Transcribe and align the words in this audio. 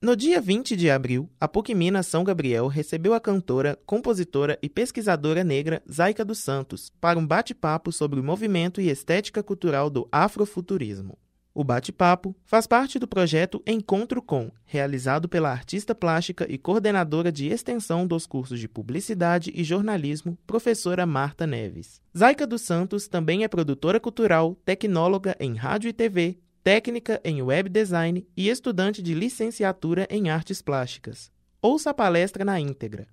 No 0.00 0.14
dia 0.14 0.40
20 0.40 0.76
de 0.76 0.88
abril, 0.88 1.28
a 1.40 1.48
PUC 1.48 1.74
Minas 1.74 2.06
São 2.06 2.22
Gabriel 2.22 2.68
recebeu 2.68 3.14
a 3.14 3.20
cantora, 3.20 3.76
compositora 3.84 4.56
e 4.62 4.68
pesquisadora 4.68 5.42
negra 5.42 5.82
Zaica 5.90 6.24
dos 6.24 6.38
Santos 6.38 6.92
para 7.00 7.18
um 7.18 7.26
bate-papo 7.26 7.90
sobre 7.90 8.20
o 8.20 8.22
movimento 8.22 8.80
e 8.80 8.90
estética 8.90 9.42
cultural 9.42 9.90
do 9.90 10.08
afrofuturismo. 10.12 11.18
O 11.52 11.64
bate-papo 11.64 12.36
faz 12.44 12.64
parte 12.64 13.00
do 13.00 13.08
projeto 13.08 13.60
Encontro 13.66 14.22
Com, 14.22 14.52
realizado 14.64 15.28
pela 15.28 15.50
artista 15.50 15.96
plástica 15.96 16.46
e 16.48 16.56
coordenadora 16.56 17.32
de 17.32 17.48
extensão 17.48 18.06
dos 18.06 18.24
cursos 18.24 18.60
de 18.60 18.68
Publicidade 18.68 19.50
e 19.52 19.64
Jornalismo, 19.64 20.38
professora 20.46 21.04
Marta 21.06 21.44
Neves. 21.44 22.00
Zaica 22.16 22.46
dos 22.46 22.62
Santos 22.62 23.08
também 23.08 23.42
é 23.42 23.48
produtora 23.48 23.98
cultural, 23.98 24.56
tecnóloga 24.64 25.36
em 25.40 25.56
rádio 25.56 25.88
e 25.88 25.92
TV, 25.92 26.38
técnica 26.62 27.20
em 27.24 27.42
web 27.42 27.68
design 27.68 28.26
e 28.36 28.48
estudante 28.48 29.02
de 29.02 29.14
licenciatura 29.14 30.06
em 30.10 30.30
artes 30.30 30.60
plásticas. 30.62 31.30
Ouça 31.60 31.90
a 31.90 31.94
palestra 31.94 32.44
na 32.44 32.60
íntegra. 32.60 33.06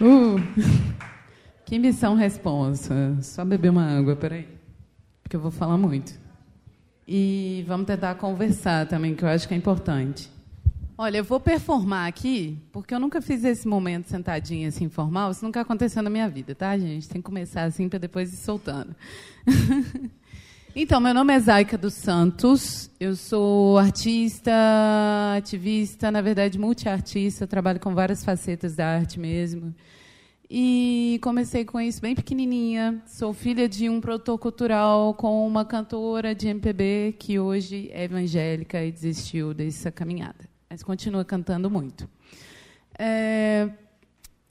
Uh, 0.00 0.36
que 1.64 1.78
missão 1.78 2.14
responsa. 2.14 3.16
Só 3.22 3.44
beber 3.44 3.70
uma 3.70 3.98
água, 3.98 4.16
peraí. 4.16 4.48
Porque 5.22 5.36
eu 5.36 5.40
vou 5.40 5.50
falar 5.50 5.78
muito. 5.78 6.20
E 7.06 7.64
vamos 7.66 7.86
tentar 7.86 8.14
conversar 8.16 8.86
também, 8.86 9.14
que 9.14 9.24
eu 9.24 9.28
acho 9.28 9.46
que 9.46 9.54
é 9.54 9.56
importante. 9.56 10.30
Olha, 10.96 11.18
eu 11.18 11.24
vou 11.24 11.40
performar 11.40 12.06
aqui, 12.06 12.58
porque 12.70 12.94
eu 12.94 13.00
nunca 13.00 13.22
fiz 13.22 13.42
esse 13.44 13.66
momento 13.66 14.08
sentadinha 14.08 14.68
assim 14.68 14.84
informal, 14.84 15.30
isso 15.30 15.44
nunca 15.44 15.62
aconteceu 15.62 16.02
na 16.02 16.10
minha 16.10 16.28
vida, 16.28 16.54
tá, 16.54 16.76
gente? 16.76 17.08
Tem 17.08 17.20
que 17.20 17.26
começar 17.26 17.64
assim 17.64 17.88
para 17.88 17.98
depois 17.98 18.30
ir 18.32 18.36
soltando. 18.36 18.94
então, 20.76 21.00
meu 21.00 21.14
nome 21.14 21.32
é 21.32 21.40
Zaica 21.40 21.78
dos 21.78 21.94
Santos, 21.94 22.90
eu 23.00 23.16
sou 23.16 23.78
artista, 23.78 24.52
ativista, 25.34 26.10
na 26.10 26.20
verdade 26.20 26.58
multiartista, 26.58 27.46
trabalho 27.46 27.80
com 27.80 27.94
várias 27.94 28.22
facetas 28.22 28.76
da 28.76 28.86
arte 28.86 29.18
mesmo. 29.18 29.74
E 30.50 31.18
comecei 31.22 31.64
com 31.64 31.80
isso 31.80 32.02
bem 32.02 32.14
pequenininha. 32.14 33.02
Sou 33.06 33.32
filha 33.32 33.66
de 33.66 33.88
um 33.88 34.02
produtor 34.02 34.38
cultural 34.38 35.14
com 35.14 35.46
uma 35.46 35.64
cantora 35.64 36.34
de 36.34 36.48
MPB 36.48 37.16
que 37.18 37.38
hoje 37.38 37.88
é 37.90 38.04
evangélica 38.04 38.84
e 38.84 38.92
desistiu 38.92 39.54
dessa 39.54 39.90
caminhada 39.90 40.51
mas 40.72 40.82
continua 40.82 41.22
cantando 41.22 41.68
muito. 41.68 42.08
É, 42.98 43.68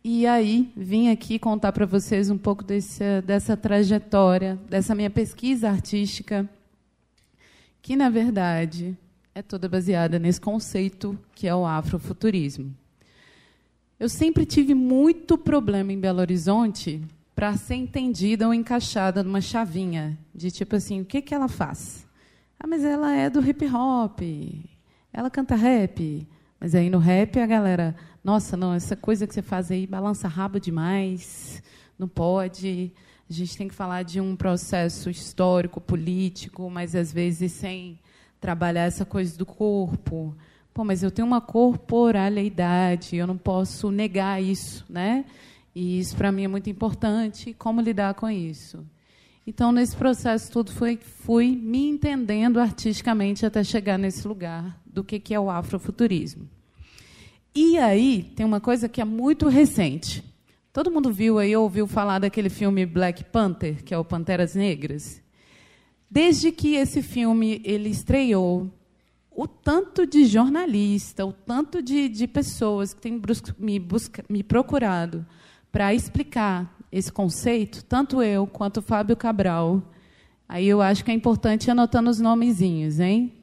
e 0.03 0.27
aí, 0.27 0.71
vim 0.77 1.09
aqui 1.09 1.39
contar 1.39 1.71
para 1.71 1.83
vocês 1.83 2.29
um 2.29 2.37
pouco 2.37 2.63
desse, 2.63 3.23
dessa 3.23 3.57
trajetória, 3.57 4.55
dessa 4.69 4.93
minha 4.93 5.09
pesquisa 5.09 5.67
artística, 5.67 6.47
que, 7.81 7.95
na 7.95 8.07
verdade, 8.07 8.95
é 9.33 9.41
toda 9.41 9.67
baseada 9.67 10.19
nesse 10.19 10.39
conceito 10.39 11.17
que 11.33 11.47
é 11.47 11.55
o 11.55 11.65
afrofuturismo. 11.65 12.71
Eu 13.99 14.07
sempre 14.07 14.45
tive 14.45 14.75
muito 14.75 15.39
problema 15.39 15.91
em 15.91 15.99
Belo 15.99 16.19
Horizonte 16.19 17.01
para 17.33 17.57
ser 17.57 17.73
entendida 17.73 18.45
ou 18.45 18.53
encaixada 18.53 19.23
numa 19.23 19.41
chavinha 19.41 20.15
de 20.35 20.51
tipo 20.51 20.75
assim, 20.75 21.01
o 21.01 21.05
que, 21.05 21.19
que 21.19 21.33
ela 21.33 21.47
faz? 21.47 22.05
Ah, 22.59 22.67
mas 22.67 22.83
ela 22.83 23.11
é 23.11 23.27
do 23.27 23.43
hip 23.43 23.65
hop, 23.65 24.19
ela 25.13 25.29
canta 25.29 25.55
rap, 25.55 26.27
mas 26.59 26.73
aí 26.73 26.89
no 26.89 26.99
rap 26.99 27.39
a 27.39 27.45
galera, 27.45 27.95
nossa, 28.23 28.55
não, 28.55 28.73
essa 28.73 28.95
coisa 28.95 29.27
que 29.27 29.33
você 29.33 29.41
faz 29.41 29.71
aí 29.71 29.85
balança 29.85 30.27
rabo 30.27 30.59
demais, 30.59 31.61
não 31.97 32.07
pode. 32.07 32.91
A 33.29 33.33
gente 33.33 33.57
tem 33.57 33.67
que 33.67 33.73
falar 33.73 34.03
de 34.03 34.21
um 34.21 34.35
processo 34.35 35.09
histórico, 35.09 35.81
político, 35.81 36.69
mas 36.69 36.95
às 36.95 37.11
vezes 37.11 37.51
sem 37.51 37.99
trabalhar 38.39 38.83
essa 38.83 39.05
coisa 39.05 39.37
do 39.37 39.45
corpo. 39.45 40.35
Pô, 40.73 40.83
mas 40.85 41.03
eu 41.03 41.11
tenho 41.11 41.27
uma 41.27 41.41
corporalidade, 41.41 43.15
eu 43.15 43.27
não 43.27 43.37
posso 43.37 43.91
negar 43.91 44.41
isso, 44.41 44.85
né? 44.89 45.25
E 45.75 45.99
isso 45.99 46.15
para 46.15 46.31
mim 46.31 46.43
é 46.45 46.47
muito 46.47 46.69
importante. 46.69 47.53
Como 47.53 47.81
lidar 47.81 48.13
com 48.13 48.29
isso? 48.29 48.85
Então, 49.45 49.71
nesse 49.71 49.95
processo 49.95 50.51
todo, 50.51 50.71
foi, 50.71 50.97
fui 50.97 51.55
me 51.55 51.89
entendendo 51.89 52.59
artisticamente 52.59 53.45
até 53.45 53.63
chegar 53.63 53.97
nesse 53.97 54.27
lugar 54.27 54.80
do 54.93 55.03
que, 55.03 55.19
que 55.19 55.33
é 55.33 55.39
o 55.39 55.49
afrofuturismo. 55.49 56.47
E 57.53 57.77
aí, 57.77 58.31
tem 58.35 58.45
uma 58.45 58.61
coisa 58.61 58.87
que 58.87 59.01
é 59.01 59.05
muito 59.05 59.47
recente. 59.47 60.23
Todo 60.71 60.91
mundo 60.91 61.11
viu 61.11 61.37
aí, 61.37 61.55
ouviu 61.55 61.85
falar 61.85 62.19
daquele 62.19 62.49
filme 62.49 62.85
Black 62.85 63.25
Panther, 63.25 63.83
que 63.83 63.93
é 63.93 63.97
o 63.97 64.05
Panteras 64.05 64.55
Negras? 64.55 65.21
Desde 66.09 66.51
que 66.51 66.75
esse 66.75 67.01
filme 67.01 67.61
ele 67.63 67.89
estreou, 67.89 68.69
o 69.29 69.47
tanto 69.47 70.05
de 70.05 70.25
jornalista, 70.25 71.25
o 71.25 71.33
tanto 71.33 71.81
de, 71.81 72.07
de 72.07 72.27
pessoas 72.27 72.93
que 72.93 73.01
têm 73.01 73.21
me, 73.57 73.87
me 74.29 74.43
procurado 74.43 75.25
para 75.71 75.93
explicar 75.93 76.77
esse 76.91 77.11
conceito, 77.11 77.83
tanto 77.85 78.21
eu 78.21 78.45
quanto 78.45 78.77
o 78.77 78.81
Fábio 78.81 79.15
Cabral. 79.15 79.81
Aí 80.47 80.67
eu 80.67 80.81
acho 80.81 81.03
que 81.03 81.11
é 81.11 81.13
importante 81.13 81.71
anotando 81.71 82.09
os 82.09 82.19
nomezinhos, 82.19 82.99
hein? 82.99 83.33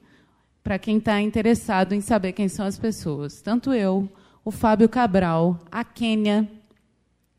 Para 0.63 0.77
quem 0.77 0.97
está 0.97 1.19
interessado 1.21 1.93
em 1.93 2.01
saber 2.01 2.33
quem 2.33 2.47
são 2.47 2.65
as 2.65 2.77
pessoas. 2.77 3.41
Tanto 3.41 3.73
eu, 3.73 4.09
o 4.43 4.51
Fábio 4.51 4.89
Cabral, 4.89 5.59
a 5.71 5.83
Quênia, 5.83 6.49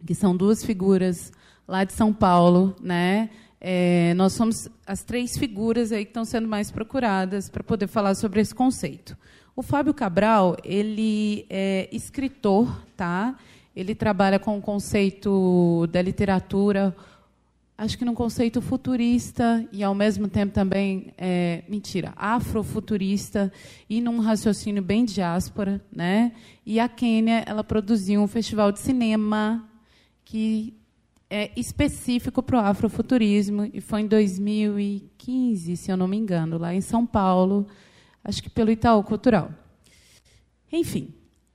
que 0.04 0.14
são 0.14 0.36
duas 0.36 0.64
figuras 0.64 1.32
lá 1.66 1.84
de 1.84 1.92
São 1.92 2.12
Paulo, 2.12 2.74
né? 2.80 3.30
É, 3.60 4.14
nós 4.14 4.32
somos 4.32 4.68
as 4.86 5.04
três 5.04 5.36
figuras 5.36 5.92
aí 5.92 6.04
que 6.04 6.10
estão 6.10 6.24
sendo 6.24 6.48
mais 6.48 6.70
procuradas 6.70 7.50
para 7.50 7.62
poder 7.62 7.86
falar 7.86 8.14
sobre 8.14 8.40
esse 8.40 8.54
conceito. 8.54 9.16
O 9.54 9.62
Fábio 9.62 9.92
Cabral, 9.92 10.56
ele 10.64 11.44
é 11.50 11.88
escritor, 11.92 12.82
tá? 12.96 13.36
Ele 13.76 13.94
trabalha 13.94 14.38
com 14.38 14.56
o 14.56 14.62
conceito 14.62 15.86
da 15.88 16.00
literatura, 16.00 16.96
acho 17.80 17.96
que 17.96 18.04
num 18.04 18.14
conceito 18.14 18.60
futurista 18.60 19.66
e, 19.72 19.82
ao 19.82 19.94
mesmo 19.94 20.28
tempo, 20.28 20.52
também, 20.52 21.14
é, 21.16 21.64
mentira, 21.66 22.12
afrofuturista 22.14 23.50
e 23.88 24.02
num 24.02 24.20
raciocínio 24.20 24.82
bem 24.82 25.02
diáspora. 25.06 25.82
Né? 25.90 26.32
E 26.66 26.78
a 26.78 26.90
Quênia 26.90 27.42
ela 27.46 27.64
produziu 27.64 28.20
um 28.20 28.26
festival 28.26 28.70
de 28.70 28.80
cinema 28.80 29.66
que 30.26 30.74
é 31.30 31.50
específico 31.56 32.42
para 32.42 32.58
o 32.58 32.60
afrofuturismo 32.60 33.70
e 33.72 33.80
foi 33.80 34.02
em 34.02 34.06
2015, 34.06 35.74
se 35.78 35.90
eu 35.90 35.96
não 35.96 36.06
me 36.06 36.18
engano, 36.18 36.58
lá 36.58 36.74
em 36.74 36.82
São 36.82 37.06
Paulo, 37.06 37.66
acho 38.22 38.42
que 38.42 38.50
pelo 38.50 38.70
Itaú 38.70 39.02
Cultural. 39.02 39.50
Enfim, 40.70 41.14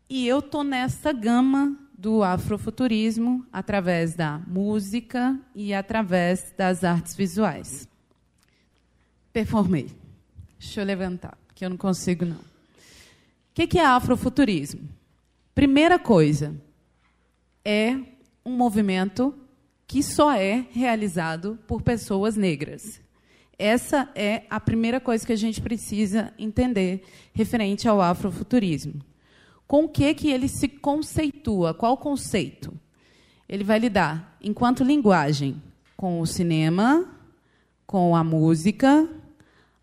e 0.10 0.28
eu 0.28 0.40
estou 0.40 0.64
nessa 0.64 1.14
gama 1.14 1.78
do 2.06 2.22
afrofuturismo 2.22 3.44
através 3.52 4.14
da 4.14 4.38
música 4.46 5.40
e 5.56 5.74
através 5.74 6.54
das 6.56 6.84
artes 6.84 7.16
visuais. 7.16 7.90
Performei. 9.34 9.90
Deixa 10.60 10.82
eu 10.82 10.86
levantar, 10.86 11.36
que 11.56 11.66
eu 11.66 11.70
não 11.72 11.78
consigo 11.78 12.24
não. 12.24 12.38
O 12.38 12.44
que 13.68 13.80
é 13.80 13.84
afrofuturismo? 13.84 14.88
Primeira 15.56 15.98
coisa, 15.98 16.56
é 17.66 17.98
um 18.46 18.56
movimento 18.56 19.34
que 19.88 20.04
só 20.04 20.32
é 20.32 20.64
realizado 20.74 21.58
por 21.66 21.82
pessoas 21.82 22.36
negras. 22.36 23.02
Essa 23.58 24.12
é 24.14 24.44
a 24.48 24.60
primeira 24.60 25.00
coisa 25.00 25.26
que 25.26 25.34
a 25.34 25.36
gente 25.36 25.60
precisa 25.60 26.32
entender 26.38 27.04
referente 27.34 27.88
ao 27.88 28.00
afrofuturismo. 28.00 29.02
Com 29.68 29.86
o 29.86 29.90
que, 29.90 30.14
que 30.14 30.30
ele 30.30 30.48
se 30.48 30.68
conceitua? 30.68 31.74
Qual 31.74 31.98
conceito? 31.98 32.74
Ele 33.48 33.64
vai 33.64 33.80
lidar, 33.80 34.38
enquanto 34.42 34.84
linguagem, 34.84 35.62
com 35.96 36.20
o 36.20 36.26
cinema, 36.26 37.08
com 37.86 38.16
a 38.16 38.24
música, 38.24 39.08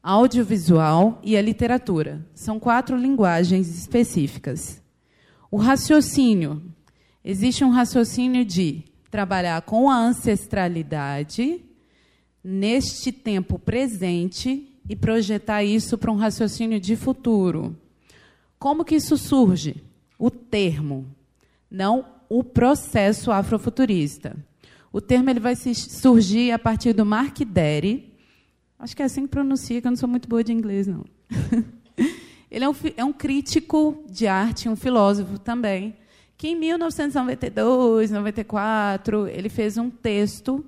audiovisual 0.03 1.21
e 1.23 1.37
a 1.37 1.43
literatura. 1.43 2.25
São 2.35 2.59
quatro 2.59 2.97
linguagens 2.97 3.69
específicas. 3.69 4.83
O 5.51 5.57
raciocínio. 5.57 6.63
Existe 7.25 7.65
um 7.65 7.71
raciocínio 7.71 8.45
de 8.45 8.83
trabalhar 9.11 9.63
com 9.63 9.89
a 9.89 9.97
ancestralidade 9.97 11.61
neste 12.43 13.13
tempo 13.13 13.59
presente 13.59 14.69
e 14.89 14.97
projetar 14.97 15.63
isso 15.63 15.97
para 15.97 16.11
um 16.11 16.17
raciocínio 16.17 16.81
de 16.81 16.97
futuro. 16.97 17.77
Como 18.63 18.85
que 18.85 18.95
isso 18.95 19.17
surge? 19.17 19.83
O 20.17 20.31
termo, 20.31 21.05
não 21.69 22.07
o 22.29 22.45
processo 22.45 23.33
afrofuturista. 23.33 24.37
O 24.93 25.01
termo 25.01 25.29
ele 25.31 25.41
vai 25.41 25.57
surgir 25.57 26.53
a 26.53 26.59
partir 26.61 26.93
do 26.93 27.05
Mark 27.05 27.41
Derry. 27.41 28.15
Acho 28.79 28.95
que 28.95 29.03
é 29.03 29.07
assim 29.07 29.23
que 29.23 29.31
pronuncia, 29.31 29.81
que 29.81 29.87
eu 29.89 29.91
não 29.91 29.97
sou 29.97 30.09
muito 30.09 30.29
boa 30.29 30.45
de 30.45 30.53
inglês, 30.53 30.87
não. 30.87 31.05
ele 32.49 32.65
é 32.65 32.69
um, 32.69 32.75
é 32.97 33.05
um 33.05 33.13
crítico 33.13 34.05
de 34.09 34.29
arte, 34.29 34.69
um 34.69 34.77
filósofo 34.77 35.41
também, 35.41 35.97
que 36.39 36.47
em 36.47 36.55
1992, 36.55 38.13
94, 38.13 39.27
ele 39.27 39.49
fez 39.49 39.77
um 39.77 39.91
texto 39.91 40.65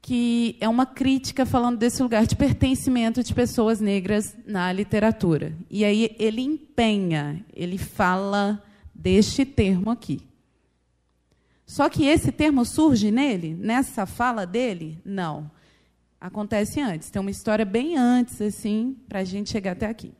que 0.00 0.56
é 0.60 0.68
uma 0.68 0.86
crítica 0.86 1.44
falando 1.44 1.78
desse 1.78 2.02
lugar 2.02 2.26
de 2.26 2.36
pertencimento 2.36 3.22
de 3.22 3.34
pessoas 3.34 3.80
negras 3.80 4.36
na 4.46 4.72
literatura. 4.72 5.52
E 5.70 5.84
aí 5.84 6.14
ele 6.18 6.42
empenha, 6.42 7.44
ele 7.54 7.78
fala 7.78 8.62
deste 8.94 9.44
termo 9.44 9.90
aqui. 9.90 10.20
Só 11.66 11.88
que 11.88 12.06
esse 12.06 12.32
termo 12.32 12.64
surge 12.64 13.10
nele, 13.10 13.54
nessa 13.54 14.06
fala 14.06 14.46
dele? 14.46 14.98
Não. 15.04 15.50
Acontece 16.20 16.80
antes. 16.80 17.10
Tem 17.10 17.20
uma 17.20 17.30
história 17.30 17.64
bem 17.64 17.96
antes, 17.96 18.40
assim, 18.40 18.96
para 19.08 19.20
a 19.20 19.24
gente 19.24 19.50
chegar 19.50 19.72
até 19.72 19.86
aqui. 19.86 20.12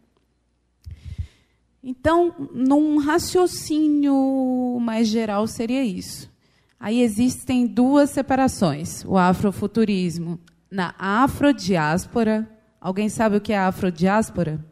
Então, 1.83 2.35
num 2.53 2.99
raciocínio 2.99 4.79
mais 4.81 5.09
geral, 5.09 5.47
seria 5.47 5.83
isso. 5.83 6.31
Aí 6.79 7.01
existem 7.03 7.67
duas 7.67 8.11
separações: 8.11 9.05
o 9.05 9.17
afrofuturismo 9.17 10.39
na 10.71 10.95
afrodiáspora. 10.99 12.49
Alguém 12.81 13.09
sabe 13.09 13.37
o 13.37 13.41
que 13.41 13.53
é 13.53 13.59
afrodiáspora? 13.59 14.65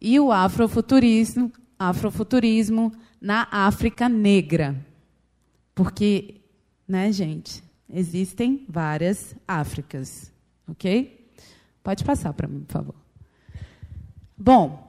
E 0.00 0.18
o 0.18 0.32
afrofuturismo, 0.32 1.52
afrofuturismo 1.78 2.92
na 3.20 3.46
África 3.50 4.08
negra. 4.08 4.74
Porque, 5.74 6.40
né, 6.86 7.12
gente, 7.12 7.62
existem 7.88 8.64
várias 8.68 9.36
Áfricas, 9.46 10.32
ok? 10.66 11.30
Pode 11.82 12.04
passar 12.04 12.32
para 12.32 12.48
mim, 12.48 12.60
por 12.60 12.72
favor. 12.72 12.94
Bom, 14.36 14.87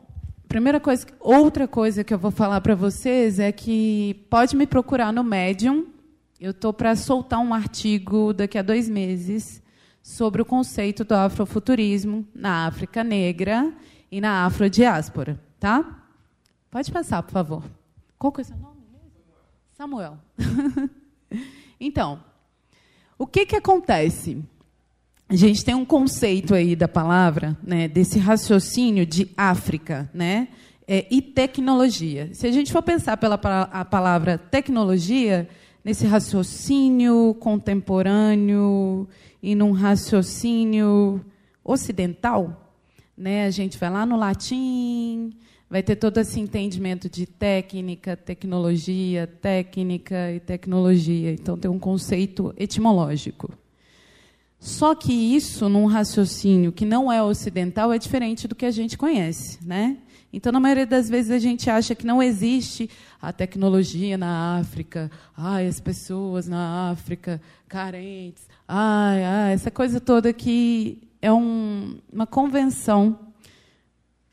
Primeira 0.50 0.80
coisa, 0.80 1.06
outra 1.20 1.68
coisa 1.68 2.04
que 2.04 2.12
eu 2.12 2.18
vou 2.18 2.32
falar 2.32 2.60
para 2.62 2.74
vocês 2.74 3.38
é 3.38 3.52
que 3.52 4.26
pode 4.32 4.56
me 4.56 4.66
procurar 4.66 5.14
no 5.14 5.24
Medium. 5.24 5.86
Eu 6.42 6.50
estou 6.50 6.74
para 6.74 6.96
soltar 6.96 7.40
um 7.40 7.54
artigo 7.54 8.34
daqui 8.34 8.58
a 8.58 8.64
dois 8.64 8.90
meses 8.90 9.62
sobre 10.02 10.42
o 10.42 10.46
conceito 10.46 11.04
do 11.04 11.14
afrofuturismo 11.14 12.28
na 12.34 12.66
África 12.66 13.04
Negra 13.04 13.72
e 14.12 14.20
na 14.20 14.44
afrodiáspora, 14.48 15.40
tá? 15.60 16.04
Pode 16.72 16.92
passar, 16.92 17.22
por 17.22 17.32
favor. 17.32 17.64
Qual 18.18 18.34
que 18.34 18.42
é 18.42 18.44
o 18.44 18.46
seu 18.48 18.58
nome 18.58 18.80
Samuel. 19.74 20.18
então, 21.80 22.24
o 23.20 23.28
que, 23.28 23.46
que 23.46 23.56
acontece? 23.56 24.44
A 25.30 25.36
gente 25.36 25.64
tem 25.64 25.76
um 25.76 25.86
conceito 25.86 26.56
aí 26.56 26.76
da 26.76 26.88
palavra, 26.88 27.56
né, 27.64 27.88
desse 27.88 28.18
raciocínio 28.18 29.06
de 29.06 29.30
África, 29.38 30.10
né, 30.12 30.48
é, 30.88 31.06
e 31.12 31.22
tecnologia. 31.22 32.32
Se 32.34 32.48
a 32.48 32.52
gente 32.52 32.72
for 32.72 32.82
pensar 32.82 33.16
pela 33.16 33.36
a 33.36 33.86
palavra 33.86 34.40
tecnologia, 34.40 35.48
nesse 35.86 36.08
raciocínio 36.08 37.36
contemporâneo 37.40 39.08
e 39.42 39.54
num 39.54 39.72
raciocínio 39.72 41.24
ocidental, 41.64 42.74
né, 43.16 43.46
a 43.46 43.52
gente 43.52 43.78
vai 43.78 43.92
lá 43.92 44.08
no 44.08 44.18
latim, 44.18 45.32
vai 45.70 45.84
ter 45.84 45.98
todo 45.98 46.18
esse 46.18 46.40
entendimento 46.40 47.08
de 47.08 47.28
técnica, 47.28 48.18
tecnologia, 48.18 49.28
técnica 49.28 50.32
e 50.32 50.40
tecnologia. 50.40 51.32
Então 51.32 51.56
tem 51.56 51.70
um 51.70 51.78
conceito 51.78 52.52
etimológico. 52.58 53.59
Só 54.60 54.94
que 54.94 55.14
isso, 55.14 55.70
num 55.70 55.86
raciocínio 55.86 56.72
que 56.74 56.84
não 56.84 57.10
é 57.12 57.24
ocidental, 57.24 57.94
é 57.94 57.98
diferente 57.98 58.46
do 58.48 58.56
que 58.56 58.66
a 58.66 58.72
gente 58.72 58.98
conhece. 58.98 59.58
Né? 59.66 59.98
Então, 60.34 60.52
na 60.52 60.60
maioria 60.60 60.86
das 60.86 61.10
vezes, 61.10 61.32
a 61.32 61.40
gente 61.40 61.70
acha 61.70 61.96
que 61.96 62.06
não 62.06 62.22
existe 62.22 62.90
a 63.22 63.32
tecnologia 63.32 64.18
na 64.18 64.60
África, 64.60 65.10
ai, 65.36 65.66
as 65.66 65.80
pessoas 65.80 66.48
na 66.48 66.92
África 66.92 67.42
carentes, 67.70 68.48
ai, 68.68 69.24
ai, 69.24 69.54
essa 69.54 69.72
coisa 69.72 70.00
toda 70.00 70.34
que 70.34 71.08
é 71.22 71.32
um, 71.32 71.98
uma 72.12 72.28
convenção 72.28 73.18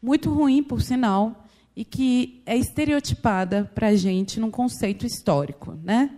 muito 0.02 0.30
ruim, 0.30 0.62
por 0.62 0.82
sinal, 0.82 1.46
e 1.74 1.84
que 1.84 2.42
é 2.46 2.56
estereotipada 2.56 3.70
para 3.74 3.88
a 3.88 3.96
gente 3.96 4.40
num 4.40 4.50
conceito 4.50 5.06
histórico. 5.06 5.78
Né? 5.84 6.10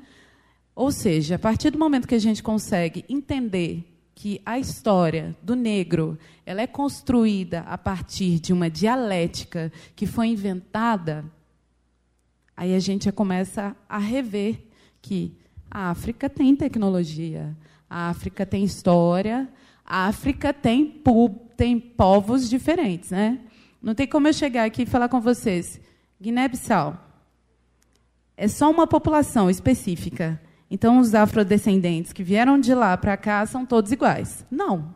Ou 0.75 0.90
seja, 0.90 1.34
a 1.34 1.38
partir 1.38 1.70
do 1.70 1.78
momento 1.78 2.08
que 2.08 2.14
a 2.14 2.20
gente 2.20 2.43
consegue 2.43 3.05
entender 3.08 3.98
que 4.19 4.43
a 4.44 4.59
história 4.59 5.37
do 5.41 5.55
negro 5.55 6.19
ela 6.44 6.61
é 6.61 6.67
construída 6.67 7.61
a 7.61 7.79
partir 7.79 8.41
de 8.41 8.53
uma 8.53 8.69
dialética 8.69 9.70
que 9.94 10.09
foi 10.09 10.26
inventada, 10.26 11.25
aí 12.56 12.75
a 12.75 12.81
gente 12.81 13.12
começa 13.12 13.76
a 13.88 13.97
rever 13.97 14.61
que 15.00 15.38
a 15.70 15.91
África 15.91 16.29
tem 16.29 16.56
tecnologia, 16.56 17.56
a 17.88 18.09
África 18.09 18.44
tem 18.44 18.65
história, 18.65 19.49
a 19.85 20.09
África 20.09 20.53
tem, 20.53 21.00
tem 21.56 21.79
povos 21.79 22.50
diferentes. 22.50 23.11
Né? 23.11 23.38
Não 23.81 23.94
tem 23.94 24.09
como 24.09 24.26
eu 24.26 24.32
chegar 24.32 24.65
aqui 24.65 24.82
e 24.82 24.87
falar 24.87 25.09
com 25.09 25.20
vocês, 25.20 25.81
Guiné-Bissau 26.20 27.05
é 28.37 28.49
só 28.49 28.69
uma 28.69 28.87
população 28.87 29.49
específica. 29.49 30.41
Então, 30.70 30.99
os 30.99 31.15
afrodescendentes 31.15 32.12
que 32.12 32.23
vieram 32.23 32.59
de 32.59 32.75
lá 32.75 32.97
para 32.97 33.17
cá 33.17 33.44
são 33.47 33.65
todos 33.65 33.91
iguais. 33.91 34.44
Não. 34.50 34.94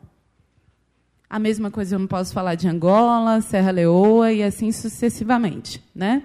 A 1.28 1.38
mesma 1.38 1.70
coisa 1.70 1.94
eu 1.94 1.98
não 1.98 2.06
posso 2.06 2.32
falar 2.32 2.56
de 2.56 2.68
Angola, 2.68 3.40
Serra 3.40 3.70
Leoa 3.70 4.32
e 4.32 4.42
assim 4.42 4.70
sucessivamente. 4.70 5.82
Né? 5.94 6.22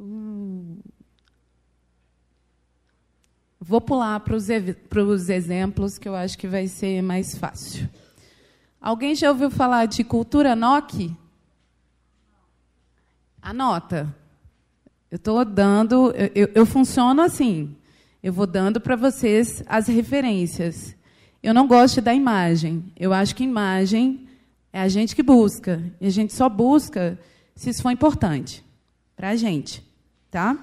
Hum. 0.00 0.78
Vou 3.60 3.80
pular 3.80 4.20
para 4.20 4.34
os 4.34 5.28
exemplos, 5.28 5.98
que 5.98 6.08
eu 6.08 6.14
acho 6.14 6.38
que 6.38 6.46
vai 6.46 6.66
ser 6.68 7.02
mais 7.02 7.36
fácil. 7.36 7.88
Alguém 8.80 9.14
já 9.14 9.30
ouviu 9.30 9.50
falar 9.50 9.86
de 9.86 10.04
cultura 10.04 10.54
NOC? 10.54 11.14
Anota. 13.42 14.14
Eu 15.16 15.18
estou 15.18 15.44
dando, 15.46 16.10
eu, 16.10 16.30
eu, 16.34 16.50
eu, 16.56 16.66
funciono 16.66 17.22
assim. 17.22 17.74
Eu 18.22 18.34
vou 18.34 18.46
dando 18.46 18.78
para 18.78 18.94
vocês 18.94 19.64
as 19.66 19.86
referências. 19.86 20.94
Eu 21.42 21.54
não 21.54 21.66
gosto 21.66 22.02
da 22.02 22.12
imagem. 22.12 22.84
Eu 22.94 23.14
acho 23.14 23.34
que 23.34 23.42
imagem 23.42 24.28
é 24.70 24.78
a 24.78 24.88
gente 24.88 25.16
que 25.16 25.22
busca. 25.22 25.82
E 26.02 26.06
a 26.06 26.10
gente 26.10 26.34
só 26.34 26.50
busca 26.50 27.18
se 27.54 27.70
isso 27.70 27.80
for 27.80 27.90
importante 27.90 28.62
para 29.16 29.30
a 29.30 29.36
gente. 29.36 29.82
Tá? 30.30 30.54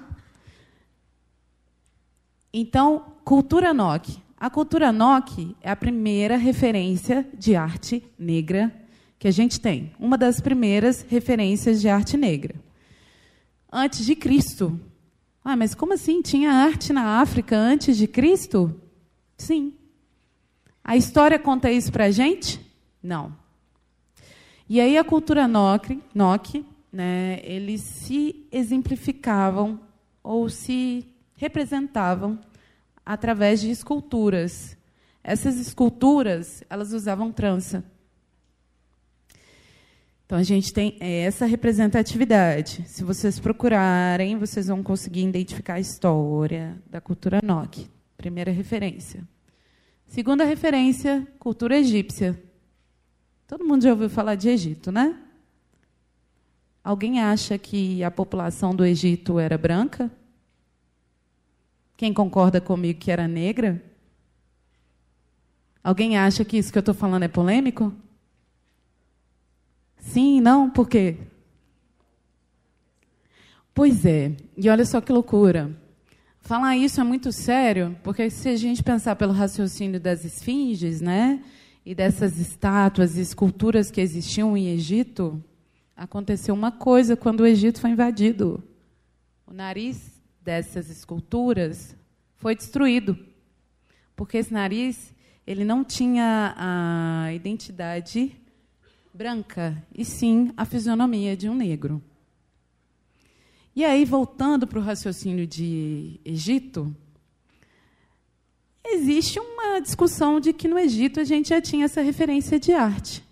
Então, 2.52 3.06
cultura 3.24 3.74
NOC. 3.74 4.22
A 4.38 4.48
cultura 4.48 4.92
NOC 4.92 5.56
é 5.62 5.70
a 5.72 5.74
primeira 5.74 6.36
referência 6.36 7.26
de 7.36 7.56
arte 7.56 8.04
negra 8.16 8.72
que 9.18 9.26
a 9.26 9.32
gente 9.32 9.58
tem. 9.58 9.92
Uma 9.98 10.16
das 10.16 10.40
primeiras 10.40 11.04
referências 11.08 11.80
de 11.80 11.88
arte 11.88 12.16
negra 12.16 12.54
antes 13.74 14.06
de 14.06 14.14
Cristo. 14.14 14.80
Ah, 15.44 15.56
mas 15.56 15.74
como 15.74 15.92
assim? 15.92 16.22
Tinha 16.22 16.52
arte 16.52 16.92
na 16.92 17.20
África 17.20 17.56
antes 17.56 17.96
de 17.96 18.06
Cristo? 18.06 18.80
Sim. 19.36 19.74
A 20.82 20.96
história 20.96 21.38
conta 21.38 21.70
isso 21.70 21.90
para 21.90 22.04
a 22.04 22.10
gente? 22.10 22.60
Não. 23.02 23.36
E 24.68 24.80
aí 24.80 24.96
a 24.96 25.04
cultura 25.04 25.48
Noc, 25.48 25.90
Noc 26.14 26.64
né, 26.90 27.40
eles 27.42 27.80
se 27.80 28.46
exemplificavam 28.52 29.80
ou 30.22 30.48
se 30.48 31.06
representavam 31.36 32.38
através 33.04 33.60
de 33.60 33.70
esculturas. 33.70 34.76
Essas 35.22 35.56
esculturas, 35.56 36.62
elas 36.70 36.92
usavam 36.92 37.32
trança. 37.32 37.84
Então, 40.34 40.40
a 40.40 40.42
gente 40.42 40.72
tem 40.72 40.96
essa 40.98 41.46
representatividade. 41.46 42.82
Se 42.88 43.04
vocês 43.04 43.38
procurarem, 43.38 44.36
vocês 44.36 44.66
vão 44.66 44.82
conseguir 44.82 45.22
identificar 45.22 45.74
a 45.74 45.80
história 45.80 46.76
da 46.90 47.00
cultura 47.00 47.38
NOC. 47.40 47.88
Primeira 48.16 48.50
referência. 48.50 49.22
Segunda 50.08 50.42
referência, 50.42 51.24
cultura 51.38 51.78
egípcia. 51.78 52.36
Todo 53.46 53.64
mundo 53.64 53.84
já 53.84 53.92
ouviu 53.92 54.10
falar 54.10 54.34
de 54.34 54.48
Egito, 54.48 54.90
né? 54.90 55.16
Alguém 56.82 57.20
acha 57.20 57.56
que 57.56 58.02
a 58.02 58.10
população 58.10 58.74
do 58.74 58.84
Egito 58.84 59.38
era 59.38 59.56
branca? 59.56 60.10
Quem 61.96 62.12
concorda 62.12 62.60
comigo 62.60 62.98
que 62.98 63.12
era 63.12 63.28
negra? 63.28 63.80
Alguém 65.80 66.18
acha 66.18 66.44
que 66.44 66.58
isso 66.58 66.72
que 66.72 66.78
eu 66.78 66.80
estou 66.80 66.92
falando 66.92 67.22
é 67.22 67.28
polêmico? 67.28 67.94
Sim, 70.04 70.40
não, 70.40 70.70
por 70.70 70.88
quê? 70.88 71.16
Pois 73.72 74.04
é, 74.04 74.36
e 74.56 74.68
olha 74.68 74.84
só 74.84 75.00
que 75.00 75.10
loucura. 75.10 75.74
Falar 76.40 76.76
isso 76.76 77.00
é 77.00 77.04
muito 77.04 77.32
sério, 77.32 77.96
porque 78.04 78.30
se 78.30 78.48
a 78.48 78.56
gente 78.56 78.82
pensar 78.82 79.16
pelo 79.16 79.32
raciocínio 79.32 79.98
das 79.98 80.24
esfinges, 80.24 81.00
né, 81.00 81.42
e 81.84 81.94
dessas 81.94 82.38
estátuas 82.38 83.16
e 83.16 83.22
esculturas 83.22 83.90
que 83.90 84.00
existiam 84.00 84.56
em 84.56 84.68
Egito, 84.68 85.42
aconteceu 85.96 86.54
uma 86.54 86.70
coisa 86.70 87.16
quando 87.16 87.40
o 87.40 87.46
Egito 87.46 87.80
foi 87.80 87.90
invadido. 87.90 88.62
O 89.46 89.52
nariz 89.52 90.22
dessas 90.40 90.88
esculturas 90.90 91.96
foi 92.36 92.54
destruído. 92.54 93.18
porque 94.14 94.36
esse 94.36 94.52
nariz 94.52 95.12
ele 95.46 95.64
não 95.64 95.82
tinha 95.82 96.54
a 96.56 97.32
identidade 97.32 98.36
branca, 99.14 99.80
e 99.94 100.04
sim 100.04 100.50
a 100.56 100.64
fisionomia 100.64 101.36
de 101.36 101.48
um 101.48 101.54
negro. 101.54 102.02
E 103.76 103.84
aí, 103.84 104.04
voltando 104.04 104.66
para 104.66 104.78
o 104.78 104.82
raciocínio 104.82 105.46
de 105.46 106.18
Egito, 106.24 106.94
existe 108.84 109.38
uma 109.38 109.80
discussão 109.80 110.40
de 110.40 110.52
que 110.52 110.66
no 110.66 110.76
Egito 110.76 111.20
a 111.20 111.24
gente 111.24 111.50
já 111.50 111.60
tinha 111.60 111.84
essa 111.84 112.02
referência 112.02 112.58
de 112.58 112.72
arte. 112.72 113.24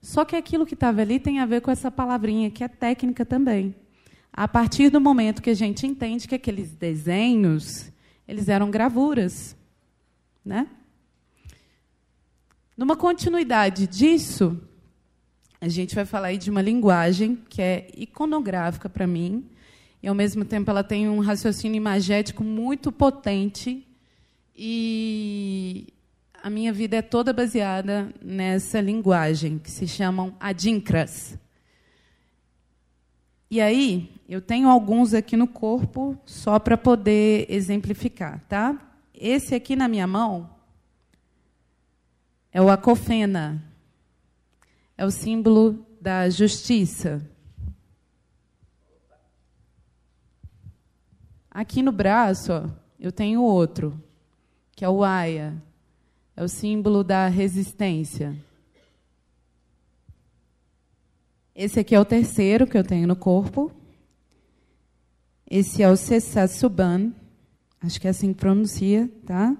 Só 0.00 0.24
que 0.24 0.34
aquilo 0.34 0.64
que 0.64 0.72
estava 0.72 1.02
ali 1.02 1.20
tem 1.20 1.40
a 1.40 1.46
ver 1.46 1.60
com 1.60 1.70
essa 1.70 1.90
palavrinha, 1.90 2.50
que 2.50 2.64
é 2.64 2.68
técnica 2.68 3.26
também. 3.26 3.74
A 4.32 4.48
partir 4.48 4.88
do 4.88 5.00
momento 5.00 5.42
que 5.42 5.50
a 5.50 5.54
gente 5.54 5.86
entende 5.86 6.26
que 6.26 6.34
aqueles 6.34 6.72
desenhos, 6.72 7.92
eles 8.26 8.48
eram 8.48 8.70
gravuras, 8.70 9.54
né? 10.42 10.68
Numa 12.76 12.96
continuidade 12.96 13.86
disso, 13.86 14.58
a 15.60 15.68
gente 15.68 15.94
vai 15.94 16.04
falar 16.04 16.28
aí 16.28 16.38
de 16.38 16.50
uma 16.50 16.62
linguagem 16.62 17.36
que 17.48 17.60
é 17.60 17.88
iconográfica 17.96 18.88
para 18.88 19.06
mim, 19.06 19.44
e 20.02 20.08
ao 20.08 20.14
mesmo 20.14 20.44
tempo 20.44 20.70
ela 20.70 20.84
tem 20.84 21.08
um 21.08 21.20
raciocínio 21.20 21.76
imagético 21.76 22.44
muito 22.44 22.92
potente 22.92 23.84
e 24.56 25.92
a 26.42 26.48
minha 26.48 26.72
vida 26.72 26.96
é 26.96 27.02
toda 27.02 27.32
baseada 27.32 28.12
nessa 28.22 28.80
linguagem 28.80 29.58
que 29.58 29.70
se 29.70 29.88
chamam 29.88 30.34
adinkras. 30.38 31.36
E 33.50 33.60
aí, 33.60 34.12
eu 34.28 34.40
tenho 34.40 34.68
alguns 34.68 35.14
aqui 35.14 35.36
no 35.36 35.46
corpo 35.46 36.16
só 36.24 36.58
para 36.58 36.76
poder 36.76 37.46
exemplificar, 37.48 38.44
tá? 38.48 38.76
Esse 39.14 39.54
aqui 39.54 39.74
na 39.74 39.88
minha 39.88 40.06
mão 40.06 40.50
é 42.52 42.60
o 42.60 42.68
acofena. 42.68 43.67
É 44.98 45.06
o 45.06 45.12
símbolo 45.12 45.86
da 46.00 46.28
justiça. 46.28 47.22
Aqui 51.48 51.84
no 51.84 51.92
braço, 51.92 52.52
ó, 52.52 52.68
eu 52.98 53.12
tenho 53.12 53.40
outro, 53.40 54.02
que 54.72 54.84
é 54.84 54.88
o 54.88 55.04
aia. 55.04 55.54
É 56.36 56.42
o 56.42 56.48
símbolo 56.48 57.04
da 57.04 57.28
resistência. 57.28 58.36
Esse 61.54 61.78
aqui 61.78 61.94
é 61.94 62.00
o 62.00 62.04
terceiro 62.04 62.66
que 62.66 62.76
eu 62.76 62.82
tenho 62.82 63.06
no 63.06 63.14
corpo. 63.14 63.70
Esse 65.48 65.80
é 65.80 65.88
o 65.88 65.96
Sessasuban, 65.96 67.12
acho 67.80 68.00
que 68.00 68.08
é 68.08 68.10
assim 68.10 68.32
que 68.32 68.40
pronuncia, 68.40 69.08
tá? 69.24 69.56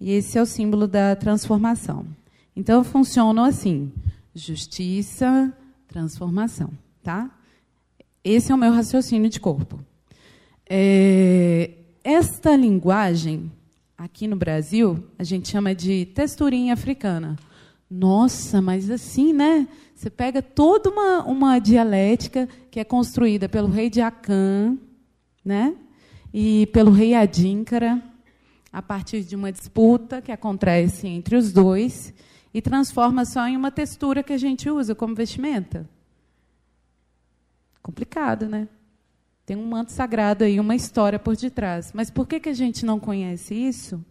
E 0.00 0.12
esse 0.12 0.38
é 0.38 0.42
o 0.42 0.46
símbolo 0.46 0.88
da 0.88 1.14
transformação. 1.14 2.06
Então, 2.56 2.82
funcionam 2.82 3.44
assim: 3.44 3.92
justiça, 4.38 5.52
transformação. 5.86 6.70
Tá? 7.02 7.30
Esse 8.22 8.52
é 8.52 8.54
o 8.54 8.58
meu 8.58 8.72
raciocínio 8.72 9.28
de 9.28 9.40
corpo. 9.40 9.80
É, 10.68 11.70
esta 12.04 12.54
linguagem, 12.56 13.50
aqui 13.96 14.26
no 14.26 14.36
Brasil, 14.36 15.02
a 15.18 15.24
gente 15.24 15.48
chama 15.48 15.74
de 15.74 16.06
texturinha 16.06 16.74
africana. 16.74 17.36
Nossa, 17.90 18.60
mas 18.60 18.90
assim, 18.90 19.32
né? 19.32 19.66
Você 19.94 20.10
pega 20.10 20.42
toda 20.42 20.90
uma, 20.90 21.24
uma 21.24 21.58
dialética 21.58 22.48
que 22.70 22.78
é 22.78 22.84
construída 22.84 23.48
pelo 23.48 23.68
rei 23.68 23.88
de 23.88 24.00
Acã, 24.00 24.76
né? 25.44 25.74
E 26.32 26.66
pelo 26.66 26.90
rei 26.90 27.14
Adínkara, 27.14 28.02
a 28.70 28.82
partir 28.82 29.22
de 29.22 29.34
uma 29.34 29.50
disputa 29.50 30.20
que 30.20 30.30
acontece 30.30 31.08
entre 31.08 31.34
os 31.34 31.52
dois 31.52 32.12
e 32.58 32.60
transforma 32.60 33.24
só 33.24 33.46
em 33.46 33.56
uma 33.56 33.70
textura 33.70 34.20
que 34.20 34.32
a 34.32 34.36
gente 34.36 34.68
usa 34.68 34.92
como 34.92 35.14
vestimenta. 35.14 35.88
Complicado, 37.80 38.48
né? 38.48 38.66
Tem 39.46 39.56
um 39.56 39.64
manto 39.64 39.92
sagrado 39.92 40.42
aí, 40.42 40.58
uma 40.58 40.74
história 40.74 41.20
por 41.20 41.36
detrás. 41.36 41.92
Mas 41.94 42.10
por 42.10 42.26
que, 42.26 42.40
que 42.40 42.48
a 42.48 42.52
gente 42.52 42.84
não 42.84 42.98
conhece 42.98 43.54
isso? 43.54 44.04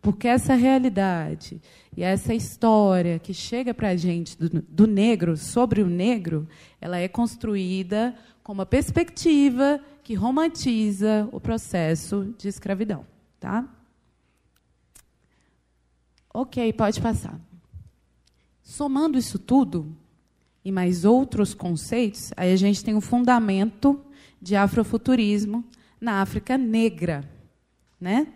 Porque 0.00 0.26
essa 0.26 0.54
realidade 0.54 1.62
e 1.96 2.02
essa 2.02 2.34
história 2.34 3.20
que 3.20 3.32
chega 3.32 3.72
para 3.72 3.90
a 3.90 3.96
gente 3.96 4.36
do, 4.36 4.48
do, 4.62 4.86
negro, 4.88 5.36
sobre 5.36 5.80
o 5.80 5.86
negro, 5.86 6.48
ela 6.80 6.98
é 6.98 7.06
construída 7.06 8.16
com 8.42 8.52
uma 8.52 8.66
perspectiva 8.66 9.80
que 10.02 10.14
romantiza 10.14 11.28
o 11.30 11.40
processo 11.40 12.34
de 12.36 12.48
escravidão. 12.48 13.06
Tá? 13.38 13.64
Ok, 16.34 16.72
pode 16.72 17.00
passar. 17.00 17.38
Somando 18.62 19.18
isso 19.18 19.38
tudo 19.38 19.96
e 20.64 20.70
mais 20.70 21.04
outros 21.04 21.54
conceitos, 21.54 22.32
aí 22.36 22.52
a 22.52 22.56
gente 22.56 22.84
tem 22.84 22.94
o 22.94 22.98
um 22.98 23.00
fundamento 23.00 24.00
de 24.40 24.54
afrofuturismo 24.56 25.64
na 26.00 26.20
África 26.20 26.56
negra, 26.56 27.28
né? 28.00 28.26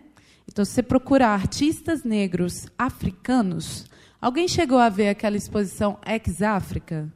Então, 0.47 0.63
se 0.63 0.71
você 0.71 0.83
procurar 0.83 1.29
artistas 1.29 2.03
negros 2.03 2.67
africanos, 2.77 3.85
alguém 4.21 4.47
chegou 4.47 4.79
a 4.79 4.89
ver 4.89 5.09
aquela 5.09 5.35
exposição 5.35 5.99
Ex-África? 6.05 7.11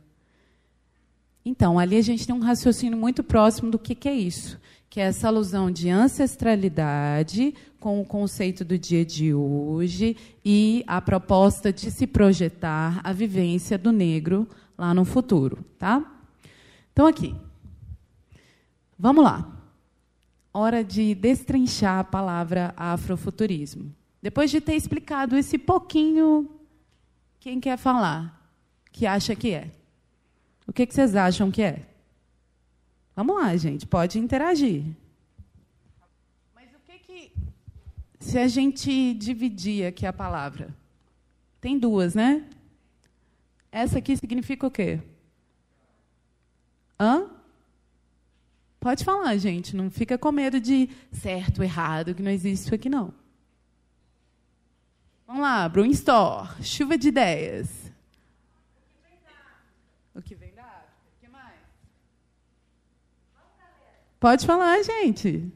Então, 1.44 1.80
ali 1.80 1.96
a 1.96 2.02
gente 2.02 2.26
tem 2.26 2.36
um 2.36 2.40
raciocínio 2.40 2.98
muito 2.98 3.24
próximo 3.24 3.72
do 3.72 3.80
que, 3.80 3.96
que 3.96 4.08
é 4.08 4.14
isso, 4.14 4.60
que 4.92 5.00
é 5.00 5.04
essa 5.04 5.30
alusão 5.30 5.72
de 5.72 5.90
ancestralidade 5.90 7.56
com 7.80 8.02
o 8.02 8.06
conceito 8.06 8.66
do 8.66 8.78
dia 8.78 9.06
de 9.06 9.34
hoje 9.34 10.18
e 10.44 10.84
a 10.86 11.00
proposta 11.00 11.72
de 11.72 11.90
se 11.90 12.06
projetar 12.06 13.00
a 13.02 13.14
vivência 13.14 13.78
do 13.78 13.90
negro 13.90 14.46
lá 14.78 14.94
no 14.94 15.06
futuro, 15.06 15.64
tá? 15.80 16.20
Então 16.92 17.08
aqui. 17.08 17.34
Vamos 19.00 19.24
lá. 19.24 19.50
Hora 20.54 20.84
de 20.84 21.16
destrinchar 21.16 22.00
a 22.00 22.04
palavra 22.04 22.74
afrofuturismo. 22.76 23.96
Depois 24.22 24.52
de 24.52 24.60
ter 24.60 24.76
explicado 24.76 25.38
esse 25.38 25.58
pouquinho, 25.58 26.50
quem 27.40 27.62
quer 27.62 27.78
falar? 27.78 28.54
Que 28.92 29.08
acha 29.08 29.34
que 29.38 29.54
é? 29.54 29.72
O 30.68 30.74
que, 30.74 30.86
que 30.86 30.94
vocês 30.94 31.16
acham 31.16 31.50
que 31.50 31.62
é? 31.62 31.91
Vamos 33.24 33.36
lá, 33.36 33.56
gente, 33.56 33.86
pode 33.86 34.18
interagir. 34.18 34.84
Se 38.20 38.40
a 38.40 38.48
gente 38.48 39.14
dividir 39.14 39.86
aqui 39.86 40.08
a 40.08 40.12
palavra, 40.12 40.76
tem 41.60 41.78
duas, 41.78 42.16
né? 42.16 42.50
Essa 43.72 44.00
aqui 44.00 44.18
significa 44.18 44.66
o 44.66 44.72
quê? 44.72 45.00
Hã? 47.00 47.30
Pode 48.80 49.06
falar, 49.06 49.38
gente. 49.38 49.76
Não 49.76 49.92
fica 49.92 50.18
com 50.18 50.32
medo 50.32 50.60
de 50.60 50.90
certo, 51.12 51.62
errado, 51.62 52.16
que 52.16 52.24
não 52.24 52.32
existe 52.32 52.66
isso 52.66 52.74
aqui, 52.74 52.90
não. 52.90 53.14
Vamos 55.28 55.44
lá, 55.44 55.72
Store, 55.92 56.64
chuva 56.64 56.98
de 56.98 57.10
ideias. 57.10 57.70
O 60.16 60.22
que 60.24 60.34
vem 60.34 60.56
da 60.56 60.64
África? 60.64 60.94
O 61.16 61.20
que 61.20 61.28
mais? 61.28 61.62
Pode 64.22 64.46
falar, 64.46 64.84
gente. 64.84 65.52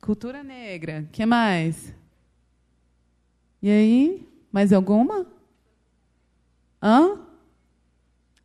Cultura 0.00 0.44
negra. 0.44 1.04
O 1.08 1.10
que 1.10 1.26
mais? 1.26 1.92
E 3.60 3.68
aí? 3.68 4.28
Mais 4.52 4.72
alguma? 4.72 5.26
Hã? 6.80 7.18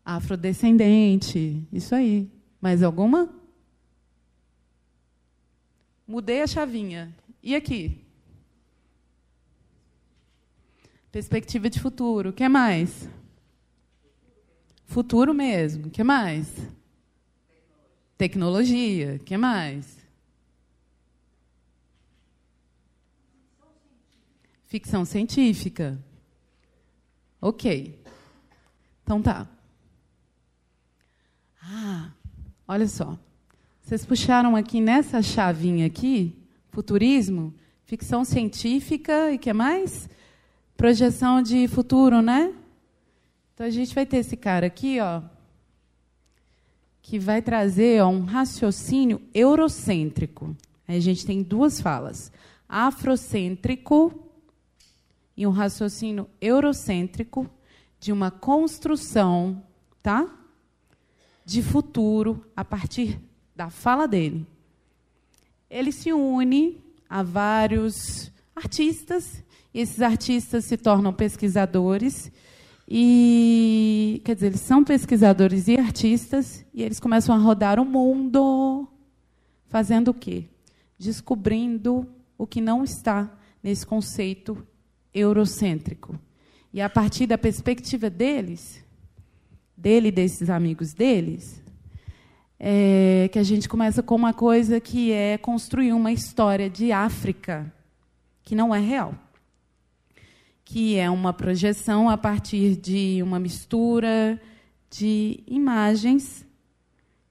Afrodescendente. 0.04 1.64
Isso 1.72 1.94
aí. 1.94 2.28
Mais 2.60 2.82
alguma? 2.82 3.32
Mudei 6.08 6.42
a 6.42 6.48
chavinha. 6.48 7.16
E 7.44 7.56
aqui? 7.56 8.04
Perspectiva 11.12 11.70
de 11.70 11.80
futuro. 11.80 12.32
O 12.32 12.34
que 12.34 12.50
mais? 12.50 13.08
Futuro 14.88 15.36
mesmo. 15.36 15.86
O 15.86 15.92
que 15.92 16.04
mais? 16.04 16.52
Tecnologia. 18.22 19.18
Que 19.25 19.36
mais? 19.36 19.98
Ficção 24.68 25.04
científica. 25.04 25.98
Ok. 27.42 28.00
Então 29.01 29.24
tá. 29.24 29.50
Ah, 31.63 32.12
olha 32.68 32.88
só. 32.88 33.18
Vocês 33.82 34.06
puxaram 34.06 34.56
aqui 34.56 34.80
nessa 34.80 35.24
chavinha 35.24 35.88
aqui, 35.88 36.38
futurismo, 36.70 37.51
ficção 37.86 38.24
científica 38.24 39.32
e 39.32 39.40
que 39.40 39.51
mais? 39.51 40.08
Projeção 40.78 41.42
de 41.42 41.68
futuro, 41.68 42.22
né? 42.22 42.54
Então 43.56 43.66
a 43.66 43.72
gente 43.72 43.96
vai 43.96 44.06
ter 44.06 44.18
esse 44.18 44.38
cara 44.38 44.68
aqui, 44.68 45.00
ó, 45.00 45.24
que 47.01 47.17
vai 47.17 47.41
trazer 47.41 48.01
ó, 48.01 48.10
um 48.10 48.24
raciocínio 48.24 49.22
eurocêntrico. 49.34 50.55
Aí 50.88 50.98
a 50.98 51.01
gente 51.01 51.25
tem 51.25 51.41
duas 51.41 51.81
falas: 51.81 52.31
afrocêntrico 52.67 54.13
em 55.36 55.46
um 55.46 55.51
raciocínio 55.51 56.29
eurocêntrico 56.39 57.50
de 58.00 58.12
uma 58.12 58.29
construção, 58.31 59.63
tá? 60.01 60.27
De 61.46 61.62
futuro 61.62 62.46
a 62.55 62.63
partir 62.63 63.20
da 63.55 63.70
fala 63.70 64.08
dele. 64.08 64.46
Ele 65.70 65.91
se 65.91 66.12
une 66.12 66.79
a 67.10 67.24
vários 67.24 68.31
artistas, 68.55 69.43
e 69.74 69.79
esses 69.79 70.01
artistas 70.01 70.65
se 70.65 70.77
tornam 70.77 71.13
pesquisadores 71.13 72.31
e, 72.94 74.22
quer 74.26 74.36
dizer, 74.36 74.48
eles 74.48 74.60
são 74.60 74.84
pesquisadores 74.84 75.70
e 75.70 75.78
artistas 75.78 76.66
e 76.74 76.84
eles 76.84 77.00
começam 77.00 77.34
a 77.34 77.38
rodar 77.38 77.80
o 77.80 77.86
mundo 77.86 78.86
fazendo 79.70 80.10
o 80.10 80.14
quê? 80.14 80.50
Descobrindo 81.00 82.06
o 82.38 82.46
que 82.46 82.60
não 82.60 82.84
está 82.84 83.32
nesse 83.64 83.88
conceito 83.88 84.68
eurocêntrico. 85.14 86.20
E 86.74 86.82
a 86.82 86.90
partir 86.90 87.28
da 87.28 87.38
perspectiva 87.38 88.10
deles, 88.10 88.84
dele 89.78 90.10
e 90.10 90.12
desses 90.12 90.50
amigos 90.50 90.94
deles, 90.94 91.64
é 92.60 93.30
que 93.32 93.40
a 93.40 93.44
gente 93.44 93.70
começa 93.70 94.04
com 94.04 94.16
uma 94.16 94.34
coisa 94.34 94.82
que 94.82 95.14
é 95.14 95.38
construir 95.38 95.94
uma 95.94 96.12
história 96.12 96.70
de 96.70 96.92
África 96.92 97.74
que 98.44 98.54
não 98.54 98.76
é 98.76 98.82
real. 98.82 99.16
Que 100.72 100.96
é 100.96 101.10
uma 101.10 101.34
projeção 101.34 102.10
a 102.10 102.16
partir 102.16 102.78
de 102.78 103.22
uma 103.22 103.38
mistura 103.38 104.42
de 104.90 105.44
imagens 105.46 106.48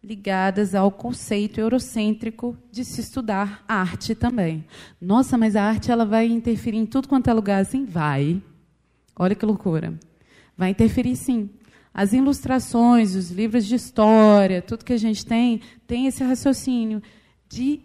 ligadas 0.04 0.74
ao 0.74 0.92
conceito 0.92 1.58
eurocêntrico 1.58 2.54
de 2.70 2.84
se 2.84 3.00
estudar 3.00 3.64
arte 3.66 4.14
também. 4.14 4.62
Nossa, 5.00 5.38
mas 5.38 5.56
a 5.56 5.62
arte 5.62 5.90
ela 5.90 6.04
vai 6.04 6.26
interferir 6.26 6.76
em 6.76 6.84
tudo 6.84 7.08
quanto 7.08 7.30
é 7.30 7.32
lugar 7.32 7.62
assim? 7.62 7.86
Vai. 7.86 8.42
Olha 9.18 9.34
que 9.34 9.46
loucura. 9.46 9.98
Vai 10.54 10.68
interferir 10.68 11.16
sim. 11.16 11.48
As 11.94 12.12
ilustrações, 12.12 13.14
os 13.14 13.30
livros 13.30 13.64
de 13.64 13.74
história, 13.74 14.60
tudo 14.60 14.84
que 14.84 14.92
a 14.92 14.98
gente 14.98 15.24
tem, 15.24 15.62
tem 15.86 16.06
esse 16.06 16.22
raciocínio 16.22 17.02
de 17.48 17.80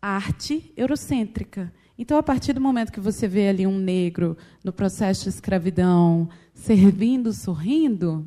arte 0.00 0.72
eurocêntrica. 0.74 1.70
Então, 1.96 2.18
a 2.18 2.22
partir 2.22 2.52
do 2.52 2.60
momento 2.60 2.92
que 2.92 3.00
você 3.00 3.28
vê 3.28 3.48
ali 3.48 3.66
um 3.66 3.78
negro 3.78 4.36
no 4.64 4.72
processo 4.72 5.24
de 5.24 5.28
escravidão, 5.28 6.28
servindo, 6.52 7.32
sorrindo, 7.32 8.26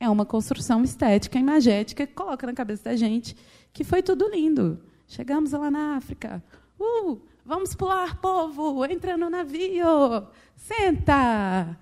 é 0.00 0.08
uma 0.10 0.26
construção 0.26 0.82
estética, 0.82 1.38
imagética, 1.38 2.06
que 2.06 2.12
coloca 2.12 2.46
na 2.46 2.52
cabeça 2.52 2.84
da 2.84 2.96
gente 2.96 3.36
que 3.72 3.84
foi 3.84 4.02
tudo 4.02 4.28
lindo. 4.28 4.80
Chegamos 5.06 5.52
lá 5.52 5.70
na 5.70 5.96
África. 5.96 6.42
Uh, 6.78 7.20
vamos 7.44 7.74
pular, 7.74 8.20
povo, 8.20 8.84
entra 8.84 9.16
no 9.16 9.30
navio, 9.30 10.26
senta, 10.56 11.78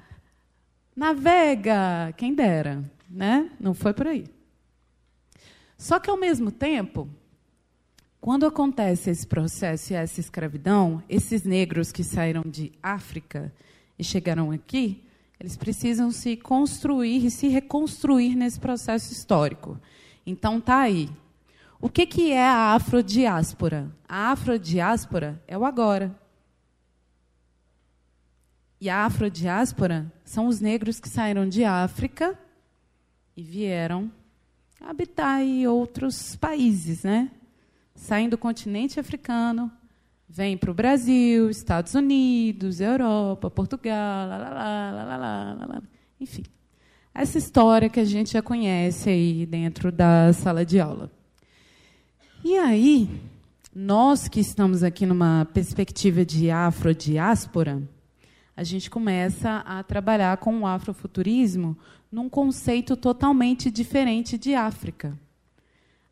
navega, 0.95 2.12
quem 2.16 2.35
dera, 2.35 2.85
né? 3.09 3.50
Não 3.59 3.73
foi 3.73 3.95
por 3.95 4.07
aí. 4.07 4.26
Só 5.78 5.99
que 5.99 6.11
ao 6.11 6.16
mesmo 6.19 6.50
tempo, 6.50 7.09
quando 8.21 8.45
acontece 8.45 9.09
esse 9.09 9.27
processo 9.27 9.93
e 9.93 9.97
essa 9.97 10.21
escravidão, 10.21 11.03
esses 11.09 11.43
negros 11.43 11.91
que 11.91 12.05
saíram 12.05 12.43
de 12.43 12.71
África 12.83 13.53
e 13.99 14.05
chegaram 14.05 14.50
aqui, 14.50 15.03
eles 15.39 15.57
precisam 15.57 16.11
se 16.11 16.37
construir 16.37 17.25
e 17.25 17.31
se 17.31 17.49
reconstruir 17.49 18.35
nesse 18.35 18.61
processo 18.61 19.11
histórico. 19.11 19.81
Então 20.27 20.61
tá 20.61 20.81
aí. 20.81 21.09
O 21.81 21.89
que, 21.89 22.05
que 22.05 22.31
é 22.31 22.47
a 22.47 22.75
afrodiáspora? 22.75 23.91
A 24.07 24.33
afrodiáspora 24.33 25.43
é 25.49 25.57
o 25.57 25.65
agora. 25.65 26.15
E 28.79 28.91
a 28.91 29.07
afrodiáspora 29.07 30.12
são 30.27 30.47
os 30.47 30.61
negros 30.61 31.00
que 31.00 31.09
saíram 31.09 31.49
de 31.49 31.65
África 31.65 32.39
e 33.35 33.43
vieram 33.43 34.12
habitar 34.79 35.41
em 35.41 35.66
outros 35.66 36.37
países, 36.37 37.03
né? 37.03 37.31
Saem 38.01 38.31
do 38.31 38.39
continente 38.39 38.99
africano, 38.99 39.71
vem 40.27 40.57
para 40.57 40.71
o 40.71 40.75
Brasil, 40.75 41.51
Estados 41.51 41.95
Unidos, 41.95 42.81
Europa, 42.81 43.51
Portugal, 43.51 44.27
lá, 44.27 44.39
lá, 44.39 44.49
lá, 44.49 45.55
lá, 45.55 45.67
lá, 45.67 45.83
enfim. 46.19 46.43
Essa 47.15 47.37
história 47.37 47.91
que 47.91 48.01
a 48.01 48.05
gente 48.05 48.33
já 48.33 48.41
conhece 48.41 49.11
aí 49.11 49.45
dentro 49.45 49.93
da 49.93 50.33
sala 50.33 50.65
de 50.65 50.81
aula. 50.81 51.13
E 52.43 52.57
aí, 52.57 53.21
nós 53.73 54.29
que 54.29 54.41
estamos 54.41 54.83
aqui 54.83 55.05
numa 55.05 55.47
perspectiva 55.53 56.25
de 56.25 56.51
afrodiáspora, 56.51 57.83
a 58.57 58.65
gente 58.65 58.89
começa 58.89 59.59
a 59.59 59.83
trabalhar 59.83 60.39
com 60.39 60.61
o 60.61 60.67
afrofuturismo 60.67 61.77
num 62.11 62.31
conceito 62.31 62.97
totalmente 62.97 63.71
diferente 63.71 64.39
de 64.39 64.55
África. 64.55 65.17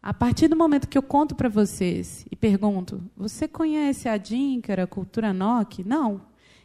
A 0.03 0.15
partir 0.15 0.49
do 0.49 0.57
momento 0.57 0.89
que 0.89 0.97
eu 0.97 1.03
conto 1.03 1.35
para 1.35 1.49
vocês 1.49 2.25
e 2.31 2.37
pergunto, 2.37 3.03
você 3.17 3.49
conhece 3.49 4.09
a 4.09 4.17
Dínkara, 4.17 4.85
a 4.85 4.87
cultura 4.87 5.33
Nok? 5.33 5.83
Não. 5.85 6.21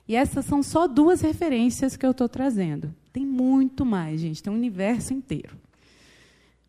E 0.07 0.15
essas 0.15 0.45
são 0.45 0.61
só 0.61 0.87
duas 0.87 1.21
referências 1.21 1.97
que 1.97 2.05
eu 2.05 2.11
estou 2.11 2.29
trazendo. 2.29 2.93
Tem 3.11 3.25
muito 3.25 3.85
mais, 3.85 4.19
gente, 4.21 4.43
tem 4.43 4.51
um 4.51 4.55
universo 4.55 5.13
inteiro. 5.13 5.57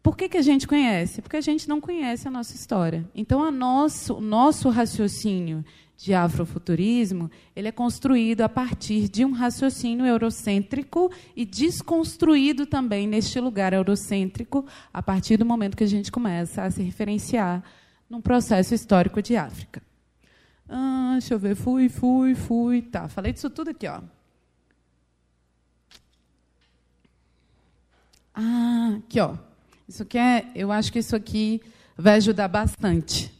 Por 0.03 0.17
que, 0.17 0.29
que 0.29 0.37
a 0.37 0.43
gente 0.43 0.69
conhece? 0.69 1.23
Porque 1.23 1.37
a 1.37 1.41
gente 1.41 1.67
não 1.69 1.81
conhece 1.81 2.29
a 2.29 2.31
nossa 2.31 2.55
história. 2.55 3.09
Então, 3.15 3.51
nosso, 3.51 4.15
o 4.17 4.21
nosso 4.21 4.69
raciocínio 4.69 5.65
de 5.97 6.13
afrofuturismo, 6.13 7.31
ele 7.55 7.69
é 7.69 7.73
construído 7.73 8.43
a 8.43 8.49
partir 8.49 9.09
de 9.09 9.25
um 9.25 9.33
raciocínio 9.33 10.05
eurocêntrico 10.05 11.11
e 11.37 11.45
desconstruído 11.45 12.67
também 12.67 13.07
neste 13.07 13.39
lugar 13.41 13.73
eurocêntrico 13.73 14.67
a 14.93 15.03
partir 15.03 15.37
do 15.37 15.47
momento 15.47 15.77
que 15.77 15.85
a 15.85 15.89
gente 15.89 16.11
começa 16.11 16.63
a 16.63 16.71
se 16.71 16.83
referenciar 16.83 17.63
num 18.11 18.21
processo 18.21 18.75
histórico 18.75 19.23
de 19.23 19.37
África. 19.37 19.83
Ah, 20.69 21.11
deixa 21.13 21.35
eu 21.35 21.39
ver, 21.39 21.55
fui, 21.55 21.89
fui, 21.89 22.35
fui, 22.35 22.83
tá. 22.83 23.09
Falei 23.09 23.33
disso 23.33 23.49
tudo 23.49 23.71
aqui, 23.71 23.87
ó. 23.87 24.01
Ah, 28.35 28.99
aqui, 28.99 29.21
ó. 29.21 29.37
Isso 29.89 30.03
aqui 30.03 30.19
é, 30.19 30.51
eu 30.55 30.73
acho 30.73 30.93
que 30.93 30.99
isso 30.99 31.15
aqui 31.15 31.61
vai 31.97 32.17
ajudar 32.17 32.49
bastante 32.49 33.34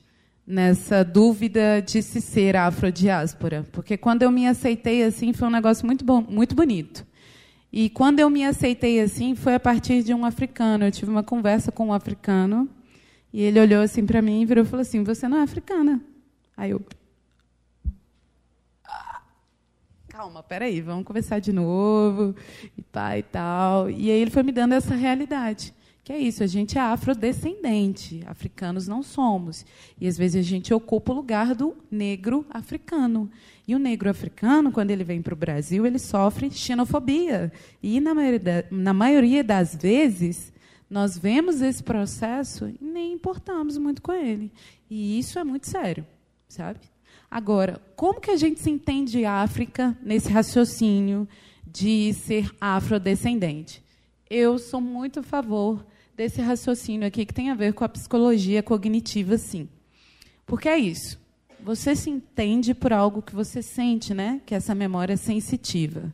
nessa 0.47 1.03
dúvida 1.03 1.81
de 1.81 2.03
se 2.03 2.21
ser 2.21 2.57
afrodiáspora, 2.57 3.65
porque 3.73 3.97
quando 3.97 4.23
eu 4.23 4.31
me 4.31 4.47
aceitei 4.47 5.03
assim 5.03 5.33
foi 5.33 5.49
um 5.49 5.51
negócio 5.51 5.87
muito 5.87 6.05
bom, 6.05 6.21
muito 6.29 6.55
bonito. 6.55 7.07
E 7.73 7.91
quando 7.91 8.21
eu 8.21 8.31
me 8.31 8.45
aceitei 8.45 9.01
assim 9.01 9.35
foi 9.35 9.55
a 9.55 9.61
partir 9.61 10.03
de 10.03 10.15
um 10.15 10.25
africano. 10.25 10.85
Eu 10.85 10.93
tive 10.93 11.11
uma 11.11 11.23
conversa 11.23 11.73
com 11.73 11.87
um 11.89 11.93
africano 11.93 12.69
e 13.33 13.43
ele 13.43 13.59
olhou 13.59 13.83
assim 13.83 14.07
para 14.07 14.23
mim 14.23 14.43
e 14.43 14.47
virou 14.47 14.65
e 14.65 14.67
falou 14.67 14.83
assim: 14.83 15.03
"Você 15.03 15.27
não 15.27 15.39
é 15.39 15.43
africana?" 15.43 16.01
Aí 16.57 16.71
eu 16.71 16.81
ah, 18.85 19.23
Calma, 20.09 20.43
peraí, 20.43 20.81
vamos 20.81 21.05
conversar 21.05 21.41
de 21.41 21.53
novo, 21.53 22.37
e 22.79 22.85
e 23.19 23.23
tal. 23.23 23.91
E 23.91 24.11
aí 24.11 24.21
ele 24.21 24.31
foi 24.31 24.43
me 24.43 24.53
dando 24.53 24.75
essa 24.75 24.95
realidade. 24.95 25.75
Que 26.05 26.13
é 26.13 26.19
isso, 26.19 26.45
a 26.45 26.47
gente 26.47 26.77
é 26.77 26.83
afrodescendente, 26.83 28.23
africanos 28.27 28.87
não 28.87 29.03
somos. 29.03 29.65
E 29.99 30.07
às 30.07 30.19
vezes 30.19 30.37
a 30.37 30.47
gente 30.47 30.75
ocupa 30.75 31.13
o 31.13 31.17
lugar 31.17 31.55
do 31.55 31.75
negro 31.91 32.45
africano. 32.51 33.31
E 33.67 33.75
o 33.75 33.79
negro 33.79 34.11
africano, 34.11 34.71
quando 34.71 34.91
ele 34.91 35.03
vem 35.03 35.23
para 35.23 35.33
o 35.33 35.37
Brasil, 35.37 35.87
ele 35.87 35.99
sofre 35.99 36.51
xenofobia. 36.51 37.51
E 37.83 38.03
na 38.03 38.15
maioria, 38.15 38.69
na 38.71 38.93
maioria 38.93 39.43
das 39.43 39.75
vezes, 39.75 40.53
nós 40.91 41.17
vemos 41.17 41.63
esse 41.63 41.83
processo 41.83 42.69
e 42.69 42.85
nem 42.85 43.15
importamos 43.15 43.79
muito 43.79 44.03
com 44.03 44.13
ele. 44.13 44.53
E 44.91 45.19
isso 45.19 45.39
é 45.39 45.45
muito 45.45 45.67
sério, 45.71 46.07
sabe? 46.47 46.81
Agora, 47.31 47.81
como 47.97 48.21
que 48.21 48.31
a 48.31 48.37
gente 48.37 48.61
se 48.61 48.69
entende 48.71 49.25
África 49.25 49.97
nesse 50.03 50.31
raciocínio 50.31 51.27
de 51.67 52.13
ser 52.13 52.55
afrodescendente? 52.61 53.83
Eu 54.29 54.59
sou 54.59 54.83
muito 54.83 55.21
a 55.21 55.23
favor 55.23 55.83
desse 56.17 56.41
raciocínio 56.41 57.07
aqui 57.07 57.27
que 57.27 57.35
tem 57.35 57.51
a 57.51 57.55
ver 57.55 57.75
com 57.75 57.85
a 57.85 57.89
psicologia 57.89 58.63
cognitiva, 58.63 59.37
sim. 59.37 59.69
Porque 60.47 60.69
é 60.69 60.79
isso. 60.79 61.19
Você 61.61 61.97
se 61.97 62.11
entende 62.11 62.75
por 62.75 62.93
algo 62.93 63.23
que 63.23 63.35
você 63.35 63.63
sente, 63.63 64.13
né? 64.13 64.41
Que 64.45 64.55
é 64.55 64.59
essa 64.59 64.75
memória 64.75 65.17
sensitiva. 65.17 66.13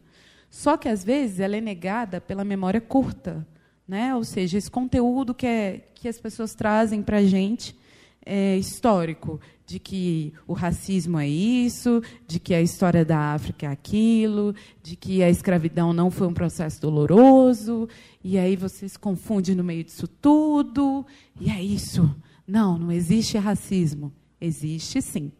Só 0.49 0.77
que 0.77 0.89
às 0.89 1.05
vezes 1.05 1.41
ela 1.41 1.57
é 1.57 1.61
negada 1.61 2.21
pela 2.21 2.45
memória 2.45 2.81
curta, 2.81 3.47
né? 3.87 4.15
Ou 4.15 4.25
seja, 4.25 4.59
esse 4.59 4.71
conteúdo 4.71 5.35
que, 5.35 5.47
é, 5.47 5.81
que 5.95 6.09
as 6.09 6.19
pessoas 6.21 6.55
trazem 6.55 7.03
para 7.03 7.19
a 7.19 7.25
gente 7.25 7.77
é 8.25 8.57
histórico, 8.57 9.41
de 9.67 9.79
que 9.79 10.33
o 10.47 10.53
racismo 10.53 11.19
é 11.19 11.29
isso, 11.29 12.03
de 12.27 12.41
que 12.41 12.53
a 12.53 12.61
história 12.61 13.05
da 13.05 13.35
África 13.35 13.67
é 13.67 13.69
aquilo, 13.69 14.55
de 14.83 14.97
que 14.97 15.23
a 15.23 15.31
escravidão 15.31 15.93
não 15.93 16.11
foi 16.11 16.27
um 16.27 16.35
processo 16.35 16.81
doloroso, 16.81 17.89
e 18.23 18.37
aí 18.37 18.57
você 18.57 18.89
se 18.89 18.99
confunde 18.99 19.55
no 19.55 19.63
meio 19.63 19.85
disso 19.85 20.09
tudo, 20.09 21.07
e 21.41 21.51
é 21.51 21.63
isso. 21.63 22.15
Não, 22.47 22.77
não 22.77 22.91
existe 22.91 23.39
racismo. 23.39 24.13
Existe 24.41 25.01
sim. 25.01 25.31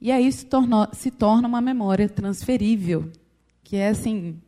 E 0.00 0.10
aí 0.10 0.32
se, 0.32 0.46
tornou, 0.46 0.88
se 0.92 1.10
torna 1.10 1.46
uma 1.46 1.60
memória 1.60 2.08
transferível, 2.08 3.10
que 3.62 3.76
é 3.76 3.88
assim, 3.88 4.40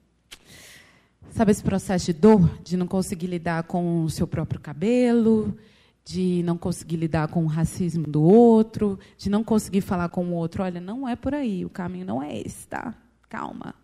sabe 1.30 1.52
esse 1.52 1.62
processo 1.62 2.06
de 2.06 2.14
dor, 2.14 2.58
de 2.64 2.76
não 2.76 2.86
conseguir 2.86 3.26
lidar 3.26 3.62
com 3.64 4.02
o 4.02 4.10
seu 4.10 4.26
próprio 4.26 4.58
cabelo, 4.58 5.56
de 6.04 6.42
não 6.42 6.58
conseguir 6.58 6.96
lidar 6.96 7.28
com 7.28 7.44
o 7.44 7.48
racismo 7.48 8.06
do 8.06 8.22
outro, 8.22 8.98
de 9.16 9.30
não 9.30 9.44
conseguir 9.44 9.80
falar 9.80 10.08
com 10.08 10.26
o 10.26 10.32
outro, 10.32 10.62
olha, 10.62 10.80
não 10.80 11.08
é 11.08 11.14
por 11.14 11.34
aí, 11.34 11.64
o 11.64 11.70
caminho 11.70 12.06
não 12.06 12.22
é 12.22 12.38
esse, 12.40 12.66
tá? 12.66 12.94
Calma. 13.28 13.74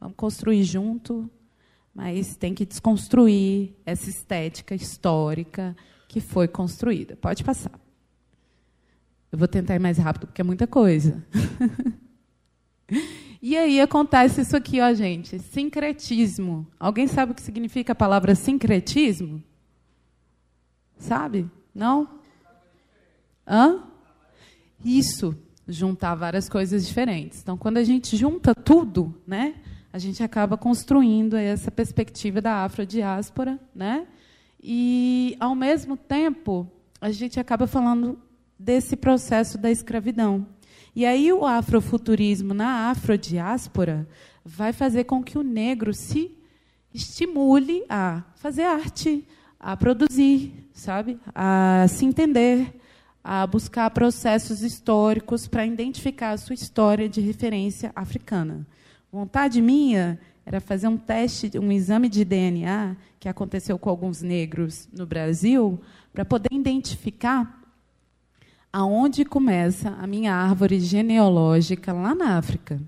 Vamos 0.00 0.16
construir 0.16 0.62
junto, 0.64 1.30
mas 1.94 2.36
tem 2.36 2.54
que 2.54 2.66
desconstruir 2.66 3.72
essa 3.84 4.08
estética 4.08 4.74
histórica 4.74 5.76
que 6.08 6.20
foi 6.20 6.48
construída. 6.48 7.16
Pode 7.16 7.42
passar. 7.42 7.78
Eu 9.30 9.38
vou 9.38 9.48
tentar 9.48 9.74
ir 9.74 9.80
mais 9.80 9.98
rápido 9.98 10.26
porque 10.26 10.40
é 10.40 10.44
muita 10.44 10.66
coisa. 10.66 11.24
e 13.42 13.56
aí 13.56 13.80
acontece 13.80 14.40
isso 14.40 14.56
aqui, 14.56 14.80
ó, 14.80 14.92
gente, 14.94 15.38
sincretismo. 15.38 16.66
Alguém 16.78 17.06
sabe 17.06 17.32
o 17.32 17.34
que 17.34 17.42
significa 17.42 17.92
a 17.92 17.96
palavra 17.96 18.34
sincretismo? 18.34 19.42
Sabe? 20.98 21.50
Não? 21.76 22.08
Hã? 23.46 23.82
Isso, 24.82 25.36
juntar 25.68 26.14
várias 26.14 26.48
coisas 26.48 26.86
diferentes. 26.86 27.42
Então, 27.42 27.58
quando 27.58 27.76
a 27.76 27.84
gente 27.84 28.16
junta 28.16 28.54
tudo, 28.54 29.14
né, 29.26 29.56
a 29.92 29.98
gente 29.98 30.22
acaba 30.22 30.56
construindo 30.56 31.36
essa 31.36 31.70
perspectiva 31.70 32.40
da 32.40 32.64
afrodiáspora, 32.64 33.60
né? 33.74 34.06
E, 34.62 35.36
ao 35.38 35.54
mesmo 35.54 35.98
tempo, 35.98 36.66
a 36.98 37.10
gente 37.10 37.38
acaba 37.38 37.66
falando 37.66 38.18
desse 38.58 38.96
processo 38.96 39.58
da 39.58 39.70
escravidão. 39.70 40.46
E 40.94 41.04
aí 41.04 41.30
o 41.30 41.44
afrofuturismo 41.44 42.54
na 42.54 42.88
afrodiáspora 42.88 44.08
vai 44.42 44.72
fazer 44.72 45.04
com 45.04 45.22
que 45.22 45.36
o 45.36 45.42
negro 45.42 45.92
se 45.92 46.34
estimule 46.92 47.84
a 47.86 48.22
fazer 48.36 48.62
arte, 48.62 49.28
a 49.60 49.76
produzir, 49.76 50.65
sabe? 50.76 51.18
A 51.34 51.86
se 51.88 52.04
entender, 52.04 52.78
a 53.24 53.46
buscar 53.46 53.90
processos 53.90 54.62
históricos 54.62 55.48
para 55.48 55.66
identificar 55.66 56.30
a 56.30 56.36
sua 56.36 56.54
história 56.54 57.08
de 57.08 57.20
referência 57.20 57.90
africana. 57.96 58.64
Vontade 59.10 59.60
minha 59.60 60.20
era 60.44 60.60
fazer 60.60 60.86
um 60.86 60.96
teste, 60.96 61.50
um 61.58 61.72
exame 61.72 62.08
de 62.08 62.24
DNA 62.24 62.96
que 63.18 63.28
aconteceu 63.28 63.78
com 63.78 63.90
alguns 63.90 64.22
negros 64.22 64.88
no 64.92 65.06
Brasil, 65.06 65.80
para 66.12 66.24
poder 66.24 66.52
identificar 66.52 67.62
aonde 68.72 69.24
começa 69.24 69.90
a 69.90 70.06
minha 70.06 70.34
árvore 70.34 70.78
genealógica 70.78 71.92
lá 71.92 72.14
na 72.14 72.36
África. 72.36 72.80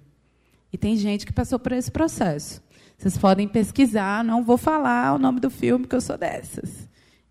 E 0.73 0.77
tem 0.77 0.97
gente 0.97 1.25
que 1.25 1.33
passou 1.33 1.59
por 1.59 1.73
esse 1.73 1.91
processo. 1.91 2.63
Vocês 2.97 3.17
podem 3.17 3.49
pesquisar, 3.49 4.23
não 4.23 4.45
vou 4.45 4.59
falar 4.59 5.15
o 5.15 5.19
nome 5.19 5.41
do 5.41 5.51
filme, 5.51 5.85
porque 5.85 5.97
eu 5.97 6.01
sou 6.01 6.19
dessas. 6.19 6.89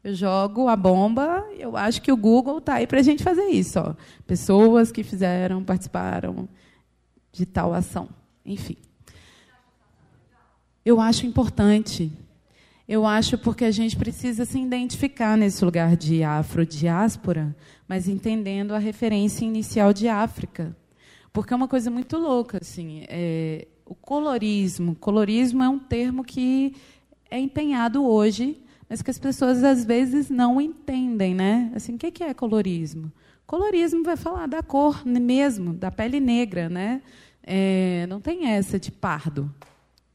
Eu 0.07 0.15
jogo 0.15 0.69
a 0.69 0.75
bomba, 0.77 1.45
eu 1.57 1.75
acho 1.75 2.01
que 2.01 2.11
o 2.11 2.15
Google 2.15 2.59
está 2.59 2.75
aí 2.75 2.87
para 2.87 2.99
a 2.99 3.03
gente 3.03 3.21
fazer 3.21 3.47
isso. 3.47 3.77
Ó. 3.77 3.93
Pessoas 4.25 4.89
que 4.89 5.03
fizeram, 5.03 5.61
participaram 5.63 6.47
de 7.31 7.45
tal 7.45 7.73
ação. 7.73 8.07
Enfim. 8.45 8.77
Eu 10.85 11.01
acho 11.01 11.25
importante 11.25 12.09
eu 12.87 13.05
acho 13.05 13.37
porque 13.37 13.65
a 13.65 13.71
gente 13.71 13.97
precisa 13.97 14.45
se 14.45 14.57
identificar 14.57 15.37
nesse 15.37 15.65
lugar 15.65 15.97
de 15.97 16.23
afrodiáspora, 16.23 17.53
mas 17.85 18.07
entendendo 18.07 18.73
a 18.73 18.77
referência 18.77 19.43
inicial 19.43 19.91
de 19.91 20.07
África. 20.07 20.73
Porque 21.33 21.51
é 21.51 21.57
uma 21.57 21.67
coisa 21.67 21.91
muito 21.91 22.17
louca. 22.17 22.59
Assim, 22.61 23.03
é, 23.09 23.67
o 23.85 23.93
colorismo. 23.93 24.95
Colorismo 24.95 25.61
é 25.63 25.67
um 25.67 25.77
termo 25.77 26.23
que 26.23 26.77
é 27.29 27.37
empenhado 27.37 28.07
hoje, 28.07 28.57
mas 28.89 29.01
que 29.01 29.11
as 29.11 29.19
pessoas 29.19 29.63
às 29.63 29.83
vezes 29.83 30.29
não 30.29 30.59
entendem. 30.61 31.35
Né? 31.35 31.71
Assim, 31.75 31.95
o 31.95 31.97
que 31.97 32.23
é 32.23 32.33
colorismo? 32.33 33.11
Colorismo 33.45 34.03
vai 34.03 34.17
falar 34.17 34.47
da 34.47 34.61
cor 34.61 35.05
mesmo, 35.05 35.73
da 35.73 35.91
pele 35.91 36.19
negra. 36.19 36.69
Né? 36.69 37.01
É, 37.43 38.05
não 38.07 38.19
tem 38.19 38.47
essa 38.47 38.79
de 38.79 38.91
pardo. 38.91 39.53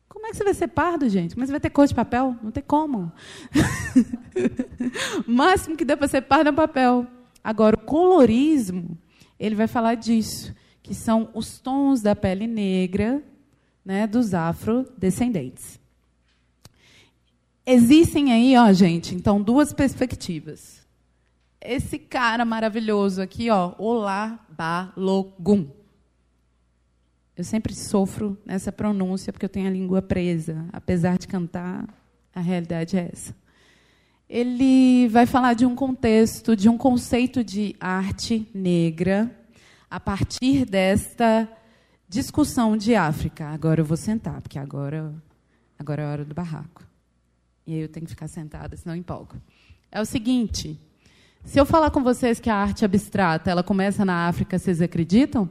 Como 0.08 0.26
é 0.26 0.30
que 0.30 0.36
você 0.36 0.44
vai 0.44 0.54
ser 0.54 0.68
pardo, 0.68 1.08
gente? 1.08 1.36
Mas 1.38 1.50
vai 1.50 1.58
ter 1.58 1.70
cor 1.70 1.86
de 1.86 1.94
papel? 1.94 2.36
Não 2.42 2.50
tem 2.50 2.62
como. 2.62 3.10
o 5.26 5.30
máximo 5.30 5.76
que 5.76 5.84
dá 5.84 5.96
para 5.96 6.06
ser 6.06 6.22
pardo 6.22 6.50
é 6.50 6.52
papel. 6.52 7.06
Agora, 7.42 7.74
o 7.76 7.80
colorismo, 7.80 8.96
ele 9.38 9.56
vai 9.56 9.66
falar 9.66 9.96
disso, 9.96 10.54
que 10.82 10.94
são 10.94 11.28
os 11.34 11.58
tons 11.58 12.02
da 12.02 12.14
pele 12.14 12.46
negra 12.46 13.20
né, 13.84 14.06
dos 14.06 14.32
afrodescendentes. 14.32 15.80
Existem 17.64 18.32
aí, 18.32 18.56
ó, 18.56 18.72
gente, 18.72 19.14
então, 19.14 19.40
duas 19.40 19.72
perspectivas. 19.72 20.82
Esse 21.60 21.96
cara 21.96 22.44
maravilhoso 22.44 23.22
aqui, 23.22 23.50
ó, 23.50 23.72
Olá 23.78 24.44
Balogun. 24.48 25.68
Eu 27.36 27.44
sempre 27.44 27.72
sofro 27.72 28.36
nessa 28.44 28.72
pronúncia 28.72 29.32
porque 29.32 29.44
eu 29.44 29.50
tenho 29.50 29.68
a 29.68 29.70
língua 29.70 30.02
presa. 30.02 30.66
Apesar 30.72 31.16
de 31.18 31.28
cantar, 31.28 31.86
a 32.34 32.40
realidade 32.40 32.96
é 32.96 33.08
essa. 33.12 33.34
Ele 34.28 35.06
vai 35.08 35.24
falar 35.24 35.54
de 35.54 35.64
um 35.64 35.76
contexto, 35.76 36.56
de 36.56 36.68
um 36.68 36.76
conceito 36.76 37.44
de 37.44 37.76
arte 37.78 38.48
negra, 38.52 39.30
a 39.88 40.00
partir 40.00 40.64
desta 40.64 41.48
discussão 42.08 42.76
de 42.76 42.96
África. 42.96 43.46
Agora 43.50 43.80
eu 43.80 43.84
vou 43.84 43.96
sentar, 43.96 44.40
porque 44.42 44.58
agora, 44.58 45.14
agora 45.78 46.02
é 46.02 46.06
a 46.06 46.10
hora 46.10 46.24
do 46.24 46.34
barraco. 46.34 46.91
E 47.66 47.74
aí 47.74 47.80
eu 47.80 47.88
tenho 47.88 48.06
que 48.06 48.10
ficar 48.10 48.28
sentada, 48.28 48.76
senão 48.76 48.94
empolgo. 48.96 49.36
É 49.90 50.00
o 50.00 50.04
seguinte: 50.04 50.80
se 51.44 51.58
eu 51.58 51.66
falar 51.66 51.90
com 51.90 52.02
vocês 52.02 52.40
que 52.40 52.50
a 52.50 52.56
arte 52.56 52.84
abstrata 52.84 53.50
ela 53.50 53.62
começa 53.62 54.04
na 54.04 54.26
África, 54.28 54.58
vocês 54.58 54.80
acreditam? 54.80 55.50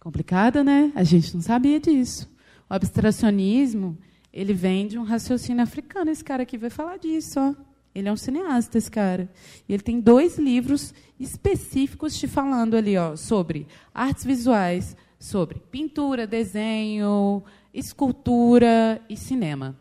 Complicada, 0.00 0.64
né? 0.64 0.92
A 0.94 1.04
gente 1.04 1.34
não 1.34 1.42
sabia 1.42 1.78
disso. 1.78 2.30
O 2.68 2.74
abstracionismo, 2.74 3.98
ele 4.32 4.54
vem 4.54 4.86
de 4.86 4.98
um 4.98 5.02
raciocínio 5.02 5.62
africano. 5.62 6.10
Esse 6.10 6.24
cara 6.24 6.44
aqui 6.44 6.56
vai 6.56 6.70
falar 6.70 6.96
disso, 6.96 7.38
ó. 7.38 7.54
Ele 7.94 8.08
é 8.08 8.12
um 8.12 8.16
cineasta, 8.16 8.78
esse 8.78 8.90
cara. 8.90 9.28
E 9.68 9.74
ele 9.74 9.82
tem 9.82 10.00
dois 10.00 10.38
livros 10.38 10.94
específicos 11.18 12.16
te 12.18 12.28
falando 12.28 12.76
ali, 12.76 12.96
ó, 12.96 13.16
sobre 13.16 13.66
artes 13.92 14.24
visuais, 14.24 14.96
sobre 15.20 15.60
pintura, 15.70 16.26
desenho, 16.26 17.44
escultura 17.74 19.00
e 19.06 19.16
cinema. 19.18 19.76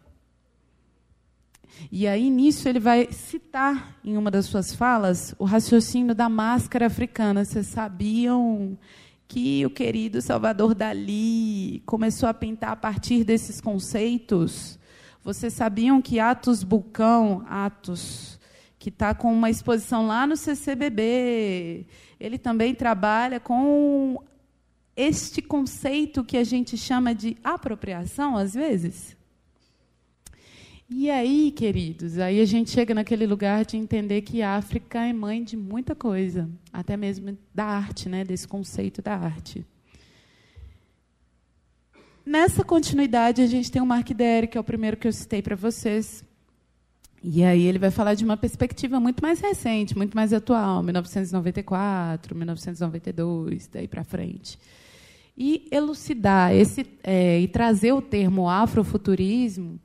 E 1.89 2.05
aí, 2.05 2.29
nisso, 2.29 2.67
ele 2.67 2.79
vai 2.79 3.07
citar, 3.11 3.97
em 4.03 4.17
uma 4.17 4.29
das 4.29 4.47
suas 4.47 4.75
falas, 4.75 5.33
o 5.39 5.45
raciocínio 5.45 6.13
da 6.13 6.27
máscara 6.27 6.87
africana. 6.87 7.45
Vocês 7.45 7.67
sabiam 7.67 8.77
que 9.29 9.65
o 9.65 9.69
querido 9.69 10.21
Salvador 10.21 10.75
Dali 10.75 11.81
começou 11.85 12.27
a 12.27 12.33
pintar 12.33 12.71
a 12.71 12.75
partir 12.75 13.23
desses 13.23 13.61
conceitos. 13.61 14.77
Vocês 15.23 15.53
sabiam 15.53 16.01
que 16.01 16.19
Atos 16.19 16.63
Bulcão, 16.63 17.45
Atos, 17.47 18.37
que 18.77 18.89
está 18.89 19.13
com 19.13 19.31
uma 19.31 19.49
exposição 19.49 20.05
lá 20.05 20.27
no 20.27 20.35
CCBB, 20.35 21.85
ele 22.19 22.37
também 22.37 22.75
trabalha 22.75 23.39
com 23.39 24.21
este 24.99 25.41
conceito 25.41 26.23
que 26.23 26.35
a 26.35 26.43
gente 26.43 26.77
chama 26.77 27.15
de 27.15 27.37
apropriação, 27.43 28.35
às 28.35 28.53
vezes? 28.53 29.15
E 30.89 31.09
aí, 31.09 31.51
queridos, 31.51 32.17
aí 32.17 32.41
a 32.41 32.45
gente 32.45 32.71
chega 32.71 32.93
naquele 32.93 33.25
lugar 33.25 33.63
de 33.63 33.77
entender 33.77 34.21
que 34.23 34.41
a 34.41 34.55
África 34.55 34.99
é 34.99 35.13
mãe 35.13 35.43
de 35.43 35.55
muita 35.55 35.95
coisa, 35.95 36.49
até 36.73 36.97
mesmo 36.97 37.37
da 37.53 37.63
arte, 37.63 38.09
né, 38.09 38.25
desse 38.25 38.47
conceito 38.47 39.01
da 39.01 39.15
arte. 39.15 39.65
Nessa 42.25 42.63
continuidade, 42.63 43.41
a 43.41 43.47
gente 43.47 43.71
tem 43.71 43.81
o 43.81 43.85
Mark 43.85 44.09
Derry, 44.09 44.47
que 44.47 44.57
é 44.57 44.61
o 44.61 44.63
primeiro 44.63 44.97
que 44.97 45.07
eu 45.07 45.13
citei 45.13 45.41
para 45.41 45.55
vocês. 45.55 46.25
E 47.23 47.43
aí 47.43 47.63
ele 47.63 47.79
vai 47.79 47.91
falar 47.91 48.15
de 48.15 48.25
uma 48.25 48.35
perspectiva 48.35 48.99
muito 48.99 49.21
mais 49.21 49.39
recente, 49.39 49.95
muito 49.95 50.15
mais 50.15 50.33
atual, 50.33 50.83
1994, 50.83 52.35
1992, 52.35 53.67
daí 53.67 53.87
para 53.87 54.03
frente. 54.03 54.59
E 55.39 55.65
elucidar 55.71 56.53
esse 56.53 56.85
é, 57.01 57.39
e 57.39 57.47
trazer 57.47 57.93
o 57.93 58.01
termo 58.01 58.49
afrofuturismo 58.49 59.79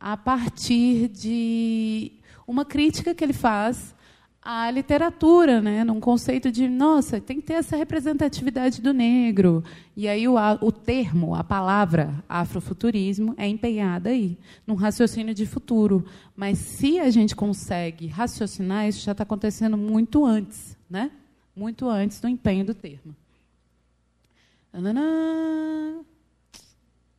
a 0.00 0.16
partir 0.16 1.08
de 1.08 2.12
uma 2.46 2.64
crítica 2.64 3.14
que 3.14 3.22
ele 3.22 3.32
faz 3.32 3.94
à 4.42 4.70
literatura, 4.70 5.60
né, 5.60 5.82
num 5.82 5.98
conceito 5.98 6.52
de, 6.52 6.68
nossa, 6.68 7.20
tem 7.20 7.40
que 7.40 7.46
ter 7.46 7.54
essa 7.54 7.76
representatividade 7.76 8.80
do 8.80 8.92
negro. 8.92 9.64
E 9.96 10.06
aí 10.06 10.28
o, 10.28 10.34
o 10.60 10.70
termo, 10.70 11.34
a 11.34 11.42
palavra 11.42 12.22
afrofuturismo 12.28 13.34
é 13.36 13.48
empenhada 13.48 14.10
aí, 14.10 14.36
num 14.66 14.74
raciocínio 14.74 15.34
de 15.34 15.46
futuro. 15.46 16.04
Mas 16.36 16.58
se 16.58 17.00
a 17.00 17.10
gente 17.10 17.34
consegue 17.34 18.06
raciocinar, 18.06 18.88
isso 18.88 19.04
já 19.04 19.12
está 19.12 19.22
acontecendo 19.22 19.76
muito 19.76 20.24
antes, 20.24 20.76
né? 20.88 21.10
muito 21.56 21.88
antes 21.88 22.20
do 22.20 22.28
empenho 22.28 22.66
do 22.66 22.74
termo. 22.74 23.16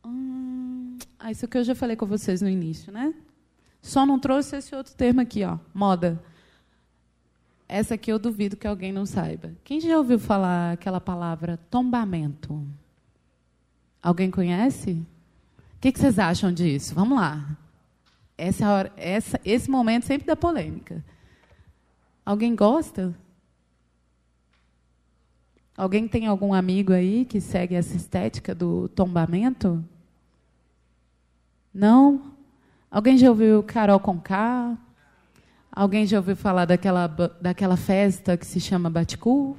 Hum, 0.04 0.96
ah, 1.18 1.30
isso 1.30 1.48
que 1.48 1.58
eu 1.58 1.64
já 1.64 1.74
falei 1.74 1.96
com 1.96 2.06
vocês 2.06 2.40
no 2.40 2.48
início, 2.48 2.92
né? 2.92 3.12
Só 3.82 4.06
não 4.06 4.18
trouxe 4.18 4.56
esse 4.56 4.74
outro 4.74 4.94
termo 4.94 5.20
aqui, 5.20 5.44
ó, 5.44 5.58
moda. 5.74 6.22
Essa 7.68 7.94
aqui 7.94 8.10
eu 8.10 8.18
duvido 8.18 8.56
que 8.56 8.66
alguém 8.66 8.92
não 8.92 9.04
saiba. 9.04 9.52
Quem 9.64 9.80
já 9.80 9.98
ouviu 9.98 10.18
falar 10.18 10.72
aquela 10.72 11.00
palavra 11.00 11.58
tombamento? 11.70 12.66
Alguém 14.02 14.30
conhece? 14.30 14.92
O 14.92 15.80
que, 15.80 15.92
que 15.92 15.98
vocês 15.98 16.18
acham 16.18 16.52
disso? 16.52 16.94
Vamos 16.94 17.18
lá. 17.18 17.56
Essa, 18.36 18.64
é 18.64 18.68
hora, 18.68 18.92
essa, 18.96 19.40
esse 19.44 19.70
momento 19.70 20.06
sempre 20.06 20.26
dá 20.26 20.34
polêmica. 20.34 21.04
Alguém 22.24 22.54
gosta? 22.54 23.14
Alguém 25.78 26.08
tem 26.08 26.26
algum 26.26 26.52
amigo 26.52 26.92
aí 26.92 27.24
que 27.24 27.40
segue 27.40 27.76
essa 27.76 27.96
estética 27.96 28.52
do 28.52 28.88
tombamento? 28.88 29.84
Não? 31.72 32.32
Alguém 32.90 33.16
já 33.16 33.28
ouviu 33.28 33.62
Carol 33.62 34.00
Conká? 34.00 34.76
Alguém 35.70 36.04
já 36.04 36.16
ouviu 36.16 36.34
falar 36.34 36.64
daquela, 36.64 37.06
daquela 37.40 37.76
festa 37.76 38.36
que 38.36 38.44
se 38.44 38.58
chama 38.58 38.90
Baticu? 38.90 39.56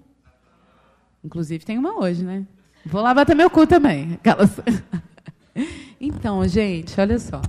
Inclusive 1.23 1.63
tem 1.63 1.77
uma 1.77 1.97
hoje, 1.97 2.25
né? 2.25 2.45
Vou 2.85 3.01
lá 3.01 3.13
bater 3.13 3.33
meu 3.33 3.49
cu 3.49 3.65
também. 3.65 4.15
Aquelas... 4.15 4.59
então, 6.01 6.45
gente, 6.45 6.99
olha 6.99 7.17
só. 7.17 7.41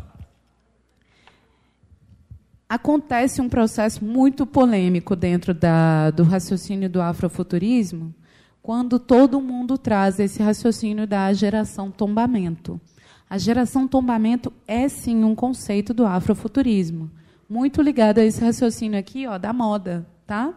Acontece 2.68 3.40
um 3.40 3.48
processo 3.48 4.04
muito 4.04 4.46
polêmico 4.46 5.16
dentro 5.16 5.52
da, 5.52 6.12
do 6.12 6.22
raciocínio 6.22 6.88
do 6.88 7.02
afrofuturismo, 7.02 8.14
quando 8.62 8.98
todo 8.98 9.40
mundo 9.40 9.78
traz 9.78 10.18
esse 10.18 10.42
raciocínio 10.42 11.06
da 11.06 11.32
geração 11.32 11.90
tombamento. 11.90 12.80
A 13.28 13.38
geração 13.38 13.86
tombamento 13.86 14.52
é 14.66 14.88
sim 14.88 15.24
um 15.24 15.34
conceito 15.34 15.94
do 15.94 16.04
afrofuturismo 16.04 17.10
muito 17.50 17.82
ligado 17.82 18.18
a 18.18 18.24
esse 18.24 18.40
raciocínio 18.40 18.96
aqui, 18.96 19.26
ó, 19.26 19.36
da 19.36 19.52
moda, 19.52 20.06
tá? 20.24 20.54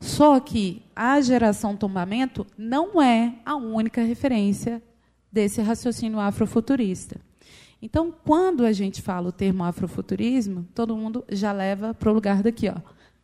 Só 0.00 0.40
que 0.40 0.82
a 0.94 1.20
geração 1.20 1.76
tombamento 1.76 2.44
não 2.58 3.00
é 3.00 3.36
a 3.46 3.54
única 3.54 4.02
referência 4.02 4.82
desse 5.30 5.62
raciocínio 5.62 6.18
afrofuturista. 6.18 7.20
Então, 7.80 8.12
quando 8.24 8.64
a 8.66 8.72
gente 8.72 9.00
fala 9.00 9.28
o 9.28 9.32
termo 9.32 9.62
afrofuturismo, 9.62 10.66
todo 10.74 10.96
mundo 10.96 11.24
já 11.28 11.52
leva 11.52 11.94
para 11.94 12.10
o 12.10 12.14
lugar 12.14 12.42
daqui, 12.42 12.68
ó, 12.68 12.74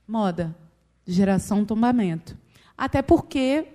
moda, 0.07 0.55
geração 1.05 1.65
tombamento. 1.65 2.37
Até 2.79 3.03
porque 3.03 3.67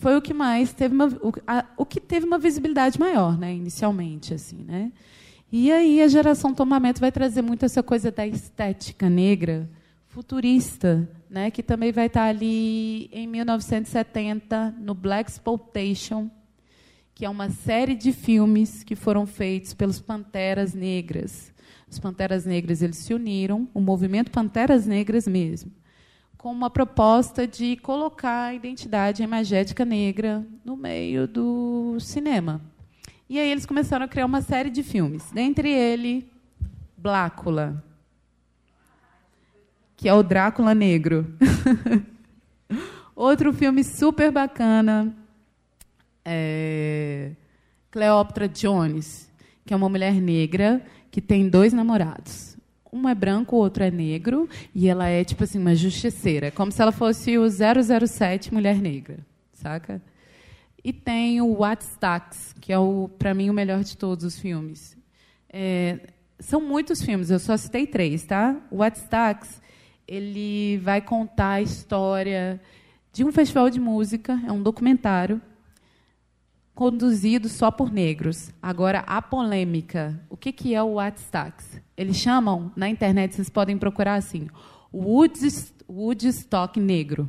foi 0.00 0.16
o 0.16 0.22
que 0.22 0.32
mais 0.32 0.72
teve 0.72 0.94
uma, 0.94 1.08
o, 1.08 1.30
a, 1.46 1.66
o 1.76 1.84
que 1.84 2.00
teve 2.00 2.24
uma 2.24 2.38
visibilidade 2.38 2.98
maior, 2.98 3.38
né, 3.38 3.54
inicialmente, 3.54 4.32
assim, 4.32 4.64
né? 4.64 4.90
E 5.52 5.70
aí 5.70 6.00
a 6.00 6.08
geração 6.08 6.54
Tomamento 6.54 7.00
vai 7.00 7.12
trazer 7.12 7.42
muito 7.42 7.66
essa 7.66 7.82
coisa 7.82 8.10
da 8.10 8.26
estética 8.26 9.10
negra, 9.10 9.68
futurista, 10.08 11.06
né, 11.28 11.50
que 11.50 11.62
também 11.62 11.92
vai 11.92 12.06
estar 12.06 12.24
ali 12.24 13.10
em 13.12 13.26
1970 13.26 14.74
no 14.78 14.94
Black 14.94 15.30
Exploitation, 15.30 16.30
que 17.14 17.26
é 17.26 17.28
uma 17.28 17.50
série 17.50 17.94
de 17.94 18.10
filmes 18.10 18.82
que 18.82 18.96
foram 18.96 19.26
feitos 19.26 19.74
pelos 19.74 20.00
Panteras 20.00 20.72
Negras. 20.72 21.52
Os 21.90 21.98
Panteras 21.98 22.46
Negras 22.46 22.80
eles 22.80 22.96
se 22.96 23.12
uniram, 23.12 23.68
o 23.74 23.82
movimento 23.82 24.30
Panteras 24.30 24.86
Negras 24.86 25.28
mesmo, 25.28 25.70
com 26.40 26.50
uma 26.50 26.70
proposta 26.70 27.46
de 27.46 27.76
colocar 27.76 28.46
a 28.46 28.54
identidade 28.54 29.22
imagética 29.22 29.84
negra 29.84 30.42
no 30.64 30.74
meio 30.74 31.28
do 31.28 31.98
cinema. 32.00 32.62
E 33.28 33.38
aí 33.38 33.50
eles 33.50 33.66
começaram 33.66 34.06
a 34.06 34.08
criar 34.08 34.24
uma 34.24 34.40
série 34.40 34.70
de 34.70 34.82
filmes. 34.82 35.30
Dentre 35.32 35.70
ele, 35.70 36.26
Blácula, 36.96 37.84
que 39.94 40.08
é 40.08 40.14
o 40.14 40.22
Drácula 40.22 40.74
negro. 40.74 41.26
Outro 43.14 43.52
filme 43.52 43.84
super 43.84 44.32
bacana 44.32 45.14
é 46.24 47.32
Cleópatra 47.90 48.48
Jones, 48.48 49.30
que 49.66 49.74
é 49.74 49.76
uma 49.76 49.90
mulher 49.90 50.14
negra 50.14 50.82
que 51.10 51.20
tem 51.20 51.50
dois 51.50 51.74
namorados. 51.74 52.49
Um 52.92 53.08
é 53.08 53.14
branco, 53.14 53.56
o 53.56 53.58
outro 53.58 53.84
é 53.84 53.90
negro, 53.90 54.48
e 54.74 54.88
ela 54.88 55.06
é 55.08 55.22
tipo 55.22 55.44
assim 55.44 55.58
uma 55.58 55.74
justiceira, 55.74 56.50
como 56.50 56.72
se 56.72 56.82
ela 56.82 56.92
fosse 56.92 57.38
o 57.38 57.46
007 57.48 58.52
mulher 58.52 58.76
negra, 58.76 59.18
saca? 59.52 60.02
E 60.82 60.92
tem 60.92 61.40
o 61.40 61.60
What's 61.60 61.96
Tax, 61.96 62.54
que 62.60 62.72
é, 62.72 62.76
para 63.18 63.34
mim, 63.34 63.50
o 63.50 63.52
melhor 63.52 63.84
de 63.84 63.96
todos 63.96 64.24
os 64.24 64.38
filmes. 64.38 64.96
É, 65.48 65.98
são 66.38 66.60
muitos 66.60 67.02
filmes, 67.02 67.30
eu 67.30 67.38
só 67.38 67.56
citei 67.56 67.86
três, 67.86 68.24
tá? 68.24 68.56
O 68.70 68.78
What's 68.78 69.02
Tax, 69.04 69.60
ele 70.08 70.78
vai 70.78 71.00
contar 71.00 71.52
a 71.54 71.62
história 71.62 72.60
de 73.12 73.24
um 73.24 73.30
festival 73.30 73.68
de 73.68 73.78
música, 73.78 74.40
é 74.46 74.50
um 74.50 74.62
documentário, 74.62 75.40
conduzido 76.80 77.46
só 77.46 77.70
por 77.70 77.92
negros. 77.92 78.54
Agora, 78.62 79.00
a 79.00 79.20
polêmica. 79.20 80.18
O 80.30 80.36
que, 80.36 80.50
que 80.50 80.74
é 80.74 80.82
o 80.82 80.96
Tax? 81.30 81.78
Eles 81.94 82.16
chamam, 82.16 82.72
na 82.74 82.88
internet, 82.88 83.34
vocês 83.34 83.50
podem 83.50 83.76
procurar 83.76 84.14
assim, 84.14 84.48
Woodstock 84.90 86.80
negro. 86.80 87.28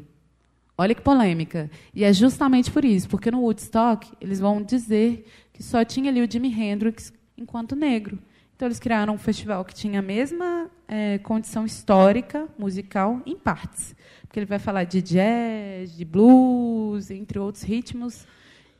Olha 0.77 0.95
que 0.95 1.01
polêmica. 1.01 1.69
E 1.93 2.05
é 2.05 2.13
justamente 2.13 2.71
por 2.71 2.85
isso, 2.85 3.09
porque 3.09 3.29
no 3.29 3.41
Woodstock 3.41 4.09
eles 4.21 4.39
vão 4.39 4.63
dizer 4.63 5.27
que 5.51 5.61
só 5.61 5.83
tinha 5.83 6.09
ali 6.09 6.21
o 6.21 6.31
Jimi 6.31 6.47
Hendrix 6.47 7.11
enquanto 7.37 7.75
negro. 7.75 8.17
Então 8.55 8.69
eles 8.69 8.79
criaram 8.79 9.15
um 9.15 9.17
festival 9.17 9.65
que 9.65 9.75
tinha 9.75 9.99
a 9.99 10.01
mesma 10.01 10.71
é, 10.87 11.17
condição 11.17 11.65
histórica, 11.65 12.47
musical, 12.57 13.21
em 13.25 13.35
partes. 13.35 13.93
Porque 14.21 14.39
ele 14.39 14.45
vai 14.45 14.59
falar 14.59 14.85
de 14.85 15.01
jazz, 15.01 15.93
de 15.93 16.05
blues, 16.05 17.11
entre 17.11 17.37
outros 17.37 17.65
ritmos 17.65 18.25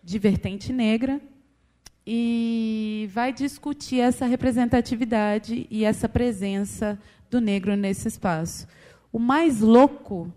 de 0.04 0.18
vertente 0.20 0.74
negra, 0.74 1.22
e 2.06 3.08
vai 3.14 3.32
discutir 3.32 4.00
essa 4.00 4.26
representatividade 4.26 5.68
e 5.70 5.84
essa 5.86 6.10
presença 6.10 7.00
do 7.30 7.40
negro 7.40 7.76
nesse 7.76 8.08
espaço. 8.08 8.68
O 9.12 9.20
mais 9.20 9.62
louco 9.62 10.32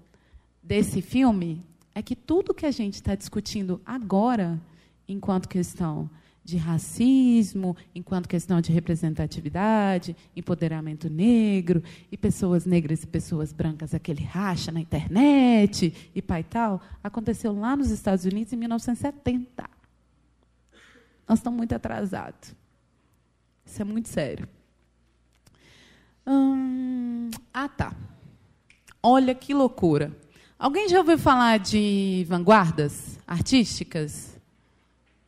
desse 0.63 1.01
filme 1.01 1.63
é 1.95 2.03
que 2.03 2.15
tudo 2.15 2.55
que 2.55 2.67
a 2.67 2.71
gente 2.71 2.95
está 2.95 3.15
discutindo 3.15 3.81
agora, 3.85 4.61
enquanto 5.09 5.49
questão 5.49 6.11
de 6.45 6.59
racismo, 6.59 7.75
enquanto 7.95 8.29
questão 8.29 8.61
de 8.61 8.71
representatividade, 8.71 10.15
empoderamento 10.37 11.09
negro, 11.09 11.83
e 12.13 12.19
pessoas 12.19 12.67
negras 12.67 13.03
e 13.03 13.07
pessoas 13.07 13.53
brancas, 13.53 13.95
aquele 13.95 14.23
racha 14.23 14.71
na 14.71 14.81
internet 14.81 16.11
e 16.15 16.21
pai 16.21 16.41
e 16.41 16.45
tal, 16.45 16.83
aconteceu 17.03 17.59
lá 17.59 17.75
nos 17.75 17.91
Estados 17.91 18.27
Unidos 18.27 18.53
em 18.53 18.57
1970. 18.57 19.65
Nós 21.27 21.39
estamos 21.39 21.57
muito 21.57 21.75
atrasados. 21.75 22.55
Isso 23.65 23.81
é 23.81 23.85
muito 23.85 24.11
sério. 24.11 24.47
Hum, 26.27 27.31
ah, 27.53 27.69
tá. 27.69 27.95
Olha 29.03 29.35
que 29.35 29.55
loucura. 29.55 30.15
Alguém 30.59 30.89
já 30.89 30.99
ouviu 30.99 31.19
falar 31.19 31.59
de 31.59 32.27
vanguardas 32.29 33.19
artísticas? 33.27 34.39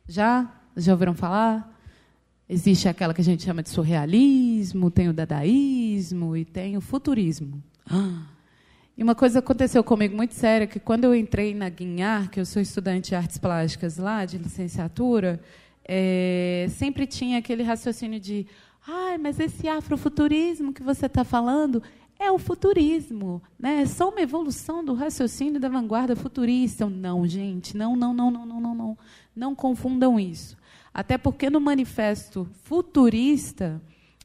Já? 0.07 0.56
Já 0.77 0.93
ouviram 0.93 1.13
falar? 1.13 1.75
Existe 2.47 2.87
aquela 2.87 3.13
que 3.13 3.19
a 3.19 3.23
gente 3.23 3.43
chama 3.43 3.61
de 3.61 3.69
surrealismo, 3.69 4.89
tem 4.89 5.09
o 5.09 5.13
dadaísmo 5.13 6.37
e 6.37 6.45
tem 6.45 6.77
o 6.77 6.81
futurismo. 6.81 7.61
E 8.97 9.03
uma 9.03 9.13
coisa 9.13 9.39
aconteceu 9.39 9.83
comigo 9.83 10.15
muito 10.15 10.33
séria, 10.33 10.65
que 10.65 10.79
quando 10.79 11.03
eu 11.03 11.13
entrei 11.13 11.53
na 11.53 11.67
Guinhar, 11.67 12.29
que 12.29 12.39
eu 12.39 12.45
sou 12.45 12.61
estudante 12.61 13.09
de 13.09 13.15
artes 13.15 13.37
plásticas 13.37 13.97
lá, 13.97 14.23
de 14.23 14.37
licenciatura, 14.37 15.39
é, 15.83 16.67
sempre 16.69 17.05
tinha 17.05 17.39
aquele 17.39 17.63
raciocínio 17.63 18.19
de 18.19 18.47
Ai, 18.87 19.17
mas 19.17 19.37
esse 19.37 19.67
afrofuturismo 19.67 20.71
que 20.71 20.81
você 20.81 21.07
está 21.07 21.25
falando 21.25 21.83
é 22.17 22.31
o 22.31 22.37
futurismo, 22.37 23.41
né? 23.59 23.81
É 23.81 23.85
só 23.85 24.09
uma 24.09 24.21
evolução 24.21 24.83
do 24.83 24.93
raciocínio 24.93 25.59
da 25.59 25.67
vanguarda 25.67 26.15
futurista. 26.15 26.89
Não, 26.89 27.27
gente, 27.27 27.75
não, 27.75 27.95
não, 27.95 28.13
não, 28.13 28.31
não, 28.31 28.45
não, 28.45 28.61
não, 28.61 28.75
não. 28.75 28.97
Não 29.35 29.53
confundam 29.53 30.17
isso. 30.17 30.57
Até 30.97 31.15
porque 31.15 31.47
no 31.47 31.61
manifesto 31.61 32.49
futurista 32.63 33.79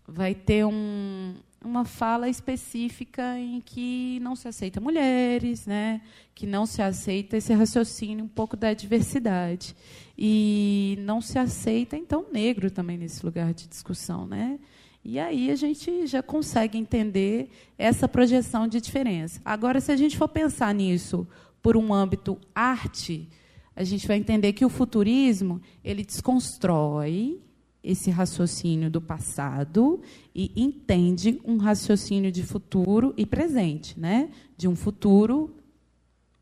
vai 0.09 0.35
ter 0.35 0.65
um, 0.65 1.35
uma 1.63 1.85
fala 1.85 2.31
específica 2.31 3.39
em 3.39 3.61
que 3.61 4.19
não 4.21 4.35
se 4.35 4.49
aceita 4.49 4.81
mulheres, 4.81 5.67
né? 5.67 6.01
que 6.35 6.47
não 6.47 6.65
se 6.65 6.81
aceita 6.81 7.37
esse 7.37 7.53
raciocínio 7.53 8.25
um 8.25 8.29
pouco 8.29 8.57
da 8.57 8.73
diversidade. 8.73 9.77
E 10.17 10.97
não 11.01 11.21
se 11.21 11.39
aceita, 11.39 11.95
então, 11.95 12.25
negro 12.33 12.71
também 12.71 12.97
nesse 12.97 13.23
lugar 13.23 13.53
de 13.53 13.69
discussão. 13.69 14.27
Né? 14.27 14.59
E 15.05 15.19
aí 15.19 15.51
a 15.51 15.57
gente 15.57 16.07
já 16.07 16.23
consegue 16.23 16.79
entender 16.79 17.51
essa 17.77 18.09
projeção 18.09 18.67
de 18.67 18.81
diferença. 18.81 19.43
Agora, 19.45 19.79
se 19.79 19.93
a 19.93 19.97
gente 19.97 20.17
for 20.17 20.29
pensar 20.29 20.75
nisso 20.75 21.29
por 21.61 21.77
um 21.77 21.93
âmbito 21.93 22.39
arte, 22.55 23.29
a 23.75 23.85
gente 23.85 24.07
vai 24.07 24.19
entender 24.19 24.53
que 24.53 24.65
o 24.65 24.69
futurismo 24.69 25.61
ele 25.83 26.05
desconstrói 26.05 27.41
esse 27.83 28.11
raciocínio 28.11 28.91
do 28.91 29.01
passado 29.01 30.01
e 30.35 30.53
entende 30.55 31.41
um 31.45 31.57
raciocínio 31.57 32.31
de 32.31 32.43
futuro 32.43 33.13
e 33.17 33.27
presente, 33.27 33.99
né? 33.99 34.31
De 34.57 34.69
um 34.69 34.77
futuro 34.77 35.57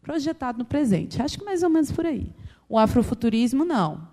projetado 0.03 0.59
no 0.59 0.65
presente. 0.65 1.23
Acho 1.23 1.39
que 1.39 1.45
mais 1.45 1.63
ou 1.63 1.71
menos 1.71 1.91
por 1.91 2.05
aí. 2.05 2.33
O 2.69 2.79
afrofuturismo 2.79 3.65
não. 3.65 4.10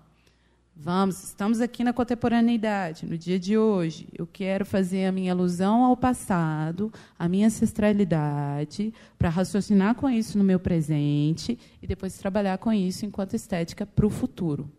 Vamos, 0.80 1.24
estamos 1.24 1.60
aqui 1.60 1.82
na 1.82 1.92
contemporaneidade, 1.92 3.04
no 3.04 3.18
dia 3.18 3.36
de 3.36 3.58
hoje. 3.58 4.06
Eu 4.16 4.28
quero 4.28 4.64
fazer 4.64 5.06
a 5.06 5.12
minha 5.12 5.32
alusão 5.32 5.82
ao 5.82 5.96
passado, 5.96 6.92
a 7.18 7.28
minha 7.28 7.48
ancestralidade, 7.48 8.94
para 9.18 9.28
raciocinar 9.28 9.96
com 9.96 10.08
isso 10.08 10.38
no 10.38 10.44
meu 10.44 10.60
presente 10.60 11.58
e 11.82 11.86
depois 11.86 12.16
trabalhar 12.16 12.58
com 12.58 12.72
isso 12.72 13.04
enquanto 13.04 13.34
estética 13.34 13.84
para 13.84 14.06
o 14.06 14.10
futuro. 14.10 14.70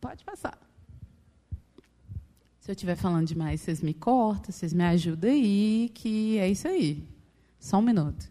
Pode 0.00 0.24
passar. 0.24 0.58
Se 2.58 2.70
eu 2.70 2.72
estiver 2.72 2.96
falando 2.96 3.26
demais, 3.26 3.60
vocês 3.60 3.82
me 3.82 3.92
cortam, 3.92 4.50
vocês 4.50 4.72
me 4.72 4.84
ajudam 4.84 5.30
aí, 5.30 5.90
que 5.92 6.38
é 6.38 6.48
isso 6.48 6.66
aí. 6.66 7.06
Só 7.60 7.76
um 7.76 7.82
minuto. 7.82 8.30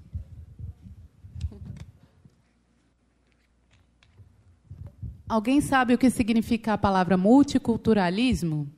Alguém 5.27 5.59
sabe 5.59 5.93
o 5.93 5.97
que 5.97 6.09
significa 6.09 6.73
a 6.73 6.77
palavra 6.77 7.17
multiculturalismo? 7.17 8.71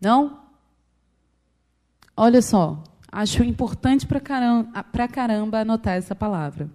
Não? 0.00 0.44
Olha 2.16 2.40
só, 2.40 2.84
acho 3.10 3.42
importante 3.42 4.06
para 4.06 4.20
caramba, 4.20 4.84
caramba 5.10 5.60
anotar 5.60 5.96
essa 5.96 6.14
palavra. 6.14 6.70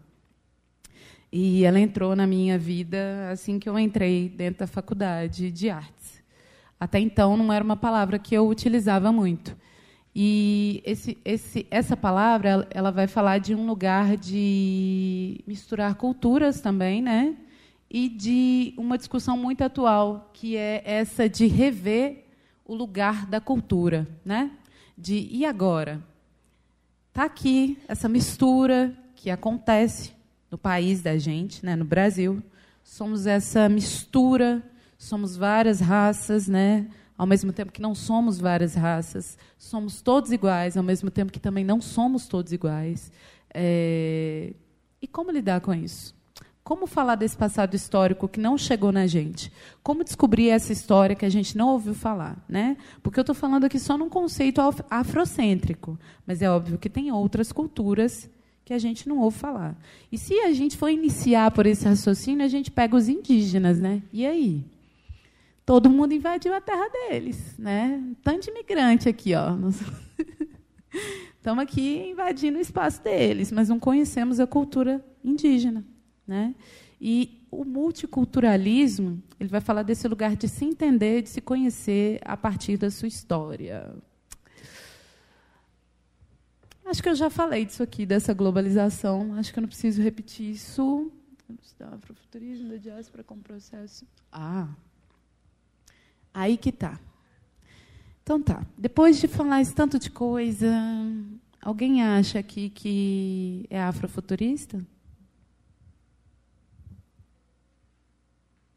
E 1.31 1.63
ela 1.63 1.79
entrou 1.79 2.15
na 2.15 2.27
minha 2.27 2.57
vida 2.57 3.29
assim 3.31 3.59
que 3.59 3.67
eu 3.67 3.77
entrei 3.79 4.29
dentro 4.29 4.59
da 4.59 4.67
faculdade 4.67 5.51
de 5.51 5.69
artes. 5.69 6.23
Até 6.79 6.99
então 6.99 7.37
não 7.37 7.51
era 7.51 7.63
uma 7.63 7.77
palavra 7.77 8.19
que 8.19 8.35
eu 8.35 8.47
utilizava 8.47 9.11
muito. 9.11 9.55
E 10.15 10.81
esse, 10.85 11.17
esse, 11.25 11.67
essa 11.69 11.97
palavra 11.97 12.65
ela 12.71 12.89
vai 12.89 13.05
falar 13.05 13.37
de 13.37 13.53
um 13.53 13.65
lugar 13.67 14.15
de 14.15 15.43
misturar 15.45 15.93
culturas 15.95 16.61
também, 16.61 17.01
né? 17.01 17.35
E 17.89 18.07
de 18.07 18.73
uma 18.77 18.97
discussão 18.97 19.37
muito 19.37 19.61
atual, 19.61 20.31
que 20.33 20.55
é 20.55 20.81
essa 20.85 21.27
de 21.27 21.47
rever 21.47 22.23
o 22.65 22.73
lugar 22.73 23.25
da 23.25 23.41
cultura, 23.41 24.07
né? 24.23 24.51
De 24.97 25.27
e 25.29 25.45
agora? 25.45 26.01
Tá 27.11 27.25
aqui 27.25 27.77
essa 27.85 28.07
mistura 28.07 28.97
que 29.15 29.29
acontece 29.29 30.13
no 30.49 30.57
país 30.57 31.01
da 31.01 31.17
gente, 31.17 31.65
né? 31.65 31.75
No 31.75 31.83
Brasil, 31.83 32.41
somos 32.81 33.27
essa 33.27 33.67
mistura, 33.67 34.63
somos 34.97 35.35
várias 35.35 35.81
raças, 35.81 36.47
né? 36.47 36.87
Ao 37.17 37.25
mesmo 37.25 37.53
tempo 37.53 37.71
que 37.71 37.81
não 37.81 37.95
somos 37.95 38.39
várias 38.39 38.75
raças, 38.75 39.37
somos 39.57 40.01
todos 40.01 40.31
iguais, 40.31 40.75
ao 40.75 40.83
mesmo 40.83 41.09
tempo 41.09 41.31
que 41.31 41.39
também 41.39 41.63
não 41.63 41.81
somos 41.81 42.27
todos 42.27 42.51
iguais. 42.51 43.11
É... 43.53 44.53
E 45.01 45.07
como 45.07 45.31
lidar 45.31 45.61
com 45.61 45.73
isso? 45.73 46.13
Como 46.63 46.87
falar 46.87 47.13
desse 47.13 47.37
passado 47.37 47.75
histórico 47.75 48.27
que 48.27 48.39
não 48.39 48.57
chegou 48.57 48.91
na 48.91 49.05
gente? 49.05 49.53
Como 49.83 50.03
descobrir 50.03 50.49
essa 50.49 50.73
história 50.73 51.15
que 51.15 51.23
a 51.23 51.29
gente 51.29 51.55
não 51.55 51.69
ouviu 51.69 51.93
falar? 51.93 52.43
Né? 52.49 52.75
Porque 53.03 53.19
eu 53.19 53.21
estou 53.21 53.35
falando 53.35 53.65
aqui 53.65 53.77
só 53.77 53.95
num 53.97 54.09
conceito 54.09 54.59
afrocêntrico, 54.89 55.97
mas 56.25 56.41
é 56.41 56.49
óbvio 56.49 56.79
que 56.79 56.89
tem 56.89 57.11
outras 57.11 57.51
culturas 57.51 58.27
que 58.65 58.73
a 58.73 58.79
gente 58.79 59.07
não 59.07 59.19
ouve 59.19 59.37
falar. 59.37 59.77
E 60.11 60.17
se 60.17 60.33
a 60.39 60.51
gente 60.53 60.75
for 60.75 60.89
iniciar 60.89 61.51
por 61.51 61.67
esse 61.67 61.85
raciocínio, 61.85 62.43
a 62.43 62.49
gente 62.49 62.71
pega 62.71 62.95
os 62.95 63.07
indígenas, 63.07 63.79
né? 63.79 64.01
E 64.11 64.25
aí? 64.25 64.65
Todo 65.65 65.89
mundo 65.89 66.13
invadiu 66.13 66.53
a 66.53 66.61
terra 66.61 66.87
deles, 66.89 67.57
né? 67.57 68.01
Tanto 68.21 68.43
de 68.43 68.51
imigrante 68.51 69.09
aqui, 69.09 69.33
ó. 69.33 69.57
Estamos 71.37 71.63
aqui 71.63 72.09
invadindo 72.11 72.57
o 72.57 72.61
espaço 72.61 73.03
deles, 73.03 73.51
mas 73.51 73.67
não 73.67 73.79
conhecemos 73.79 74.39
a 74.39 74.45
cultura 74.45 75.03
indígena, 75.23 75.83
né? 76.27 76.53
E 77.01 77.45
o 77.49 77.65
multiculturalismo, 77.65 79.21
ele 79.39 79.49
vai 79.49 79.61
falar 79.61 79.83
desse 79.83 80.07
lugar 80.07 80.35
de 80.35 80.47
se 80.47 80.65
entender, 80.65 81.23
de 81.23 81.29
se 81.29 81.41
conhecer 81.41 82.19
a 82.23 82.37
partir 82.37 82.77
da 82.77 82.91
sua 82.91 83.07
história. 83.07 83.95
Acho 86.85 87.01
que 87.01 87.09
eu 87.09 87.15
já 87.15 87.31
falei 87.31 87.65
disso 87.65 87.81
aqui, 87.81 88.05
dessa 88.05 88.33
globalização. 88.33 89.33
Acho 89.33 89.51
que 89.51 89.57
eu 89.57 89.61
não 89.63 89.67
preciso 89.67 90.01
repetir 90.01 90.51
isso. 90.51 91.11
Afrofuturismo 91.79 92.69
da 92.69 92.77
diáspora 92.77 93.23
como 93.23 93.41
processo. 93.41 94.05
Ah, 94.31 94.69
Aí 96.35 96.57
que 96.57 96.69
tá. 96.69 96.99
Então 98.21 98.41
tá. 98.41 98.61
Depois 98.77 99.17
de 99.17 99.25
falar 99.25 99.61
esse 99.61 99.73
tanto 99.73 99.97
de 99.97 100.11
coisa, 100.11 100.69
alguém 101.61 102.03
acha 102.03 102.39
aqui 102.39 102.69
que 102.69 103.65
é 103.69 103.81
afrofuturista? 103.81 104.85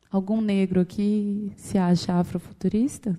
Algum 0.09 0.40
negro 0.40 0.81
aqui 0.81 1.53
se 1.57 1.77
acha 1.77 2.14
afrofuturista? 2.14 3.18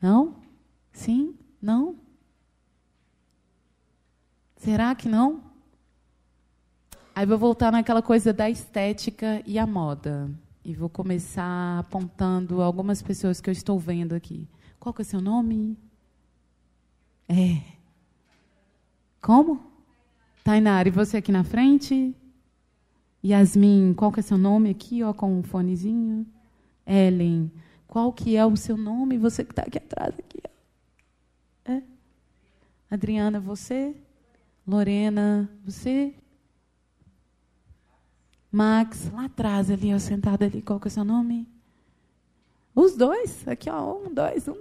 Não? 0.00 0.36
Sim? 0.92 1.36
Não? 1.60 1.98
Será 4.56 4.94
que 4.94 5.08
não? 5.08 5.45
Aí 7.16 7.24
vou 7.24 7.38
voltar 7.38 7.72
naquela 7.72 8.02
coisa 8.02 8.30
da 8.30 8.50
estética 8.50 9.42
e 9.46 9.58
a 9.58 9.66
moda. 9.66 10.30
E 10.62 10.74
vou 10.74 10.90
começar 10.90 11.78
apontando 11.78 12.60
algumas 12.60 13.00
pessoas 13.00 13.40
que 13.40 13.48
eu 13.48 13.52
estou 13.52 13.78
vendo 13.78 14.14
aqui. 14.14 14.46
Qual 14.78 14.92
que 14.92 15.00
é 15.00 15.04
o 15.04 15.06
seu 15.06 15.22
nome? 15.22 15.78
É. 17.26 17.62
Como? 19.22 19.64
Tainara, 20.44 20.88
e 20.88 20.90
você 20.90 21.16
aqui 21.16 21.32
na 21.32 21.42
frente? 21.42 22.14
Yasmin, 23.24 23.94
qual 23.94 24.12
que 24.12 24.20
é 24.20 24.22
seu 24.22 24.36
nome 24.36 24.68
aqui, 24.68 25.02
ó, 25.02 25.14
com 25.14 25.38
um 25.38 25.42
fonezinho? 25.42 26.26
Ellen, 26.86 27.50
qual 27.88 28.12
que 28.12 28.36
é 28.36 28.44
o 28.44 28.54
seu 28.58 28.76
nome? 28.76 29.16
Você 29.16 29.42
que 29.42 29.52
está 29.52 29.62
aqui 29.62 29.78
atrás, 29.78 30.14
aqui, 30.18 30.42
ó. 30.44 31.72
É? 31.72 31.82
Adriana, 32.90 33.40
você? 33.40 33.96
Lorena, 34.66 35.48
você? 35.64 36.14
Max, 38.56 39.10
lá 39.12 39.26
atrás, 39.26 39.70
ali, 39.70 39.94
ó, 39.94 39.98
sentado 39.98 40.42
ali, 40.42 40.62
qual 40.62 40.80
que 40.80 40.86
é 40.86 40.88
o 40.88 40.90
seu 40.90 41.04
nome? 41.04 41.46
Os 42.74 42.96
dois, 42.96 43.46
aqui, 43.46 43.68
ó, 43.68 43.98
um, 43.98 44.14
dois, 44.14 44.48
um. 44.48 44.56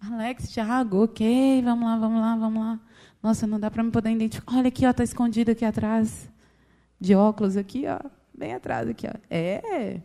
Alex, 0.00 0.48
Thiago, 0.48 1.04
ok, 1.04 1.60
vamos 1.62 1.84
lá, 1.84 1.98
vamos 1.98 2.18
lá, 2.18 2.36
vamos 2.36 2.62
lá. 2.62 2.80
Nossa, 3.22 3.46
não 3.46 3.60
dá 3.60 3.70
para 3.70 3.82
me 3.82 3.90
poder 3.90 4.10
identificar. 4.10 4.56
Olha 4.56 4.68
aqui, 4.68 4.86
ó, 4.86 4.92
tá 4.94 5.04
escondido 5.04 5.50
aqui 5.50 5.66
atrás. 5.66 6.30
De 6.98 7.14
óculos 7.14 7.58
aqui, 7.58 7.84
ó, 7.86 8.00
bem 8.32 8.54
atrás 8.54 8.88
aqui, 8.88 9.06
ó. 9.06 9.12
É. 9.28 10.00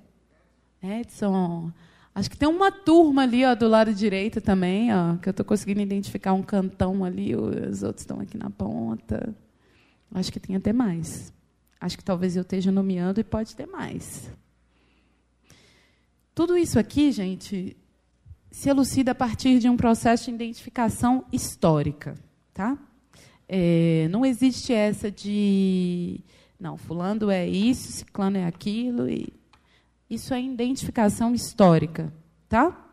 Edson. 0.83 1.71
Acho 2.13 2.29
que 2.29 2.37
tem 2.37 2.49
uma 2.49 2.69
turma 2.69 3.21
ali, 3.21 3.45
ó, 3.45 3.55
do 3.55 3.69
lado 3.69 3.93
direito 3.93 4.41
também, 4.41 4.93
ó, 4.93 5.15
que 5.15 5.29
eu 5.29 5.31
estou 5.31 5.45
conseguindo 5.45 5.79
identificar 5.79 6.33
um 6.33 6.43
cantão 6.43 7.05
ali, 7.05 7.33
os 7.33 7.81
outros 7.81 8.01
estão 8.01 8.19
aqui 8.19 8.37
na 8.37 8.49
ponta. 8.49 9.33
Acho 10.13 10.33
que 10.33 10.39
tem 10.39 10.57
até 10.57 10.73
mais. 10.73 11.31
Acho 11.79 11.97
que 11.97 12.03
talvez 12.03 12.35
eu 12.35 12.41
esteja 12.41 12.71
nomeando 12.71 13.19
e 13.19 13.23
pode 13.23 13.55
ter 13.55 13.65
mais. 13.65 14.29
Tudo 16.35 16.57
isso 16.57 16.77
aqui, 16.77 17.11
gente, 17.11 17.75
se 18.51 18.69
elucida 18.69 19.11
a 19.11 19.15
partir 19.15 19.59
de 19.59 19.69
um 19.69 19.77
processo 19.77 20.25
de 20.25 20.31
identificação 20.31 21.25
histórica. 21.31 22.15
Tá? 22.53 22.77
É, 23.47 24.07
não 24.11 24.25
existe 24.25 24.73
essa 24.73 25.09
de. 25.09 26.19
Não, 26.59 26.77
fulano 26.77 27.29
é 27.29 27.47
isso, 27.47 27.91
ciclano 27.91 28.37
é 28.37 28.45
aquilo. 28.45 29.09
E 29.09 29.31
isso 30.09 30.33
é 30.33 30.41
identificação 30.41 31.33
histórica. 31.33 32.11
Tá? 32.47 32.89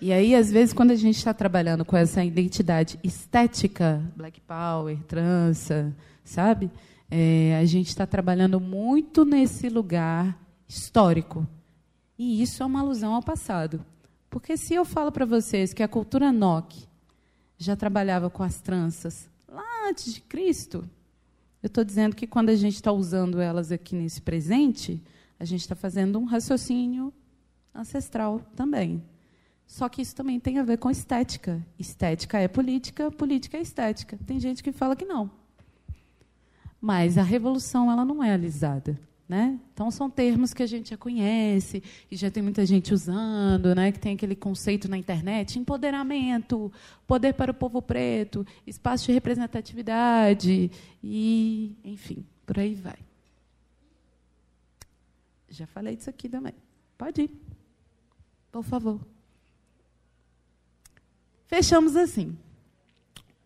E 0.00 0.12
aí, 0.12 0.34
às 0.34 0.50
vezes, 0.50 0.74
quando 0.74 0.90
a 0.90 0.96
gente 0.96 1.16
está 1.16 1.32
trabalhando 1.32 1.84
com 1.84 1.96
essa 1.96 2.24
identidade 2.24 2.98
estética, 3.04 4.02
Black 4.16 4.40
Power, 4.40 4.98
trança, 5.06 5.94
sabe? 6.24 6.70
É, 7.10 7.58
a 7.60 7.64
gente 7.64 7.88
está 7.88 8.06
trabalhando 8.06 8.60
muito 8.60 9.24
nesse 9.24 9.68
lugar 9.68 10.38
histórico. 10.68 11.46
E 12.16 12.40
isso 12.40 12.62
é 12.62 12.66
uma 12.66 12.80
alusão 12.80 13.14
ao 13.14 13.22
passado. 13.22 13.84
Porque 14.28 14.56
se 14.56 14.74
eu 14.74 14.84
falo 14.84 15.10
para 15.10 15.26
vocês 15.26 15.74
que 15.74 15.82
a 15.82 15.88
cultura 15.88 16.30
NOC 16.30 16.86
já 17.58 17.74
trabalhava 17.74 18.30
com 18.30 18.42
as 18.42 18.60
tranças 18.60 19.28
lá 19.48 19.88
antes 19.88 20.14
de 20.14 20.20
Cristo, 20.20 20.88
eu 21.62 21.66
estou 21.66 21.84
dizendo 21.84 22.14
que 22.14 22.26
quando 22.26 22.50
a 22.50 22.54
gente 22.54 22.76
está 22.76 22.92
usando 22.92 23.40
elas 23.40 23.72
aqui 23.72 23.96
nesse 23.96 24.22
presente, 24.22 25.02
a 25.38 25.44
gente 25.44 25.62
está 25.62 25.74
fazendo 25.74 26.18
um 26.18 26.24
raciocínio 26.24 27.12
ancestral 27.74 28.40
também. 28.54 29.02
Só 29.66 29.88
que 29.88 30.02
isso 30.02 30.14
também 30.14 30.38
tem 30.38 30.58
a 30.58 30.62
ver 30.62 30.78
com 30.78 30.90
estética. 30.90 31.64
Estética 31.78 32.38
é 32.38 32.48
política, 32.48 33.10
política 33.10 33.56
é 33.56 33.60
estética. 33.60 34.18
Tem 34.26 34.38
gente 34.38 34.62
que 34.62 34.72
fala 34.72 34.96
que 34.96 35.04
não. 35.04 35.30
Mas 36.80 37.18
a 37.18 37.22
revolução 37.22 37.90
ela 37.90 38.04
não 38.04 38.22
é 38.22 38.32
alisada. 38.32 38.98
Né? 39.28 39.60
Então, 39.72 39.92
são 39.92 40.10
termos 40.10 40.52
que 40.52 40.60
a 40.60 40.66
gente 40.66 40.90
já 40.90 40.96
conhece 40.96 41.80
e 42.10 42.16
já 42.16 42.32
tem 42.32 42.42
muita 42.42 42.66
gente 42.66 42.92
usando, 42.92 43.76
né? 43.76 43.92
que 43.92 43.98
tem 44.00 44.14
aquele 44.14 44.34
conceito 44.34 44.88
na 44.88 44.98
internet: 44.98 45.56
empoderamento, 45.56 46.72
poder 47.06 47.34
para 47.34 47.52
o 47.52 47.54
povo 47.54 47.80
preto, 47.80 48.44
espaço 48.66 49.06
de 49.06 49.12
representatividade, 49.12 50.68
e, 51.00 51.76
enfim, 51.84 52.26
por 52.44 52.58
aí 52.58 52.74
vai. 52.74 52.98
Já 55.48 55.64
falei 55.64 55.94
disso 55.94 56.10
aqui 56.10 56.28
também. 56.28 56.54
Pode 56.98 57.22
ir. 57.22 57.30
Por 58.50 58.64
favor. 58.64 59.00
Fechamos 61.46 61.94
assim. 61.94 62.36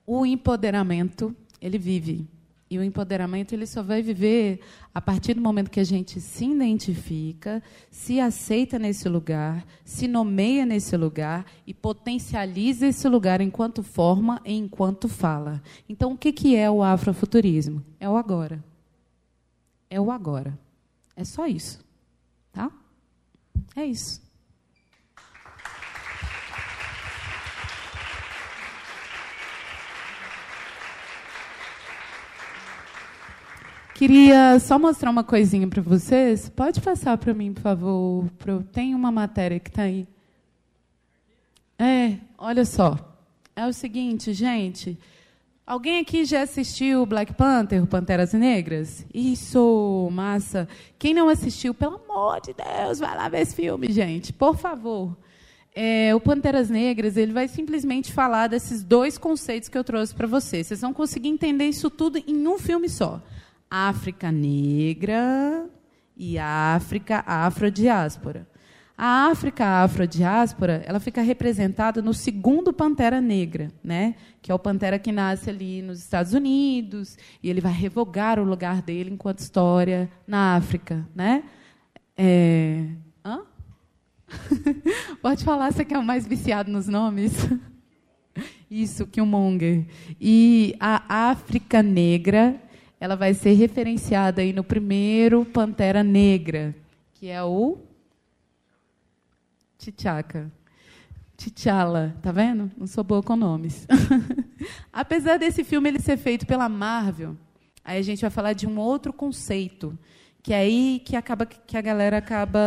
O 0.06 0.24
empoderamento, 0.24 1.36
ele 1.60 1.76
vive 1.76 2.26
e 2.70 2.78
o 2.78 2.82
empoderamento 2.82 3.52
ele 3.52 3.66
só 3.66 3.82
vai 3.82 4.02
viver 4.02 4.60
a 4.94 5.00
partir 5.00 5.34
do 5.34 5.40
momento 5.40 5.70
que 5.70 5.80
a 5.80 5.84
gente 5.84 6.20
se 6.20 6.46
identifica, 6.46 7.62
se 7.90 8.18
aceita 8.18 8.78
nesse 8.78 9.08
lugar, 9.08 9.64
se 9.84 10.08
nomeia 10.08 10.64
nesse 10.64 10.96
lugar 10.96 11.44
e 11.66 11.74
potencializa 11.74 12.86
esse 12.86 13.08
lugar 13.08 13.40
enquanto 13.40 13.82
forma 13.82 14.40
e 14.44 14.54
enquanto 14.54 15.08
fala. 15.08 15.62
Então, 15.88 16.12
o 16.12 16.18
que, 16.18 16.32
que 16.32 16.56
é 16.56 16.70
o 16.70 16.82
afrofuturismo? 16.82 17.84
É 18.00 18.08
o 18.08 18.16
agora. 18.16 18.64
É 19.90 20.00
o 20.00 20.10
agora. 20.10 20.58
É 21.14 21.24
só 21.24 21.46
isso. 21.46 21.84
Tá? 22.52 22.70
É 23.76 23.84
isso. 23.84 24.23
Queria 33.94 34.58
só 34.58 34.76
mostrar 34.76 35.08
uma 35.08 35.22
coisinha 35.22 35.68
para 35.68 35.80
vocês. 35.80 36.48
Pode 36.48 36.80
passar 36.80 37.16
para 37.16 37.32
mim, 37.32 37.52
por 37.52 37.60
favor. 37.60 38.28
Tem 38.72 38.92
uma 38.92 39.12
matéria 39.12 39.60
que 39.60 39.70
está 39.70 39.82
aí. 39.82 40.04
É, 41.78 42.16
olha 42.36 42.64
só. 42.64 42.98
É 43.54 43.64
o 43.64 43.72
seguinte, 43.72 44.32
gente. 44.32 44.98
Alguém 45.64 46.00
aqui 46.00 46.24
já 46.24 46.42
assistiu 46.42 47.06
Black 47.06 47.34
Panther, 47.34 47.86
Panteras 47.86 48.32
Negras? 48.32 49.06
Isso, 49.14 50.08
massa. 50.10 50.68
Quem 50.98 51.14
não 51.14 51.28
assistiu, 51.28 51.72
pelo 51.72 52.02
amor 52.04 52.40
de 52.40 52.52
Deus, 52.52 52.98
vai 52.98 53.16
lá 53.16 53.28
ver 53.28 53.42
esse 53.42 53.54
filme, 53.54 53.92
gente. 53.92 54.32
Por 54.32 54.56
favor. 54.56 55.16
É, 55.72 56.12
o 56.16 56.20
Panteras 56.20 56.68
Negras 56.68 57.16
ele 57.16 57.32
vai 57.32 57.46
simplesmente 57.46 58.12
falar 58.12 58.48
desses 58.48 58.82
dois 58.82 59.16
conceitos 59.16 59.68
que 59.68 59.78
eu 59.78 59.84
trouxe 59.84 60.12
para 60.12 60.26
vocês. 60.26 60.66
Vocês 60.66 60.80
vão 60.80 60.92
conseguir 60.92 61.28
entender 61.28 61.66
isso 61.66 61.88
tudo 61.88 62.18
em 62.18 62.46
um 62.48 62.58
filme 62.58 62.88
só. 62.88 63.22
África 63.74 64.30
negra 64.30 65.68
e 66.16 66.38
África 66.38 67.24
afrodiáspora. 67.26 68.46
A 68.96 69.26
África 69.26 69.82
afrodiáspora, 69.82 70.84
ela 70.86 71.00
fica 71.00 71.20
representada 71.20 72.00
no 72.00 72.14
segundo 72.14 72.72
Pantera 72.72 73.20
Negra, 73.20 73.72
né? 73.82 74.14
que 74.40 74.52
é 74.52 74.54
o 74.54 74.58
Pantera 74.60 74.96
que 74.96 75.10
nasce 75.10 75.50
ali 75.50 75.82
nos 75.82 75.98
Estados 75.98 76.32
Unidos, 76.32 77.18
e 77.42 77.50
ele 77.50 77.60
vai 77.60 77.72
revogar 77.72 78.38
o 78.38 78.44
lugar 78.44 78.80
dele 78.80 79.10
enquanto 79.10 79.40
história 79.40 80.08
na 80.24 80.54
África. 80.54 81.04
Né? 81.12 81.42
É... 82.16 82.86
Hã? 83.24 83.40
Pode 85.20 85.42
falar, 85.42 85.72
você 85.72 85.84
que 85.84 85.94
é 85.94 85.98
o 85.98 86.04
mais 86.04 86.28
viciado 86.28 86.70
nos 86.70 86.86
nomes? 86.86 87.32
Isso, 88.70 89.04
Killmonger. 89.04 89.84
E 90.20 90.76
a 90.78 91.30
África 91.30 91.82
Negra 91.82 92.60
ela 93.00 93.16
vai 93.16 93.34
ser 93.34 93.52
referenciada 93.52 94.42
aí 94.42 94.52
no 94.52 94.64
primeiro 94.64 95.44
Pantera 95.44 96.02
Negra, 96.02 96.74
que 97.14 97.28
é 97.28 97.42
o 97.42 97.78
T'Chaka. 99.78 100.50
T'Challa, 101.36 102.16
tá 102.22 102.32
vendo? 102.32 102.70
Não 102.78 102.86
sou 102.86 103.02
boa 103.02 103.22
com 103.22 103.36
nomes. 103.36 103.86
Apesar 104.92 105.36
desse 105.36 105.64
filme 105.64 105.88
ele 105.88 105.98
ser 105.98 106.16
feito 106.16 106.46
pela 106.46 106.68
Marvel, 106.68 107.36
aí 107.84 107.98
a 107.98 108.02
gente 108.02 108.20
vai 108.20 108.30
falar 108.30 108.52
de 108.52 108.66
um 108.66 108.78
outro 108.78 109.12
conceito, 109.12 109.98
que 110.42 110.52
é 110.52 110.58
aí 110.58 111.02
que 111.04 111.16
acaba 111.16 111.44
que 111.44 111.76
a 111.76 111.80
galera 111.80 112.18
acaba 112.18 112.60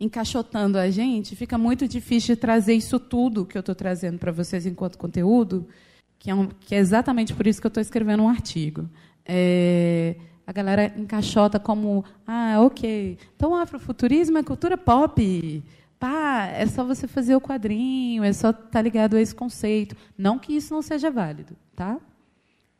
encaixotando 0.00 0.78
a 0.78 0.88
gente, 0.90 1.34
fica 1.34 1.58
muito 1.58 1.88
difícil 1.88 2.36
trazer 2.36 2.74
isso 2.74 3.00
tudo 3.00 3.44
que 3.44 3.58
eu 3.58 3.60
estou 3.60 3.74
trazendo 3.74 4.18
para 4.18 4.30
vocês 4.30 4.64
enquanto 4.64 4.96
conteúdo 4.96 5.68
que 6.18 6.30
é, 6.30 6.34
um, 6.34 6.46
que 6.46 6.74
é 6.74 6.78
exatamente 6.78 7.32
por 7.34 7.46
isso 7.46 7.60
que 7.60 7.66
eu 7.66 7.70
estou 7.70 7.80
escrevendo 7.80 8.22
um 8.22 8.28
artigo. 8.28 8.88
É, 9.24 10.16
a 10.46 10.52
galera 10.52 10.92
encaixota 10.96 11.60
como, 11.60 12.04
ah, 12.26 12.56
ok, 12.60 13.18
então 13.36 13.54
afrofuturismo 13.54 14.38
é 14.38 14.42
cultura 14.42 14.76
pop. 14.76 15.62
Pá, 16.00 16.46
é 16.46 16.66
só 16.66 16.84
você 16.84 17.06
fazer 17.06 17.34
o 17.34 17.40
quadrinho, 17.40 18.24
é 18.24 18.32
só 18.32 18.50
estar 18.50 18.62
tá 18.62 18.82
ligado 18.82 19.16
a 19.16 19.20
esse 19.20 19.34
conceito. 19.34 19.96
Não 20.16 20.38
que 20.38 20.54
isso 20.54 20.72
não 20.72 20.80
seja 20.80 21.10
válido, 21.10 21.56
tá? 21.74 21.98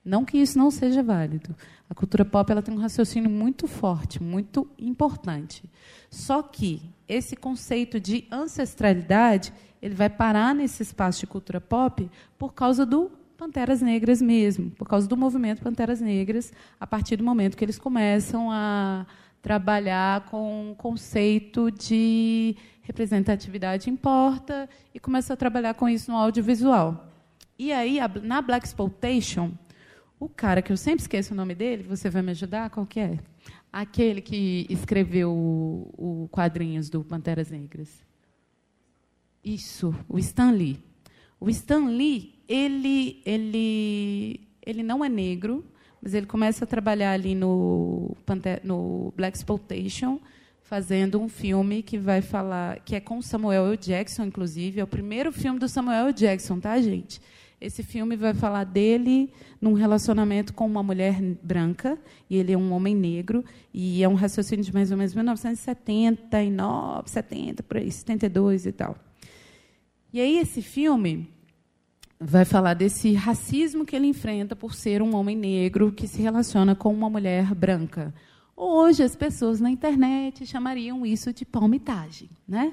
Não 0.04 0.24
que 0.24 0.38
isso 0.38 0.56
não 0.56 0.70
seja 0.70 1.02
válido. 1.02 1.54
A 1.90 1.94
cultura 1.94 2.24
pop 2.24 2.50
ela 2.50 2.62
tem 2.62 2.72
um 2.72 2.78
raciocínio 2.78 3.28
muito 3.28 3.66
forte, 3.66 4.22
muito 4.22 4.66
importante. 4.78 5.68
Só 6.10 6.42
que 6.42 6.80
esse 7.06 7.36
conceito 7.36 8.00
de 8.00 8.26
ancestralidade 8.30 9.52
ele 9.82 9.94
vai 9.94 10.08
parar 10.08 10.54
nesse 10.54 10.82
espaço 10.82 11.20
de 11.20 11.26
cultura 11.26 11.60
pop 11.60 12.10
por 12.38 12.54
causa 12.54 12.86
do 12.86 13.10
Panteras 13.38 13.80
Negras 13.80 14.20
mesmo, 14.20 14.72
por 14.72 14.88
causa 14.88 15.06
do 15.06 15.16
movimento 15.16 15.62
Panteras 15.62 16.00
Negras, 16.00 16.52
a 16.80 16.84
partir 16.84 17.14
do 17.14 17.22
momento 17.22 17.56
que 17.56 17.64
eles 17.64 17.78
começam 17.78 18.50
a 18.50 19.06
trabalhar 19.40 20.24
com 20.24 20.72
o 20.72 20.74
conceito 20.74 21.70
de 21.70 22.56
representatividade 22.82 23.88
importa 23.88 24.68
e 24.92 24.98
começam 24.98 25.34
a 25.34 25.36
trabalhar 25.36 25.74
com 25.74 25.88
isso 25.88 26.10
no 26.10 26.16
audiovisual. 26.16 27.08
E 27.56 27.72
aí, 27.72 27.98
na 28.24 28.42
Black 28.42 28.66
Exploitation, 28.66 29.52
o 30.18 30.28
cara 30.28 30.60
que 30.60 30.72
eu 30.72 30.76
sempre 30.76 31.02
esqueço 31.02 31.32
o 31.32 31.36
nome 31.36 31.54
dele, 31.54 31.84
você 31.84 32.10
vai 32.10 32.22
me 32.22 32.32
ajudar? 32.32 32.70
Qual 32.70 32.84
que 32.84 32.98
é? 32.98 33.20
Aquele 33.72 34.20
que 34.20 34.66
escreveu 34.68 35.30
o, 35.30 36.24
o 36.24 36.28
quadrinhos 36.32 36.90
do 36.90 37.04
Panteras 37.04 37.52
Negras. 37.52 38.04
Isso, 39.44 39.94
o 40.08 40.18
Stan 40.18 40.50
Lee. 40.50 40.82
O 41.38 41.48
Stan 41.48 41.86
Lee 41.86 42.37
ele, 42.48 43.20
ele, 43.26 44.40
ele 44.64 44.82
não 44.82 45.04
é 45.04 45.08
negro, 45.08 45.64
mas 46.02 46.14
ele 46.14 46.26
começa 46.26 46.64
a 46.64 46.66
trabalhar 46.66 47.12
ali 47.12 47.34
no, 47.34 48.16
no 48.64 49.12
Black 49.16 49.36
Exploitation, 49.36 50.18
fazendo 50.62 51.20
um 51.20 51.28
filme 51.28 51.82
que 51.82 51.98
vai 51.98 52.22
falar, 52.22 52.80
que 52.80 52.94
é 52.94 53.00
com 53.00 53.20
Samuel 53.20 53.66
L. 53.66 53.76
Jackson, 53.76 54.24
inclusive, 54.24 54.80
é 54.80 54.84
o 54.84 54.86
primeiro 54.86 55.32
filme 55.32 55.58
do 55.58 55.68
Samuel 55.68 56.06
L. 56.06 56.12
Jackson, 56.12 56.58
tá, 56.58 56.80
gente? 56.80 57.20
Esse 57.60 57.82
filme 57.82 58.16
vai 58.16 58.32
falar 58.34 58.64
dele 58.64 59.32
num 59.60 59.72
relacionamento 59.72 60.54
com 60.54 60.64
uma 60.64 60.82
mulher 60.82 61.20
branca, 61.42 61.98
e 62.30 62.36
ele 62.36 62.52
é 62.52 62.56
um 62.56 62.72
homem 62.72 62.94
negro, 62.94 63.44
e 63.74 64.02
é 64.02 64.08
um 64.08 64.14
raciocínio 64.14 64.64
de 64.64 64.72
mais 64.72 64.92
ou 64.92 64.96
menos 64.96 65.14
1979, 65.14 67.10
70, 67.10 67.62
por 67.64 67.78
aí, 67.78 67.90
72 67.90 68.66
e 68.66 68.72
tal. 68.72 68.96
E 70.12 70.20
aí 70.20 70.38
esse 70.38 70.62
filme 70.62 71.28
vai 72.20 72.44
falar 72.44 72.74
desse 72.74 73.12
racismo 73.12 73.84
que 73.84 73.94
ele 73.94 74.06
enfrenta 74.06 74.56
por 74.56 74.74
ser 74.74 75.00
um 75.02 75.14
homem 75.14 75.36
negro 75.36 75.92
que 75.92 76.08
se 76.08 76.20
relaciona 76.20 76.74
com 76.74 76.92
uma 76.92 77.08
mulher 77.08 77.54
branca. 77.54 78.12
Hoje 78.56 79.04
as 79.04 79.14
pessoas 79.14 79.60
na 79.60 79.70
internet 79.70 80.44
chamariam 80.44 81.06
isso 81.06 81.32
de 81.32 81.44
palmitagem, 81.44 82.28
né? 82.46 82.72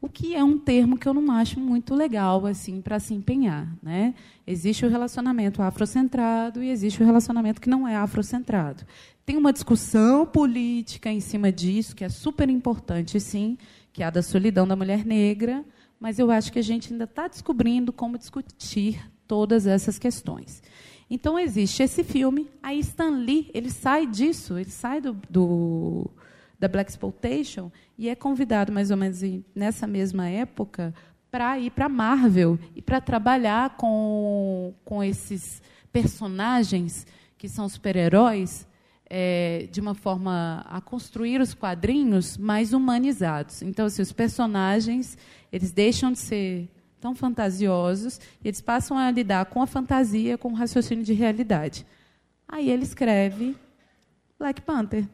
O 0.00 0.08
que 0.08 0.34
é 0.34 0.42
um 0.42 0.58
termo 0.58 0.96
que 0.96 1.06
eu 1.06 1.12
não 1.12 1.30
acho 1.32 1.58
muito 1.58 1.94
legal 1.94 2.46
assim 2.46 2.80
para 2.80 2.98
se 2.98 3.12
empenhar, 3.12 3.68
né? 3.82 4.14
Existe 4.46 4.86
o 4.86 4.88
relacionamento 4.88 5.60
afrocentrado 5.62 6.62
e 6.62 6.70
existe 6.70 7.02
o 7.02 7.06
relacionamento 7.06 7.60
que 7.60 7.68
não 7.68 7.86
é 7.86 7.96
afrocentrado. 7.96 8.84
Tem 9.26 9.36
uma 9.36 9.52
discussão 9.52 10.24
política 10.24 11.10
em 11.10 11.20
cima 11.20 11.50
disso 11.52 11.94
que 11.94 12.04
é 12.04 12.08
super 12.08 12.48
importante, 12.48 13.18
sim, 13.20 13.58
que 13.92 14.02
é 14.02 14.06
a 14.06 14.10
da 14.10 14.22
solidão 14.22 14.66
da 14.66 14.76
mulher 14.76 15.04
negra, 15.04 15.64
mas 16.00 16.18
eu 16.18 16.30
acho 16.30 16.52
que 16.52 16.58
a 16.58 16.62
gente 16.62 16.92
ainda 16.92 17.04
está 17.04 17.28
descobrindo 17.28 17.92
como 17.92 18.18
discutir 18.18 19.00
todas 19.26 19.66
essas 19.66 19.98
questões. 19.98 20.62
Então 21.08 21.38
existe 21.38 21.82
esse 21.82 22.02
filme, 22.02 22.50
aí 22.62 22.80
Stan 22.80 23.10
Lee 23.10 23.50
ele 23.54 23.70
sai 23.70 24.06
disso, 24.06 24.58
ele 24.58 24.70
sai 24.70 25.00
do, 25.00 25.16
do 25.30 26.10
da 26.58 26.68
Black 26.68 26.90
Exploitation 26.90 27.70
e 27.96 28.08
é 28.08 28.14
convidado 28.14 28.72
mais 28.72 28.90
ou 28.90 28.96
menos 28.96 29.20
nessa 29.54 29.86
mesma 29.86 30.28
época 30.28 30.94
para 31.30 31.58
ir 31.58 31.70
para 31.70 31.88
Marvel 31.88 32.58
e 32.74 32.80
para 32.80 33.00
trabalhar 33.00 33.76
com, 33.76 34.74
com 34.84 35.04
esses 35.04 35.62
personagens 35.92 37.06
que 37.36 37.48
são 37.48 37.68
super-heróis 37.68 38.65
é, 39.08 39.68
de 39.70 39.80
uma 39.80 39.94
forma 39.94 40.64
a 40.68 40.80
construir 40.80 41.40
os 41.40 41.54
quadrinhos 41.54 42.36
mais 42.36 42.72
humanizados. 42.72 43.62
Então, 43.62 43.86
assim, 43.86 44.02
os 44.02 44.12
personagens 44.12 45.16
eles 45.52 45.72
deixam 45.72 46.12
de 46.12 46.18
ser 46.18 46.68
tão 47.00 47.14
fantasiosos 47.14 48.18
e 48.42 48.48
eles 48.48 48.60
passam 48.60 48.98
a 48.98 49.10
lidar 49.10 49.46
com 49.46 49.62
a 49.62 49.66
fantasia, 49.66 50.36
com 50.36 50.50
o 50.50 50.54
raciocínio 50.54 51.04
de 51.04 51.12
realidade. 51.12 51.86
Aí 52.48 52.70
ele 52.70 52.82
escreve 52.82 53.56
Black 54.38 54.60
Panther, 54.62 55.08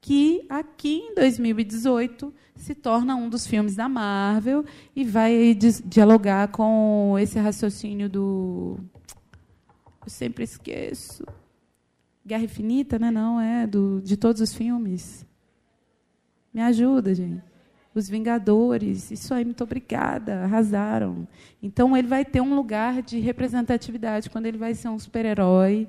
que 0.00 0.44
aqui 0.48 0.98
em 0.98 1.14
2018 1.14 2.32
se 2.56 2.74
torna 2.74 3.14
um 3.14 3.28
dos 3.28 3.46
filmes 3.46 3.74
da 3.74 3.88
Marvel 3.88 4.64
e 4.94 5.04
vai 5.04 5.54
dialogar 5.84 6.48
com 6.48 7.16
esse 7.18 7.38
raciocínio 7.38 8.08
do 8.08 8.78
eu 10.02 10.10
sempre 10.10 10.44
esqueço 10.44 11.24
Guerra 12.26 12.42
Infinita, 12.42 12.98
né? 12.98 13.10
Não, 13.10 13.40
é 13.40 13.66
do, 13.66 14.02
de 14.02 14.16
todos 14.16 14.40
os 14.40 14.52
filmes. 14.52 15.24
Me 16.52 16.60
ajuda, 16.60 17.14
gente. 17.14 17.42
Os 17.94 18.08
Vingadores, 18.08 19.10
isso 19.10 19.32
aí, 19.32 19.44
muito 19.44 19.62
obrigada, 19.62 20.42
arrasaram. 20.42 21.26
Então, 21.62 21.96
ele 21.96 22.08
vai 22.08 22.24
ter 22.24 22.40
um 22.40 22.54
lugar 22.54 23.00
de 23.00 23.20
representatividade 23.20 24.28
quando 24.28 24.46
ele 24.46 24.58
vai 24.58 24.74
ser 24.74 24.88
um 24.88 24.98
super-herói 24.98 25.86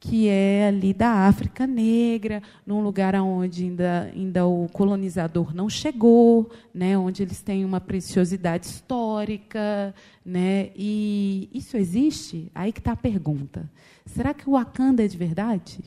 que 0.00 0.28
é 0.28 0.68
ali 0.68 0.94
da 0.94 1.26
África 1.26 1.66
Negra, 1.66 2.40
num 2.64 2.80
lugar 2.82 3.16
onde 3.16 3.64
ainda, 3.64 4.12
ainda 4.14 4.46
o 4.46 4.68
colonizador 4.72 5.52
não 5.52 5.68
chegou, 5.68 6.50
né, 6.72 6.96
onde 6.96 7.22
eles 7.22 7.42
têm 7.42 7.64
uma 7.64 7.80
preciosidade 7.80 8.66
histórica. 8.66 9.92
Né, 10.24 10.70
e 10.76 11.48
isso 11.52 11.76
existe? 11.76 12.50
Aí 12.54 12.70
que 12.70 12.78
está 12.78 12.92
a 12.92 12.96
pergunta. 12.96 13.68
Será 14.08 14.32
que 14.32 14.48
o 14.48 14.52
Wakanda 14.52 15.04
é 15.04 15.08
de 15.08 15.16
verdade? 15.16 15.80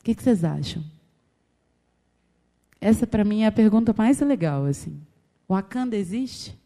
O 0.00 0.04
que, 0.04 0.14
que 0.14 0.22
vocês 0.22 0.44
acham? 0.44 0.84
Essa, 2.80 3.06
para 3.06 3.24
mim, 3.24 3.42
é 3.42 3.46
a 3.46 3.52
pergunta 3.52 3.94
mais 3.96 4.20
legal. 4.20 4.66
Assim. 4.66 5.00
O 5.48 5.54
Wakanda 5.54 5.96
existe? 5.96 6.58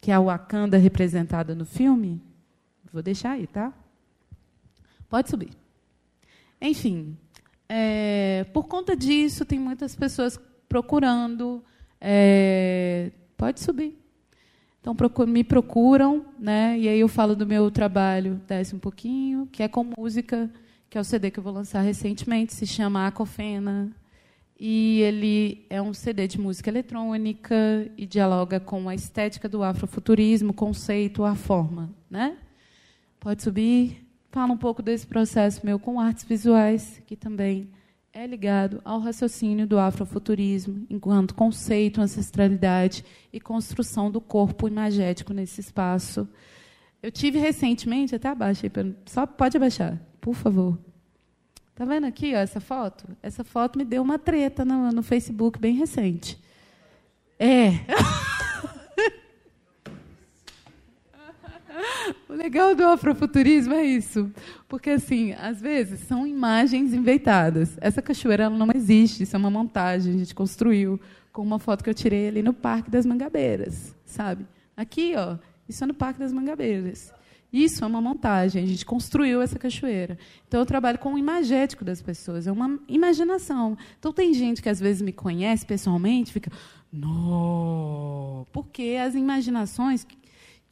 Que 0.00 0.10
é 0.10 0.14
a 0.14 0.20
Wakanda 0.20 0.76
representada 0.76 1.54
no 1.54 1.64
filme? 1.64 2.20
Vou 2.92 3.02
deixar 3.02 3.32
aí, 3.32 3.46
tá? 3.46 3.72
Pode 5.08 5.30
subir. 5.30 5.50
Enfim, 6.60 7.16
é, 7.68 8.44
por 8.52 8.66
conta 8.66 8.96
disso, 8.96 9.44
tem 9.44 9.58
muitas 9.58 9.94
pessoas 9.94 10.38
procurando. 10.68 11.64
É, 12.00 13.12
pode 13.36 13.60
subir. 13.60 14.01
Então, 14.82 14.94
me 15.26 15.42
procuram, 15.42 16.26
né? 16.38 16.76
e 16.78 16.88
aí 16.88 17.00
eu 17.00 17.08
falo 17.08 17.34
do 17.34 17.46
meu 17.46 17.70
trabalho, 17.70 18.42
desce 18.46 18.74
um 18.74 18.78
pouquinho, 18.78 19.48
que 19.50 19.62
é 19.62 19.68
com 19.68 19.86
música, 19.96 20.50
que 20.90 20.98
é 20.98 21.00
o 21.00 21.04
CD 21.04 21.30
que 21.30 21.38
eu 21.38 21.42
vou 21.42 21.52
lançar 21.52 21.80
recentemente, 21.80 22.52
se 22.52 22.66
chama 22.66 23.06
Acofena. 23.06 23.90
E 24.58 25.00
ele 25.00 25.64
é 25.70 25.80
um 25.80 25.94
CD 25.94 26.26
de 26.26 26.38
música 26.38 26.68
eletrônica 26.68 27.54
e 27.96 28.04
dialoga 28.04 28.60
com 28.60 28.88
a 28.88 28.94
estética 28.94 29.48
do 29.48 29.62
afrofuturismo, 29.62 30.52
conceito, 30.52 31.24
a 31.24 31.34
forma. 31.34 31.88
Né? 32.10 32.36
Pode 33.18 33.42
subir 33.42 34.02
fala 34.32 34.54
um 34.54 34.56
pouco 34.56 34.82
desse 34.82 35.06
processo 35.06 35.60
meu 35.64 35.78
com 35.78 36.00
artes 36.00 36.24
visuais, 36.24 37.02
que 37.06 37.14
também 37.14 37.68
é 38.12 38.26
ligado 38.26 38.80
ao 38.84 39.00
raciocínio 39.00 39.66
do 39.66 39.78
afrofuturismo, 39.78 40.86
enquanto 40.90 41.34
conceito, 41.34 42.00
ancestralidade 42.00 43.04
e 43.32 43.40
construção 43.40 44.10
do 44.10 44.20
corpo 44.20 44.68
imagético 44.68 45.32
nesse 45.32 45.60
espaço. 45.60 46.28
Eu 47.02 47.10
tive 47.10 47.38
recentemente, 47.38 48.14
até 48.14 48.28
abaixo, 48.28 48.62
só 49.06 49.26
pode 49.26 49.56
abaixar, 49.56 49.98
por 50.20 50.34
favor. 50.34 50.78
Está 51.70 51.86
vendo 51.86 52.06
aqui 52.06 52.34
ó, 52.34 52.38
essa 52.38 52.60
foto? 52.60 53.08
Essa 53.22 53.42
foto 53.42 53.78
me 53.78 53.84
deu 53.84 54.02
uma 54.02 54.18
treta 54.18 54.62
no, 54.62 54.92
no 54.92 55.02
Facebook 55.02 55.58
bem 55.58 55.74
recente. 55.74 56.38
É. 57.38 57.70
O 62.28 62.32
legal 62.32 62.74
do 62.74 62.84
afrofuturismo 62.84 63.74
é 63.74 63.84
isso. 63.84 64.30
Porque, 64.68 64.90
assim, 64.90 65.32
às 65.32 65.60
vezes 65.60 66.00
são 66.00 66.26
imagens 66.26 66.92
inventadas. 66.92 67.76
Essa 67.80 68.02
cachoeira 68.02 68.48
não 68.48 68.68
existe, 68.74 69.22
isso 69.22 69.36
é 69.36 69.38
uma 69.38 69.50
montagem, 69.50 70.14
a 70.14 70.18
gente 70.18 70.34
construiu 70.34 71.00
com 71.32 71.42
uma 71.42 71.58
foto 71.58 71.82
que 71.82 71.90
eu 71.90 71.94
tirei 71.94 72.28
ali 72.28 72.42
no 72.42 72.52
Parque 72.52 72.90
das 72.90 73.06
Mangabeiras, 73.06 73.94
sabe? 74.04 74.46
Aqui, 74.76 75.14
ó, 75.16 75.36
isso 75.68 75.82
é 75.82 75.86
no 75.86 75.94
Parque 75.94 76.20
das 76.20 76.32
Mangabeiras. 76.32 77.12
Isso 77.52 77.84
é 77.84 77.86
uma 77.86 78.00
montagem, 78.00 78.62
a 78.62 78.66
gente 78.66 78.84
construiu 78.84 79.42
essa 79.42 79.58
cachoeira. 79.58 80.18
Então, 80.48 80.60
eu 80.60 80.64
trabalho 80.64 80.98
com 80.98 81.12
o 81.12 81.18
imagético 81.18 81.84
das 81.84 82.00
pessoas, 82.00 82.46
é 82.46 82.52
uma 82.52 82.78
imaginação. 82.88 83.76
Então, 83.98 84.10
tem 84.10 84.32
gente 84.32 84.62
que 84.62 84.70
às 84.70 84.80
vezes 84.80 85.02
me 85.02 85.12
conhece 85.12 85.66
pessoalmente 85.66 86.32
fica, 86.32 86.50
não, 86.90 88.46
porque 88.52 88.98
as 89.02 89.14
imaginações 89.14 90.06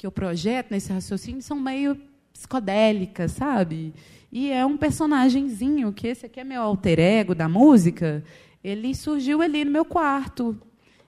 que 0.01 0.07
eu 0.07 0.11
projeto 0.11 0.71
nesse 0.71 0.91
raciocínio 0.91 1.43
são 1.43 1.61
meio 1.61 1.95
psicodélicas, 2.33 3.33
sabe? 3.33 3.93
E 4.33 4.51
é 4.51 4.65
um 4.65 4.75
personagemzinho, 4.75 5.93
que 5.93 6.07
esse 6.07 6.25
aqui 6.25 6.41
é 6.41 6.45
meu 6.45 6.63
alter 6.63 6.99
ego 6.99 7.35
da 7.35 7.51
música, 7.51 8.25
ele 8.65 8.95
surgiu 8.95 9.43
ali 9.43 9.63
no 9.63 9.71
meu 9.71 9.85
quarto. 9.85 10.59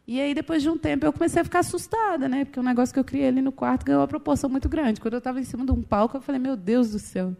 E 0.06 0.20
aí, 0.20 0.34
depois 0.34 0.62
de 0.62 0.68
um 0.68 0.76
tempo, 0.76 1.06
eu 1.06 1.12
comecei 1.12 1.40
a 1.40 1.44
ficar 1.44 1.60
assustada, 1.60 2.28
né? 2.28 2.44
Porque 2.44 2.60
o 2.60 2.62
negócio 2.62 2.92
que 2.92 3.00
eu 3.00 3.04
criei 3.04 3.28
ali 3.28 3.40
no 3.40 3.50
quarto 3.50 3.82
ganhou 3.86 4.02
uma 4.02 4.08
proporção 4.08 4.50
muito 4.50 4.68
grande. 4.68 5.00
Quando 5.00 5.14
eu 5.14 5.18
estava 5.18 5.40
em 5.40 5.44
cima 5.44 5.64
de 5.64 5.72
um 5.72 5.80
palco, 5.80 6.18
eu 6.18 6.20
falei, 6.20 6.38
meu 6.38 6.54
Deus 6.54 6.90
do 6.90 6.98
céu, 6.98 7.34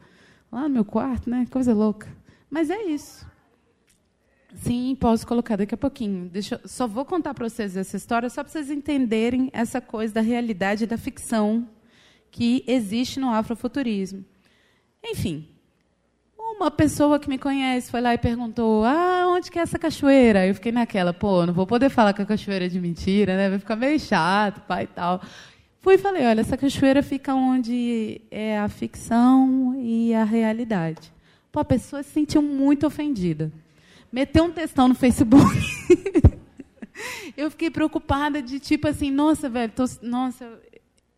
lá 0.50 0.62
no 0.62 0.70
meu 0.70 0.86
quarto, 0.86 1.28
né? 1.28 1.46
Coisa 1.50 1.74
louca. 1.74 2.09
Mas 2.48 2.70
é 2.70 2.82
isso. 2.84 3.26
Sim, 4.55 4.96
posso 5.00 5.26
colocar 5.26 5.57
daqui 5.57 5.74
a 5.74 5.78
pouquinho. 5.78 6.28
Deixa, 6.28 6.61
só 6.64 6.86
vou 6.86 7.05
contar 7.05 7.32
para 7.34 7.48
vocês 7.48 7.76
essa 7.76 7.96
história 7.96 8.28
só 8.28 8.42
para 8.42 8.53
vocês 8.53 8.70
entenderem 8.70 9.50
essa 9.53 9.80
coisa 9.80 10.14
da 10.14 10.20
realidade 10.20 10.86
da 10.86 10.98
ficção 10.98 11.66
que 12.30 12.62
existe 12.66 13.18
no 13.18 13.30
afrofuturismo. 13.30 14.24
Enfim, 15.05 15.48
uma 16.38 16.70
pessoa 16.70 17.18
que 17.18 17.28
me 17.28 17.38
conhece 17.38 17.90
foi 17.90 18.00
lá 18.00 18.14
e 18.14 18.18
perguntou: 18.18 18.84
"Ah, 18.84 19.26
onde 19.28 19.50
que 19.50 19.59
é 19.59 19.62
essa 19.62 19.78
cachoeira?" 19.78 20.46
Eu 20.46 20.55
fiquei 20.55 20.70
naquela, 20.70 21.12
pô, 21.12 21.46
não 21.46 21.55
vou 21.55 21.66
poder 21.66 21.88
falar 21.88 22.12
que 22.12 22.22
a 22.22 22.26
cachoeira 22.26 22.66
é 22.66 22.68
de 22.68 22.80
mentira, 22.80 23.36
né? 23.36 23.48
Vai 23.50 23.59
ficar 23.59 23.76
meio 23.76 23.98
chato, 23.98 24.61
pai 24.66 24.84
e 24.84 24.86
tal. 24.88 25.22
Fui 25.80 25.94
e 25.94 25.98
falei: 25.98 26.26
"Olha, 26.26 26.40
essa 26.40 26.57
cachoeira 26.57 27.03
fica 27.03 27.34
onde 27.34 28.20
é 28.30 28.59
a 28.59 28.68
ficção 28.68 29.74
e 29.78 30.14
a 30.14 30.24
realidade." 30.24 31.12
Pô, 31.50 31.61
a 31.61 31.64
pessoa 31.64 32.03
se 32.03 32.11
sentiu 32.11 32.42
muito 32.42 32.86
ofendida 32.86 33.53
meteu 34.12 34.44
um 34.44 34.52
textão 34.52 34.86
no 34.86 34.94
Facebook. 34.94 35.56
eu 37.36 37.50
fiquei 37.50 37.70
preocupada 37.70 38.42
de 38.42 38.60
tipo 38.60 38.86
assim, 38.86 39.10
nossa, 39.10 39.48
velho, 39.48 39.72
tô, 39.72 39.84
nossa, 40.02 40.60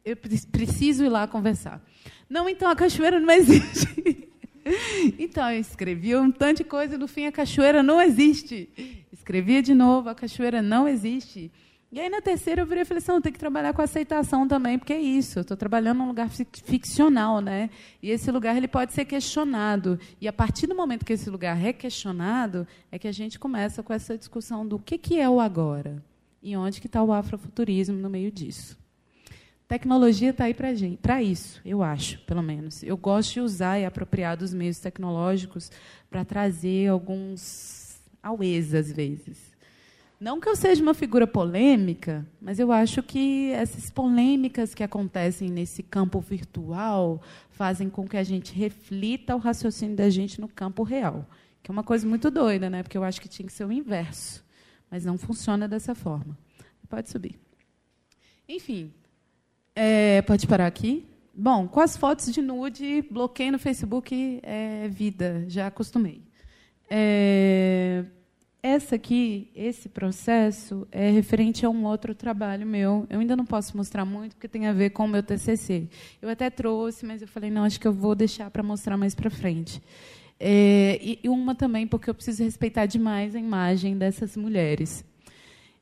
eu 0.04 0.16
preciso 0.16 1.04
ir 1.04 1.08
lá 1.08 1.26
conversar. 1.26 1.82
Não, 2.28 2.48
então 2.48 2.70
a 2.70 2.76
cachoeira 2.76 3.18
não 3.18 3.32
existe. 3.32 4.28
então 5.18 5.50
eu 5.50 5.60
escrevi 5.60 6.14
um 6.16 6.30
tanto 6.30 6.58
de 6.58 6.64
coisa, 6.64 6.96
no 6.96 7.08
fim 7.08 7.26
a 7.26 7.32
cachoeira 7.32 7.82
não 7.82 8.00
existe. 8.00 8.68
Escrevia 9.12 9.62
de 9.62 9.74
novo, 9.74 10.08
a 10.08 10.14
cachoeira 10.14 10.62
não 10.62 10.86
existe. 10.86 11.50
E 11.94 12.00
aí, 12.00 12.08
na 12.08 12.20
terceira, 12.20 12.60
eu 12.60 12.66
virei 12.66 12.82
e 12.82 12.84
falei 12.84 13.00
assim, 13.00 13.20
tem 13.20 13.32
que 13.32 13.38
trabalhar 13.38 13.72
com 13.72 13.80
aceitação 13.80 14.48
também, 14.48 14.76
porque 14.76 14.92
é 14.92 15.00
isso, 15.00 15.38
eu 15.38 15.42
estou 15.42 15.56
trabalhando 15.56 15.98
num 15.98 16.08
lugar 16.08 16.28
ficcional, 16.28 17.40
né? 17.40 17.70
E 18.02 18.10
esse 18.10 18.32
lugar 18.32 18.56
ele 18.56 18.66
pode 18.66 18.92
ser 18.92 19.04
questionado. 19.04 19.96
E 20.20 20.26
a 20.26 20.32
partir 20.32 20.66
do 20.66 20.74
momento 20.74 21.04
que 21.04 21.12
esse 21.12 21.30
lugar 21.30 21.56
é 21.64 21.72
questionado, 21.72 22.66
é 22.90 22.98
que 22.98 23.06
a 23.06 23.12
gente 23.12 23.38
começa 23.38 23.80
com 23.80 23.92
essa 23.92 24.18
discussão 24.18 24.66
do 24.66 24.76
que, 24.76 24.98
que 24.98 25.20
é 25.20 25.30
o 25.30 25.38
agora 25.38 26.02
e 26.42 26.56
onde 26.56 26.80
que 26.80 26.88
está 26.88 27.00
o 27.00 27.12
afrofuturismo 27.12 27.96
no 27.96 28.10
meio 28.10 28.32
disso. 28.32 28.76
Tecnologia 29.68 30.30
está 30.30 30.46
aí 30.46 30.54
para 31.00 31.22
isso, 31.22 31.60
eu 31.64 31.80
acho, 31.80 32.18
pelo 32.22 32.42
menos. 32.42 32.82
Eu 32.82 32.96
gosto 32.96 33.34
de 33.34 33.40
usar 33.40 33.78
e 33.78 33.84
apropriar 33.84 34.36
dos 34.36 34.52
meios 34.52 34.80
tecnológicos 34.80 35.70
para 36.10 36.24
trazer 36.24 36.88
alguns 36.88 38.00
auês, 38.20 38.74
às 38.74 38.90
vezes. 38.90 39.43
Não 40.20 40.40
que 40.40 40.48
eu 40.48 40.56
seja 40.56 40.82
uma 40.82 40.94
figura 40.94 41.26
polêmica, 41.26 42.26
mas 42.40 42.58
eu 42.58 42.70
acho 42.70 43.02
que 43.02 43.50
essas 43.50 43.90
polêmicas 43.90 44.74
que 44.74 44.82
acontecem 44.82 45.50
nesse 45.50 45.82
campo 45.82 46.20
virtual 46.20 47.20
fazem 47.50 47.90
com 47.90 48.06
que 48.06 48.16
a 48.16 48.22
gente 48.22 48.54
reflita 48.54 49.34
o 49.34 49.38
raciocínio 49.38 49.96
da 49.96 50.08
gente 50.08 50.40
no 50.40 50.48
campo 50.48 50.82
real, 50.82 51.28
que 51.62 51.70
é 51.70 51.72
uma 51.72 51.82
coisa 51.82 52.06
muito 52.06 52.30
doida, 52.30 52.70
né? 52.70 52.82
Porque 52.82 52.96
eu 52.96 53.04
acho 53.04 53.20
que 53.20 53.28
tinha 53.28 53.46
que 53.46 53.52
ser 53.52 53.64
o 53.64 53.72
inverso, 53.72 54.44
mas 54.90 55.04
não 55.04 55.18
funciona 55.18 55.68
dessa 55.68 55.94
forma. 55.94 56.38
Pode 56.88 57.10
subir. 57.10 57.38
Enfim, 58.48 58.92
é, 59.74 60.22
pode 60.22 60.46
parar 60.46 60.66
aqui. 60.66 61.08
Bom, 61.34 61.66
com 61.66 61.80
as 61.80 61.96
fotos 61.96 62.32
de 62.32 62.40
nude, 62.40 63.02
bloqueio 63.10 63.50
no 63.50 63.58
Facebook 63.58 64.40
é 64.42 64.86
vida, 64.88 65.44
já 65.48 65.66
acostumei. 65.66 66.22
É, 66.88 68.04
essa 68.64 68.94
aqui, 68.94 69.50
esse 69.54 69.90
processo, 69.90 70.88
é 70.90 71.10
referente 71.10 71.66
a 71.66 71.68
um 71.68 71.84
outro 71.84 72.14
trabalho 72.14 72.66
meu. 72.66 73.06
Eu 73.10 73.20
ainda 73.20 73.36
não 73.36 73.44
posso 73.44 73.76
mostrar 73.76 74.06
muito, 74.06 74.34
porque 74.34 74.48
tem 74.48 74.66
a 74.66 74.72
ver 74.72 74.88
com 74.88 75.04
o 75.04 75.08
meu 75.08 75.22
TCC. 75.22 75.86
Eu 76.22 76.30
até 76.30 76.48
trouxe, 76.48 77.04
mas 77.04 77.20
eu 77.20 77.28
falei, 77.28 77.50
não, 77.50 77.64
acho 77.64 77.78
que 77.78 77.86
eu 77.86 77.92
vou 77.92 78.14
deixar 78.14 78.50
para 78.50 78.62
mostrar 78.62 78.96
mais 78.96 79.14
para 79.14 79.28
frente. 79.28 79.82
É, 80.40 80.98
e 80.98 81.28
uma 81.28 81.54
também 81.54 81.86
porque 81.86 82.08
eu 82.08 82.14
preciso 82.14 82.42
respeitar 82.42 82.86
demais 82.86 83.36
a 83.36 83.38
imagem 83.38 83.98
dessas 83.98 84.34
mulheres. 84.34 85.04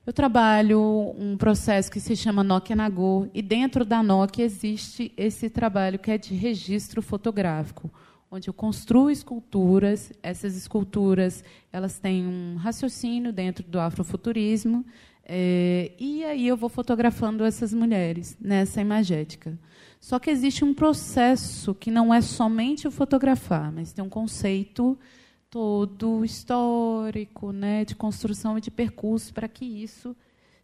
Eu 0.05 0.11
trabalho 0.11 1.15
um 1.17 1.37
processo 1.37 1.89
que 1.89 2.01
se 2.01 2.17
chama 2.17 2.43
Nokia 2.43 2.75
Nagô, 2.75 3.29
e 3.33 3.41
dentro 3.41 3.85
da 3.85 4.03
Nokia 4.03 4.43
existe 4.43 5.13
esse 5.15 5.49
trabalho 5.49 5.97
que 5.97 6.11
é 6.11 6.17
de 6.17 6.35
registro 6.35 7.01
fotográfico, 7.01 7.89
onde 8.33 8.49
eu 8.49 8.53
construo 8.53 9.11
esculturas. 9.11 10.11
Essas 10.23 10.57
esculturas 10.57 11.43
elas 11.71 11.99
têm 11.99 12.25
um 12.25 12.55
raciocínio 12.55 13.31
dentro 13.31 13.63
do 13.63 13.79
afrofuturismo, 13.79 14.83
é, 15.23 15.91
e 15.99 16.23
aí 16.25 16.47
eu 16.47 16.57
vou 16.57 16.67
fotografando 16.67 17.45
essas 17.45 17.73
mulheres 17.73 18.35
nessa 18.41 18.81
imagética. 18.81 19.57
Só 19.99 20.19
que 20.19 20.31
existe 20.31 20.65
um 20.65 20.73
processo 20.73 21.75
que 21.75 21.91
não 21.91 22.13
é 22.13 22.19
somente 22.21 22.87
o 22.87 22.91
fotografar, 22.91 23.71
mas 23.71 23.93
tem 23.93 24.03
um 24.03 24.09
conceito 24.09 24.97
todo 25.49 26.25
histórico, 26.25 27.51
né, 27.51 27.85
de 27.85 27.95
construção 27.95 28.57
e 28.57 28.61
de 28.61 28.71
percurso 28.71 29.31
para 29.31 29.47
que 29.47 29.63
isso 29.63 30.15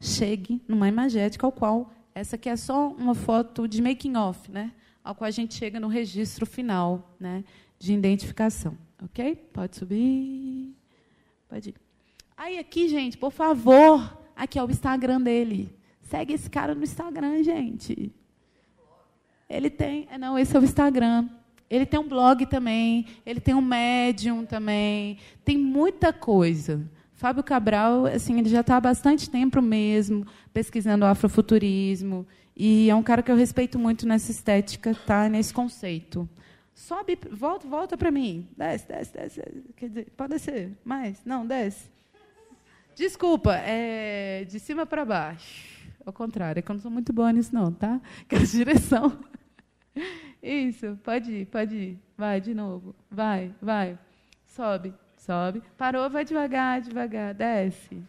chegue 0.01 0.61
numa 0.67 0.87
imagética 0.89 1.45
ao 1.45 1.51
qual 1.51 1.93
essa 2.15 2.35
aqui 2.35 2.49
é 2.49 2.55
só 2.55 2.89
uma 2.89 3.13
foto 3.13 3.67
de 3.67 3.81
making 3.81 4.15
off, 4.15 4.51
né, 4.51 4.71
ao 5.09 5.15
qual 5.15 5.27
a 5.27 5.31
gente 5.31 5.55
chega 5.55 5.79
no 5.79 5.87
registro 5.87 6.45
final, 6.45 7.15
né, 7.19 7.43
de 7.79 7.93
identificação, 7.93 8.77
ok? 9.03 9.35
Pode 9.51 9.75
subir, 9.75 10.75
pode 11.49 11.69
ir. 11.69 11.75
Aí 12.37 12.59
aqui, 12.59 12.87
gente, 12.87 13.17
por 13.17 13.31
favor, 13.31 14.15
aqui 14.35 14.59
é 14.59 14.63
o 14.63 14.69
Instagram 14.69 15.19
dele. 15.19 15.75
Segue 16.03 16.35
esse 16.35 16.47
cara 16.47 16.75
no 16.75 16.83
Instagram, 16.83 17.41
gente. 17.41 18.13
Ele 19.49 19.71
tem, 19.71 20.07
não, 20.19 20.37
esse 20.37 20.55
é 20.55 20.59
o 20.59 20.63
Instagram. 20.63 21.27
Ele 21.67 21.87
tem 21.87 21.99
um 21.99 22.07
blog 22.07 22.45
também, 22.45 23.07
ele 23.25 23.39
tem 23.39 23.55
um 23.55 23.61
Medium 23.61 24.45
também, 24.45 25.17
tem 25.43 25.57
muita 25.57 26.13
coisa. 26.13 26.87
Fábio 27.15 27.43
Cabral, 27.43 28.05
assim, 28.05 28.37
ele 28.37 28.47
já 28.47 28.61
está 28.61 28.77
há 28.77 28.81
bastante 28.81 29.27
tempo 29.27 29.59
mesmo 29.59 30.23
pesquisando 30.53 31.03
afrofuturismo 31.03 32.27
e 32.61 32.89
é 32.89 32.95
um 32.95 33.01
cara 33.01 33.23
que 33.23 33.31
eu 33.31 33.37
respeito 33.37 33.79
muito 33.79 34.05
nessa 34.05 34.31
estética, 34.31 34.93
tá? 34.93 35.29
Nesse 35.29 35.53
conceito. 35.53 36.27
Sobe, 36.73 37.17
volta, 37.31 37.65
volta 37.65 37.97
para 37.97 38.11
mim. 38.11 38.49
Desce, 38.57 38.85
desce, 38.85 39.13
desce. 39.13 39.41
Quer 39.77 39.87
dizer, 39.87 40.07
pode 40.17 40.33
descer. 40.33 40.77
Mais? 40.83 41.23
Não, 41.23 41.47
desce. 41.47 41.89
Desculpa, 42.93 43.55
é 43.55 44.43
de 44.43 44.59
cima 44.59 44.85
para 44.85 45.05
baixo. 45.05 45.87
Ao 46.05 46.11
contrário, 46.11 46.59
é 46.59 46.61
que 46.61 46.69
eu 46.69 46.73
não 46.73 46.81
sou 46.81 46.91
muito 46.91 47.13
boa 47.13 47.31
nisso, 47.31 47.55
não, 47.55 47.71
tá? 47.71 48.01
Que 48.27 48.35
a 48.35 48.39
direção. 48.39 49.17
Isso, 50.43 50.99
pode 51.01 51.31
ir, 51.31 51.45
pode 51.45 51.75
ir. 51.75 51.99
Vai 52.17 52.41
de 52.41 52.53
novo. 52.53 52.93
Vai, 53.09 53.55
vai. 53.61 53.97
Sobe, 54.45 54.93
sobe. 55.15 55.63
Parou, 55.77 56.09
vai 56.09 56.25
devagar, 56.25 56.81
devagar. 56.81 57.33
Desce. 57.33 58.03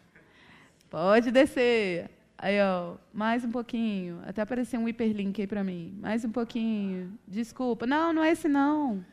Pode 0.90 1.30
descer. 1.30 2.10
Aí, 2.42 2.58
ó, 2.58 2.94
mais 3.12 3.44
um 3.44 3.50
pouquinho. 3.50 4.22
Até 4.24 4.40
apareceu 4.40 4.80
um 4.80 4.88
hiperlink 4.88 5.42
aí 5.42 5.46
para 5.46 5.62
mim. 5.62 5.94
Mais 6.00 6.24
um 6.24 6.30
pouquinho. 6.30 7.12
Desculpa. 7.28 7.86
Não, 7.86 8.14
não 8.14 8.24
é 8.24 8.32
esse 8.32 8.48
não. 8.48 9.04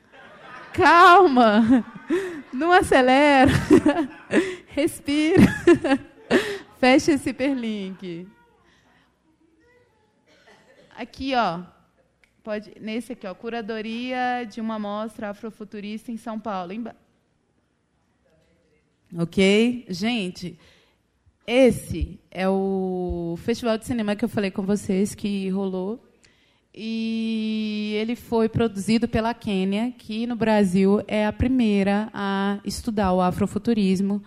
Calma. 0.71 1.83
Não 2.53 2.71
acelera. 2.71 3.51
Respira. 4.67 5.43
Fecha 6.79 7.11
esse 7.11 7.31
hiperlink. 7.31 8.29
Aqui, 10.95 11.35
ó. 11.35 11.63
Pode, 12.41 12.71
nesse 12.79 13.11
aqui, 13.11 13.27
ó, 13.27 13.35
curadoria 13.35 14.45
de 14.49 14.61
uma 14.61 14.79
mostra 14.79 15.31
afrofuturista 15.31 16.13
em 16.13 16.17
São 16.17 16.39
Paulo. 16.39 16.71
Ok? 19.17 19.85
Gente, 19.89 20.57
esse 21.47 22.19
é 22.29 22.47
o 22.47 23.35
festival 23.37 23.77
de 23.77 23.85
cinema 23.85 24.15
que 24.15 24.23
eu 24.25 24.29
falei 24.29 24.51
com 24.51 24.61
vocês 24.61 25.15
que 25.15 25.49
rolou. 25.49 26.03
E 26.75 27.95
ele 27.99 28.15
foi 28.15 28.47
produzido 28.47 29.07
pela 29.07 29.33
Quênia, 29.33 29.91
que 29.97 30.27
no 30.27 30.35
Brasil 30.35 31.01
é 31.07 31.25
a 31.25 31.33
primeira 31.33 32.09
a 32.13 32.59
estudar 32.63 33.13
o 33.13 33.21
afrofuturismo, 33.21 34.21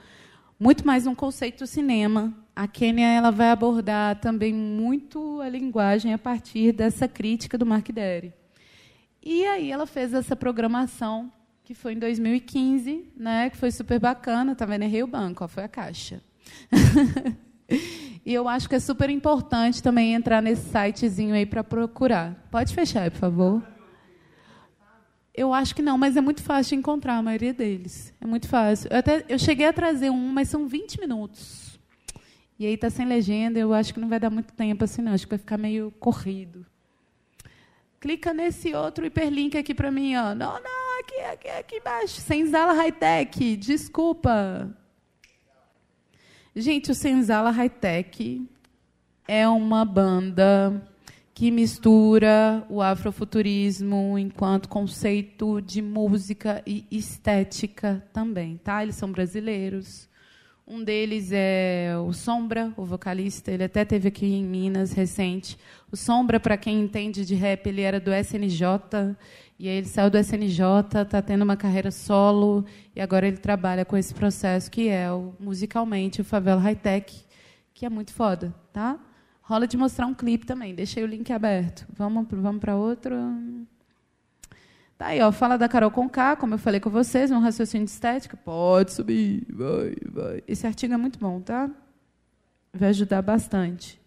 muito 0.58 0.84
mais 0.84 1.06
um 1.06 1.14
conceito 1.14 1.64
cinema 1.66 2.34
a 2.60 2.68
Kênia 2.68 3.06
ela 3.06 3.30
vai 3.30 3.48
abordar 3.50 4.20
também 4.20 4.52
muito 4.52 5.40
a 5.40 5.48
linguagem 5.48 6.12
a 6.12 6.18
partir 6.18 6.72
dessa 6.72 7.08
crítica 7.08 7.56
do 7.56 7.64
Mark 7.64 7.88
Derry. 7.90 8.34
E 9.22 9.46
aí 9.46 9.70
ela 9.70 9.86
fez 9.86 10.12
essa 10.12 10.36
programação 10.36 11.32
que 11.64 11.72
foi 11.72 11.94
em 11.94 11.98
2015, 11.98 13.12
né, 13.16 13.48
que 13.48 13.56
foi 13.56 13.70
super 13.70 13.98
bacana, 13.98 14.54
tá 14.54 14.66
vendo? 14.66 14.82
Errei 14.82 15.02
o 15.02 15.06
banco, 15.06 15.42
ó, 15.42 15.48
foi 15.48 15.64
a 15.64 15.68
caixa. 15.68 16.20
e 18.24 18.32
eu 18.32 18.48
acho 18.48 18.68
que 18.68 18.74
é 18.74 18.80
super 18.80 19.10
importante 19.10 19.82
também 19.82 20.14
entrar 20.14 20.40
nesse 20.40 20.68
sitezinho 20.70 21.34
aí 21.34 21.46
para 21.46 21.64
procurar. 21.64 22.34
Pode 22.50 22.74
fechar, 22.74 23.10
por 23.10 23.18
favor. 23.18 23.62
Eu 25.34 25.54
acho 25.54 25.74
que 25.74 25.82
não, 25.82 25.96
mas 25.96 26.16
é 26.16 26.20
muito 26.20 26.42
fácil 26.42 26.76
encontrar 26.76 27.16
a 27.16 27.22
maioria 27.22 27.54
deles. 27.54 28.12
É 28.20 28.26
muito 28.26 28.48
fácil. 28.48 28.90
Eu, 28.90 28.98
até, 28.98 29.24
eu 29.28 29.38
cheguei 29.38 29.66
a 29.66 29.72
trazer 29.72 30.10
um, 30.10 30.32
mas 30.32 30.48
são 30.48 30.66
20 30.66 31.00
minutos. 31.00 31.78
E 32.58 32.66
aí 32.66 32.74
está 32.74 32.90
sem 32.90 33.06
legenda, 33.06 33.58
eu 33.58 33.72
acho 33.72 33.94
que 33.94 34.00
não 34.00 34.08
vai 34.08 34.20
dar 34.20 34.28
muito 34.28 34.52
tempo 34.52 34.84
assim, 34.84 35.00
não. 35.00 35.12
Acho 35.12 35.24
que 35.26 35.30
vai 35.30 35.38
ficar 35.38 35.56
meio 35.56 35.90
corrido. 35.92 36.66
Clica 37.98 38.34
nesse 38.34 38.74
outro 38.74 39.06
hiperlink 39.06 39.56
aqui 39.56 39.74
para 39.74 39.90
mim, 39.90 40.16
ó. 40.16 40.34
Não, 40.34 40.60
não, 40.60 41.00
aqui, 41.00 41.20
aqui, 41.32 41.48
aqui 41.48 41.76
embaixo. 41.76 42.20
Senzala 42.20 42.72
High 42.74 42.92
Tech, 42.92 43.56
desculpa. 43.56 44.74
Gente, 46.54 46.90
o 46.90 46.94
Senzala 46.96 47.52
High 47.52 47.70
Tech 47.70 48.42
é 49.28 49.48
uma 49.48 49.84
banda 49.84 50.82
que 51.32 51.48
mistura 51.48 52.66
o 52.68 52.82
afrofuturismo 52.82 54.18
enquanto 54.18 54.68
conceito 54.68 55.62
de 55.62 55.80
música 55.80 56.60
e 56.66 56.84
estética 56.90 58.04
também, 58.12 58.56
tá? 58.56 58.82
Eles 58.82 58.96
são 58.96 59.12
brasileiros. 59.12 60.08
Um 60.66 60.82
deles 60.82 61.30
é 61.30 61.94
o 62.04 62.12
Sombra, 62.12 62.72
o 62.76 62.84
vocalista. 62.84 63.52
Ele 63.52 63.64
até 63.64 63.84
teve 63.84 64.08
aqui 64.08 64.26
em 64.26 64.44
Minas 64.44 64.92
recente. 64.92 65.56
O 65.90 65.96
Sombra, 65.96 66.40
para 66.40 66.56
quem 66.56 66.80
entende 66.80 67.24
de 67.24 67.36
rap, 67.36 67.64
ele 67.68 67.82
era 67.82 68.00
do 68.00 68.12
SNJ. 68.12 68.64
E 69.60 69.68
aí 69.68 69.76
ele 69.76 69.86
saiu 69.86 70.08
do 70.08 70.16
SNJ, 70.16 70.64
está 71.02 71.20
tendo 71.20 71.42
uma 71.42 71.54
carreira 71.54 71.90
solo. 71.90 72.64
E 72.96 73.00
agora 73.00 73.28
ele 73.28 73.36
trabalha 73.36 73.84
com 73.84 73.94
esse 73.94 74.14
processo 74.14 74.70
que 74.70 74.88
é 74.88 75.12
o, 75.12 75.34
musicalmente 75.38 76.22
o 76.22 76.24
Favela 76.24 76.58
High 76.62 76.76
Tech, 76.76 77.26
que 77.74 77.84
é 77.84 77.90
muito 77.90 78.10
foda, 78.14 78.54
tá? 78.72 78.98
Rola 79.42 79.66
de 79.66 79.76
mostrar 79.76 80.06
um 80.06 80.14
clipe 80.14 80.46
também. 80.46 80.74
Deixei 80.74 81.04
o 81.04 81.06
link 81.06 81.30
aberto. 81.30 81.86
Vamos, 81.92 82.26
vamos 82.30 82.58
para 82.58 82.74
outro. 82.74 83.14
Tá 84.96 85.08
aí, 85.08 85.20
ó, 85.20 85.30
fala 85.30 85.58
da 85.58 85.68
Carol 85.68 85.90
Conká, 85.90 86.36
como 86.36 86.54
eu 86.54 86.58
falei 86.58 86.80
com 86.80 86.88
vocês, 86.88 87.30
um 87.30 87.38
raciocínio 87.38 87.84
de 87.84 87.92
estética. 87.92 88.38
Pode 88.38 88.94
subir, 88.94 89.46
vai, 89.50 89.94
vai. 90.10 90.42
Esse 90.48 90.66
artigo 90.66 90.94
é 90.94 90.96
muito 90.96 91.18
bom, 91.18 91.38
tá? 91.38 91.70
Vai 92.72 92.88
ajudar 92.88 93.20
bastante. 93.20 94.00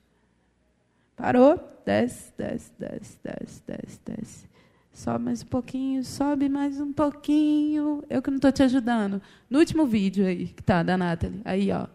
Parou? 1.16 1.60
Desce, 1.86 2.34
desce, 2.36 2.72
desce, 2.80 3.20
desce, 3.24 3.64
desce, 3.68 4.00
desce. 4.04 4.53
Sobe 4.94 5.26
mais 5.26 5.42
um 5.42 5.48
pouquinho, 5.48 6.04
sobe 6.04 6.48
mais 6.48 6.80
um 6.80 6.94
pouquinho. 6.94 8.04
Eu 8.08 8.22
que 8.22 8.30
não 8.30 8.36
estou 8.36 8.52
te 8.52 8.62
ajudando. 8.62 9.20
No 9.50 9.58
último 9.58 9.88
vídeo 9.88 10.24
aí, 10.24 10.48
que 10.50 10.62
tá, 10.62 10.84
da 10.84 10.96
Nathalie. 10.96 11.42
Aí, 11.44 11.72
ó. 11.72 11.88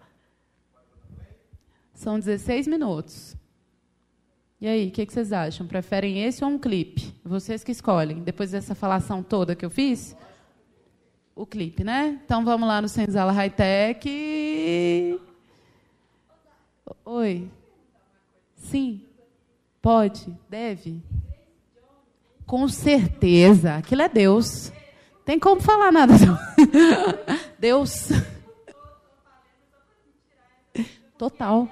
São 1.95 2.19
16 2.19 2.67
minutos. 2.67 3.37
E 4.61 4.67
aí, 4.67 4.89
o 4.89 4.91
que, 4.91 5.07
que, 5.07 5.13
vocês 5.13 5.33
acham? 5.33 5.65
Preferem 5.65 6.25
esse 6.25 6.45
ou 6.45 6.51
um 6.51 6.59
clipe? 6.59 7.15
Vocês 7.25 7.63
que 7.63 7.71
escolhem. 7.71 8.21
Depois 8.21 8.51
dessa 8.51 8.75
falação 8.75 9.23
toda 9.23 9.55
que 9.55 9.65
eu 9.65 9.71
fiz, 9.71 10.17
o 11.37 11.47
clipe, 11.47 11.85
né? 11.85 12.21
Então 12.25 12.45
vamos 12.45 12.67
lá 12.67 12.83
no 12.83 12.89
Senzala 12.89 13.31
High 13.31 13.51
Tech. 13.51 15.21
Oi. 17.05 17.49
Sim. 18.57 19.03
Pode, 19.81 20.37
deve. 20.51 21.01
Com 22.49 22.67
certeza. 22.67 23.75
Aquilo 23.75 24.01
é 24.01 24.09
Deus. 24.09 24.73
Tem 25.23 25.39
como 25.39 25.61
falar 25.61 25.93
nada. 25.93 26.15
Deus. 27.61 28.09
Total. 31.19 31.69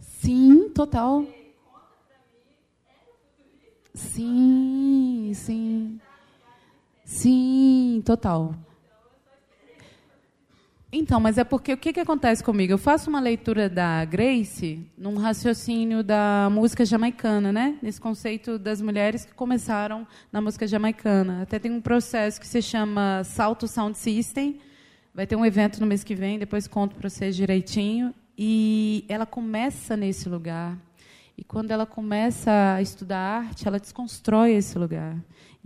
Sim, 0.00 0.70
total. 0.70 1.26
Sim, 3.92 5.32
sim. 5.34 6.00
Sim, 7.04 8.02
total. 8.06 8.54
Então, 10.98 11.20
mas 11.20 11.36
é 11.36 11.44
porque 11.44 11.74
o 11.74 11.76
que, 11.76 11.92
que 11.92 12.00
acontece 12.00 12.42
comigo? 12.42 12.72
Eu 12.72 12.78
faço 12.78 13.10
uma 13.10 13.20
leitura 13.20 13.68
da 13.68 14.02
Grace 14.06 14.80
num 14.96 15.16
raciocínio 15.16 16.02
da 16.02 16.48
música 16.50 16.86
jamaicana, 16.86 17.52
né? 17.52 17.76
Nesse 17.82 18.00
conceito 18.00 18.58
das 18.58 18.80
mulheres 18.80 19.22
que 19.22 19.34
começaram 19.34 20.06
na 20.32 20.40
música 20.40 20.66
jamaicana. 20.66 21.42
Até 21.42 21.58
tem 21.58 21.70
um 21.70 21.82
processo 21.82 22.40
que 22.40 22.46
se 22.46 22.62
chama 22.62 23.22
Salto 23.24 23.68
Sound 23.68 23.98
System. 23.98 24.58
Vai 25.14 25.26
ter 25.26 25.36
um 25.36 25.44
evento 25.44 25.80
no 25.80 25.86
mês 25.86 26.02
que 26.02 26.14
vem, 26.14 26.38
depois 26.38 26.66
conto 26.66 26.96
para 26.96 27.10
vocês 27.10 27.36
direitinho. 27.36 28.14
E 28.36 29.04
ela 29.06 29.26
começa 29.26 29.98
nesse 29.98 30.30
lugar. 30.30 30.78
E 31.36 31.44
quando 31.44 31.72
ela 31.72 31.84
começa 31.84 32.50
a 32.74 32.80
estudar 32.80 33.18
arte, 33.18 33.68
ela 33.68 33.78
desconstrói 33.78 34.52
esse 34.52 34.78
lugar. 34.78 35.14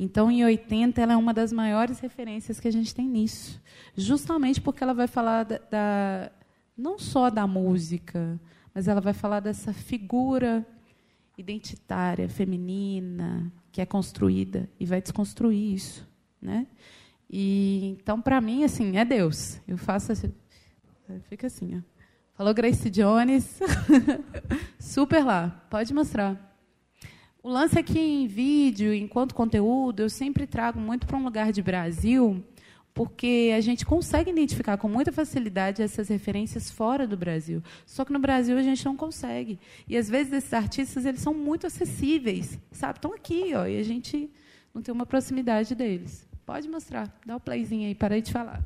Então, 0.02 0.30
em 0.30 0.42
80, 0.42 0.98
ela 0.98 1.12
é 1.12 1.16
uma 1.16 1.34
das 1.34 1.52
maiores 1.52 2.00
referências 2.00 2.58
que 2.58 2.66
a 2.66 2.70
gente 2.70 2.94
tem 2.94 3.06
nisso. 3.06 3.60
Justamente 3.94 4.58
porque 4.58 4.82
ela 4.82 4.94
vai 4.94 5.06
falar 5.06 5.44
da, 5.44 5.58
da, 5.58 6.32
não 6.74 6.98
só 6.98 7.28
da 7.28 7.46
música, 7.46 8.40
mas 8.74 8.88
ela 8.88 9.02
vai 9.02 9.12
falar 9.12 9.40
dessa 9.40 9.74
figura 9.74 10.66
identitária, 11.36 12.30
feminina, 12.30 13.52
que 13.70 13.78
é 13.78 13.84
construída 13.84 14.70
e 14.80 14.86
vai 14.86 15.02
desconstruir 15.02 15.74
isso, 15.74 16.08
né? 16.40 16.66
E 17.28 17.94
então 18.00 18.22
para 18.22 18.40
mim 18.40 18.64
assim, 18.64 18.96
é 18.96 19.04
Deus. 19.04 19.60
Eu 19.68 19.76
faço 19.76 20.12
assim, 20.12 20.32
fica 21.28 21.46
assim, 21.46 21.76
ó. 21.76 22.00
Falou 22.32 22.54
Grace 22.54 22.88
Jones. 22.88 23.60
Super 24.80 25.22
lá. 25.22 25.62
Pode 25.68 25.92
mostrar. 25.92 26.49
O 27.42 27.48
lance 27.48 27.78
é 27.78 27.82
que 27.82 27.98
em 27.98 28.26
vídeo, 28.26 28.92
enquanto 28.92 29.34
conteúdo, 29.34 30.00
eu 30.00 30.10
sempre 30.10 30.46
trago 30.46 30.78
muito 30.78 31.06
para 31.06 31.16
um 31.16 31.24
lugar 31.24 31.50
de 31.52 31.62
Brasil, 31.62 32.44
porque 32.92 33.50
a 33.56 33.60
gente 33.62 33.86
consegue 33.86 34.30
identificar 34.30 34.76
com 34.76 34.88
muita 34.88 35.10
facilidade 35.10 35.80
essas 35.80 36.08
referências 36.08 36.70
fora 36.70 37.06
do 37.06 37.16
Brasil. 37.16 37.62
Só 37.86 38.04
que 38.04 38.12
no 38.12 38.18
Brasil 38.18 38.58
a 38.58 38.62
gente 38.62 38.84
não 38.84 38.94
consegue. 38.94 39.58
E 39.88 39.96
às 39.96 40.06
vezes 40.10 40.34
esses 40.34 40.52
artistas 40.52 41.06
eles 41.06 41.22
são 41.22 41.32
muito 41.32 41.66
acessíveis, 41.66 42.58
sabe? 42.72 42.98
Estão 42.98 43.14
aqui, 43.14 43.54
ó, 43.54 43.66
e 43.66 43.78
a 43.78 43.82
gente 43.82 44.30
não 44.74 44.82
tem 44.82 44.92
uma 44.92 45.06
proximidade 45.06 45.74
deles. 45.74 46.28
Pode 46.44 46.68
mostrar, 46.68 47.10
dá 47.24 47.36
o 47.36 47.40
playzinho 47.40 47.88
aí, 47.88 47.94
parei 47.94 48.20
de 48.20 48.32
falar. 48.32 48.62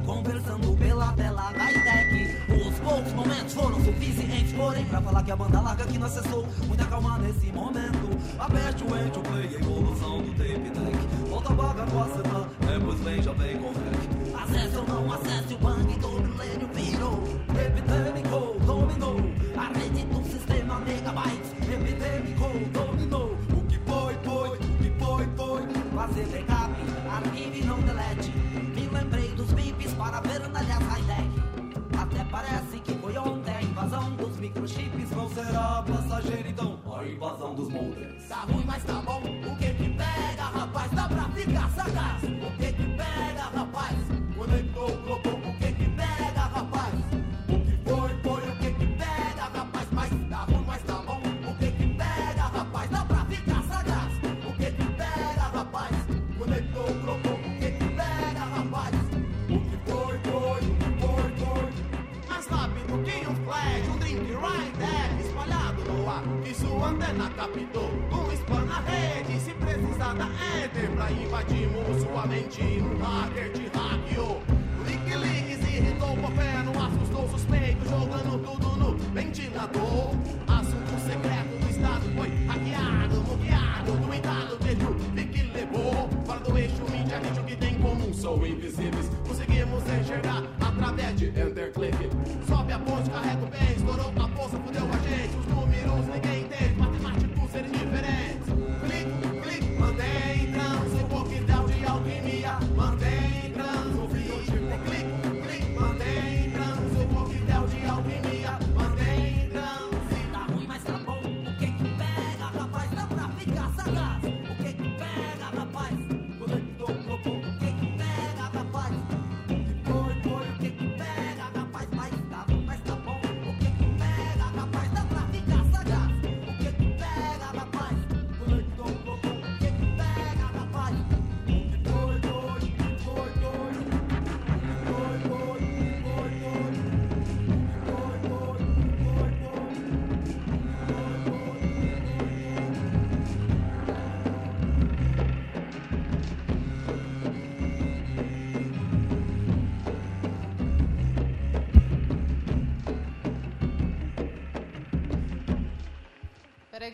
Conversando 0.00 0.76
pela 0.76 1.12
tela 1.12 1.42
high-tech. 1.42 2.68
Os 2.68 2.78
poucos 2.78 3.12
momentos 3.12 3.54
foram 3.54 3.84
suficientes, 3.84 4.52
porém, 4.52 4.84
pra 4.86 5.00
falar 5.00 5.22
que 5.22 5.30
a 5.30 5.36
banda 5.36 5.60
larga 5.60 5.84
que 5.86 5.98
não 5.98 6.06
acessou. 6.06 6.46
Muita 6.66 6.84
calma 6.86 7.18
nesse 7.18 7.52
momento. 7.52 8.18
Aperte 8.38 8.82
o 8.82 8.86
o 8.86 9.22
play, 9.22 9.56
a 9.56 9.60
evolução 9.60 10.22
do 10.22 10.33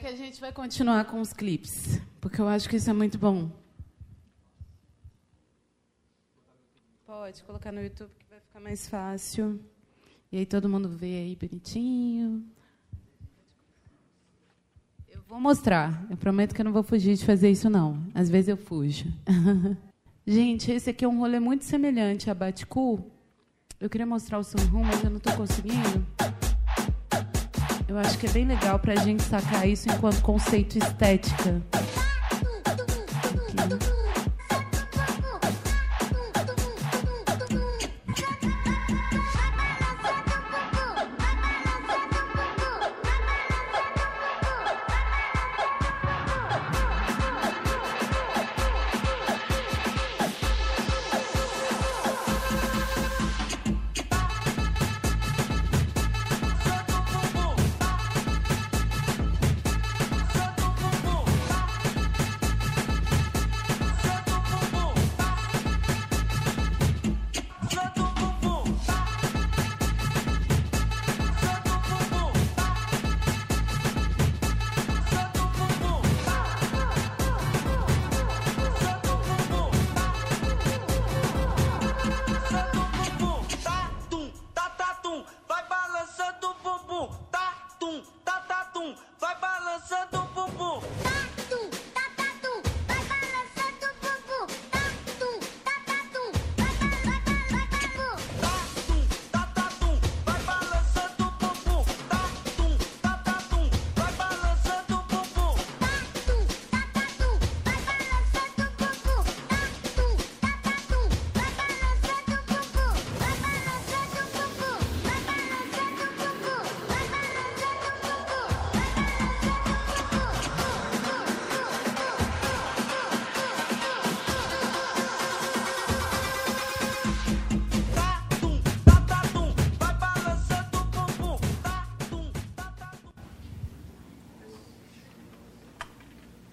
que 0.01 0.07
a 0.07 0.17
gente 0.17 0.41
vai 0.41 0.51
continuar 0.51 1.05
com 1.05 1.21
os 1.21 1.31
clipes, 1.31 2.01
porque 2.23 2.41
eu 2.41 2.49
acho 2.49 2.67
que 2.69 2.77
isso 2.77 2.89
é 2.89 2.93
muito 2.93 3.19
bom. 3.19 3.51
Pode 7.07 7.43
colocar 7.43 7.71
no 7.71 7.83
YouTube 7.83 8.11
que 8.19 8.25
vai 8.31 8.41
ficar 8.41 8.61
mais 8.61 8.89
fácil. 8.89 9.61
E 10.33 10.39
aí 10.39 10.47
todo 10.47 10.71
mundo 10.71 10.89
vê 10.89 11.19
aí 11.19 11.37
bonitinho. 11.37 12.43
Eu 15.07 15.21
vou 15.29 15.39
mostrar. 15.39 16.07
Eu 16.09 16.17
prometo 16.17 16.55
que 16.55 16.63
eu 16.63 16.65
não 16.65 16.73
vou 16.73 16.83
fugir 16.83 17.15
de 17.15 17.25
fazer 17.27 17.51
isso 17.51 17.69
não. 17.69 18.03
Às 18.15 18.31
vezes 18.31 18.49
eu 18.49 18.57
fujo. 18.57 19.05
Gente, 20.27 20.71
esse 20.71 20.89
aqui 20.89 21.05
é 21.05 21.09
um 21.09 21.19
rolê 21.19 21.39
muito 21.39 21.65
semelhante 21.67 22.31
a 22.31 22.35
Baticu. 22.35 23.05
Eu 23.79 23.91
queria 23.91 24.07
mostrar 24.07 24.39
o 24.39 24.45
Sunroom, 24.45 24.85
mas 24.85 25.05
eu 25.05 25.11
não 25.11 25.19
estou 25.19 25.37
conseguindo. 25.37 26.07
Eu 27.91 27.99
acho 27.99 28.17
que 28.19 28.27
é 28.29 28.31
bem 28.31 28.45
legal 28.45 28.79
para 28.79 28.93
a 28.93 28.97
gente 29.05 29.21
sacar 29.21 29.69
isso 29.69 29.89
enquanto 29.91 30.23
conceito 30.23 30.79
estética. 30.79 31.61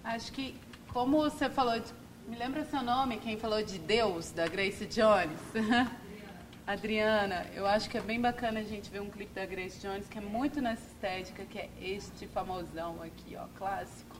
Acho 0.07 0.31
que, 0.31 0.55
como 0.93 1.17
você 1.17 1.49
falou, 1.49 1.79
de, 1.79 1.93
me 2.27 2.37
lembra 2.37 2.65
seu 2.65 2.81
nome, 2.81 3.17
quem 3.17 3.37
falou 3.37 3.61
de 3.61 3.77
Deus, 3.77 4.31
da 4.31 4.47
Grace 4.47 4.85
Jones? 4.85 5.39
Adriana, 6.65 7.45
eu 7.55 7.65
acho 7.65 7.89
que 7.89 7.97
é 7.97 8.01
bem 8.01 8.19
bacana 8.19 8.59
a 8.59 8.63
gente 8.63 8.89
ver 8.89 9.01
um 9.01 9.09
clipe 9.09 9.33
da 9.33 9.45
Grace 9.45 9.79
Jones 9.79 10.05
que 10.07 10.17
é 10.17 10.21
muito 10.21 10.61
nessa 10.61 10.85
estética, 10.85 11.45
que 11.45 11.57
é 11.57 11.69
este 11.81 12.27
famosão 12.27 13.01
aqui, 13.01 13.37
ó, 13.37 13.45
clássico. 13.57 14.17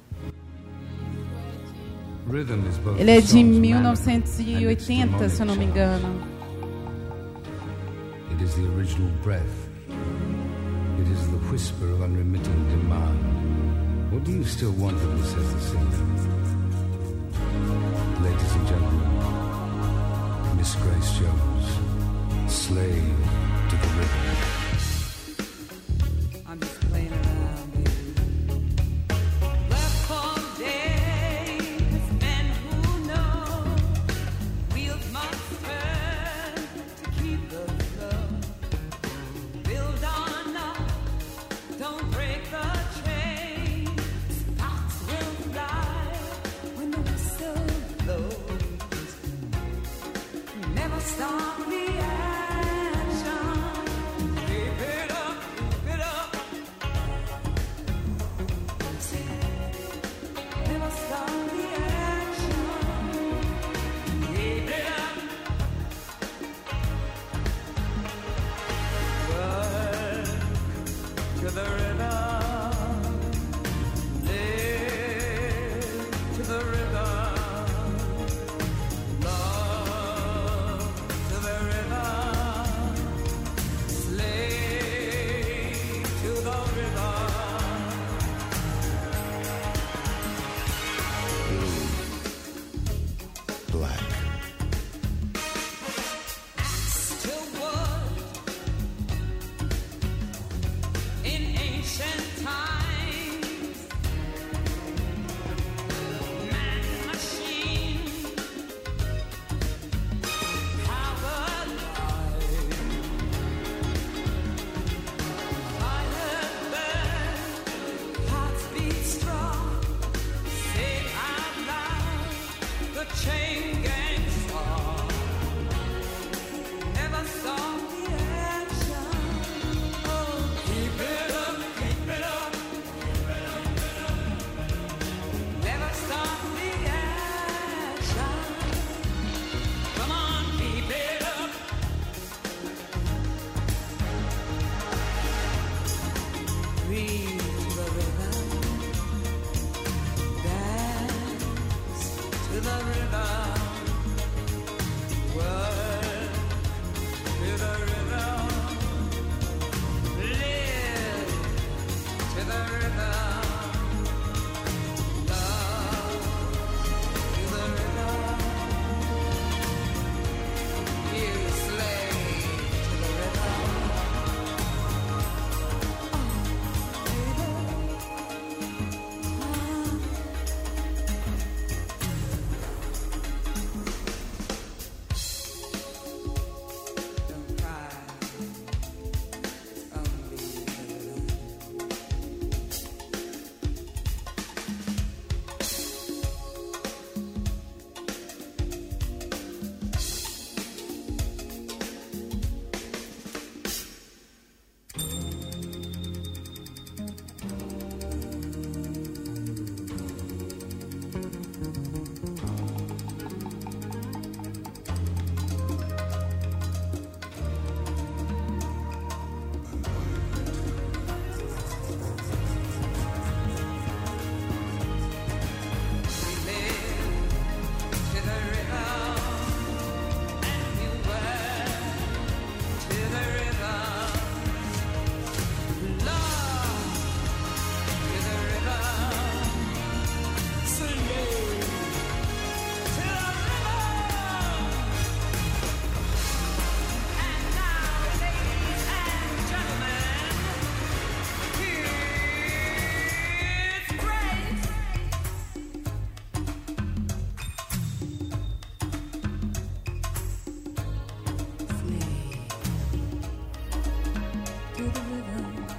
Ele 2.98 3.12
é 3.12 3.22
de 3.22 3.44
1980, 3.44 5.30
se 5.30 5.42
eu 5.42 5.46
não 5.46 5.56
me 5.56 5.66
engano. 5.66 6.22
It 8.32 8.44
is 8.44 8.54
the 8.56 8.62
original 8.76 9.10
breath. 9.24 9.70
It 11.00 11.10
is 11.12 11.28
the 11.28 11.38
whisper 11.52 11.86
of 11.92 12.02
unremitting 12.04 12.68
demand. 12.70 13.27
What 14.10 14.24
do 14.24 14.32
you 14.32 14.46
still 14.46 14.72
want 14.72 14.96
of 14.96 15.16
me, 15.16 15.22
says 15.22 15.54
the 15.54 15.60
singer? 15.60 15.84
Ladies 18.24 18.54
and 18.56 18.68
gentlemen, 18.68 20.58
Miss 20.58 20.76
Grace 20.76 21.20
Jones 21.20 21.68
slave 22.52 23.18
to 23.70 23.76
the 23.76 23.88
rhythm. 23.98 24.97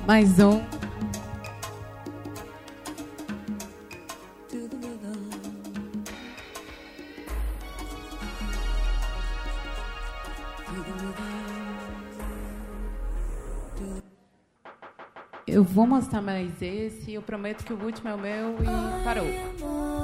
Mais 0.08 0.38
um. 0.38 0.62
Eu 15.46 15.62
vou 15.62 15.86
mostrar 15.86 16.22
mais 16.22 16.62
esse. 16.62 17.12
Eu 17.12 17.20
prometo 17.20 17.62
que 17.62 17.74
o 17.74 17.84
último 17.84 18.08
é 18.08 18.14
o 18.14 18.18
meu 18.18 18.54
e 18.62 19.04
parou. 19.04 19.97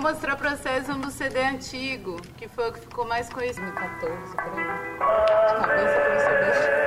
Vou 0.00 0.12
mostrar 0.12 0.34
pra 0.34 0.56
vocês 0.56 0.88
um 0.88 0.98
do 0.98 1.10
CD 1.10 1.42
antigo, 1.42 2.16
que 2.38 2.48
foi 2.48 2.70
o 2.70 2.72
que 2.72 2.80
ficou 2.80 3.06
mais 3.06 3.28
conhecido. 3.28 3.70
2014, 3.70 4.34
por 4.34 4.58
aí. 4.58 4.64
De 5.46 5.66
cabeça 5.66 6.00
começou 6.00 6.30
a 6.30 6.40
mexer. 6.40 6.79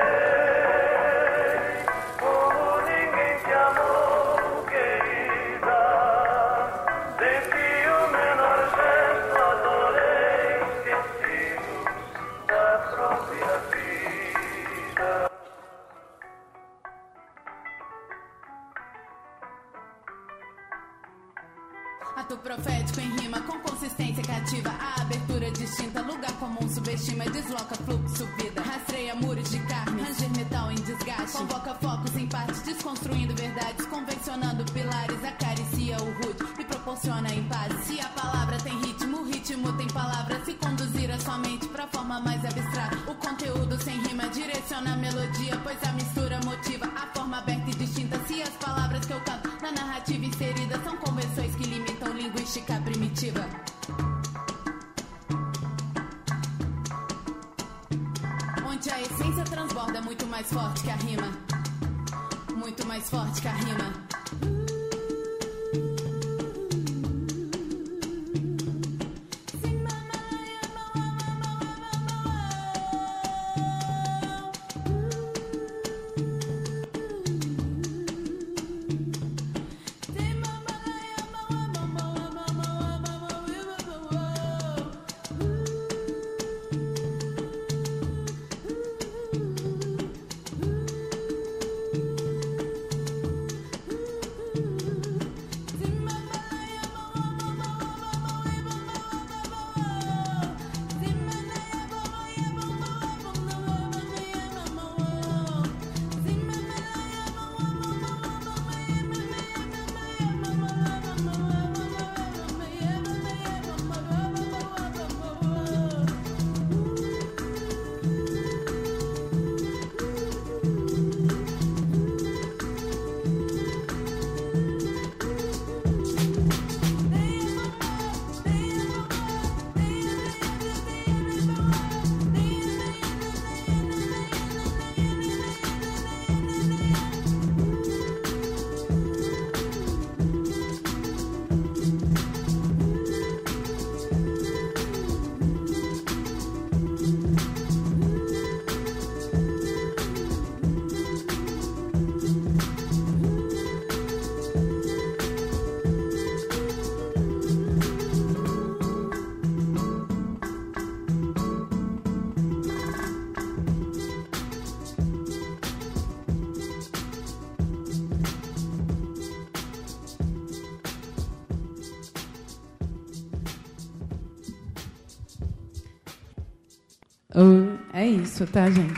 Isso, 178.34 178.48
tá, 178.48 178.68
gente? 178.68 178.90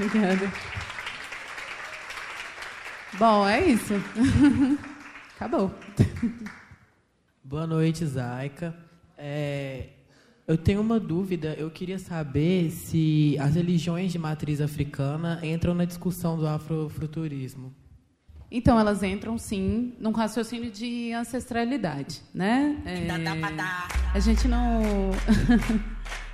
Obrigada. 0.00 0.50
Bom, 3.18 3.46
é 3.46 3.66
isso. 3.66 3.92
Acabou. 5.36 5.70
Boa 7.44 7.66
noite, 7.66 8.06
Zaica. 8.06 8.74
É, 9.18 9.88
eu 10.48 10.56
tenho 10.56 10.80
uma 10.80 10.98
dúvida. 10.98 11.54
Eu 11.58 11.70
queria 11.70 11.98
saber 11.98 12.70
se 12.70 13.36
as 13.38 13.54
religiões 13.54 14.10
de 14.10 14.18
matriz 14.18 14.62
africana 14.62 15.38
entram 15.42 15.74
na 15.74 15.84
discussão 15.84 16.38
do 16.38 16.46
afrofuturismo. 16.46 17.74
Então, 18.50 18.80
elas 18.80 19.02
entram, 19.02 19.36
sim, 19.36 19.92
num 19.98 20.12
raciocínio 20.12 20.70
de 20.70 21.12
ancestralidade, 21.12 22.22
né? 22.34 22.82
É, 22.86 23.06
a 24.14 24.18
gente 24.18 24.48
não... 24.48 25.10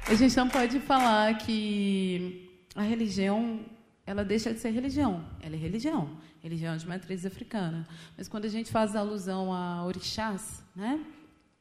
a 0.09 0.15
gente 0.15 0.35
não 0.39 0.49
pode 0.49 0.81
falar 0.81 1.37
que 1.37 2.49
a 2.75 2.81
religião 2.83 3.61
ela 4.07 4.25
deixa 4.25 4.55
de 4.55 4.59
ser 4.59 4.71
religião. 4.71 5.23
Ela 5.43 5.55
é 5.55 5.59
religião, 5.59 6.17
religião 6.43 6.75
de 6.79 6.89
matriz 6.89 7.27
africana. 7.27 7.87
Mas 8.17 8.27
quando 8.27 8.47
a 8.47 8.49
gente 8.49 8.71
faz 8.71 8.97
alusão 8.97 9.53
a 9.53 9.85
orixás, 9.85 10.65
né? 10.75 10.99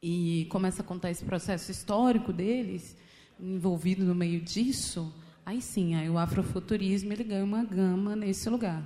E 0.02 0.48
começa 0.50 0.82
a 0.82 0.86
contar 0.86 1.12
esse 1.12 1.26
processo 1.26 1.70
histórico 1.72 2.32
deles, 2.32 2.96
envolvido 3.38 4.06
no 4.06 4.16
meio 4.16 4.40
disso, 4.40 5.14
aí 5.46 5.62
sim, 5.62 5.96
aí 5.96 6.10
o 6.10 6.18
afrofuturismo 6.18 7.12
ele 7.12 7.26
ganha 7.26 7.44
uma 7.44 7.66
gama 7.66 8.16
nesse 8.16 8.50
lugar. 8.50 8.82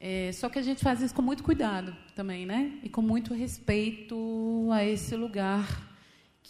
É, 0.00 0.32
só 0.32 0.48
que 0.48 0.58
a 0.58 0.62
gente 0.62 0.82
faz 0.82 1.00
isso 1.00 1.14
com 1.14 1.22
muito 1.22 1.44
cuidado 1.44 1.96
também, 2.16 2.44
né? 2.44 2.80
E 2.82 2.88
com 2.88 3.00
muito 3.00 3.32
respeito 3.32 4.68
a 4.72 4.84
esse 4.84 5.14
lugar 5.14 5.91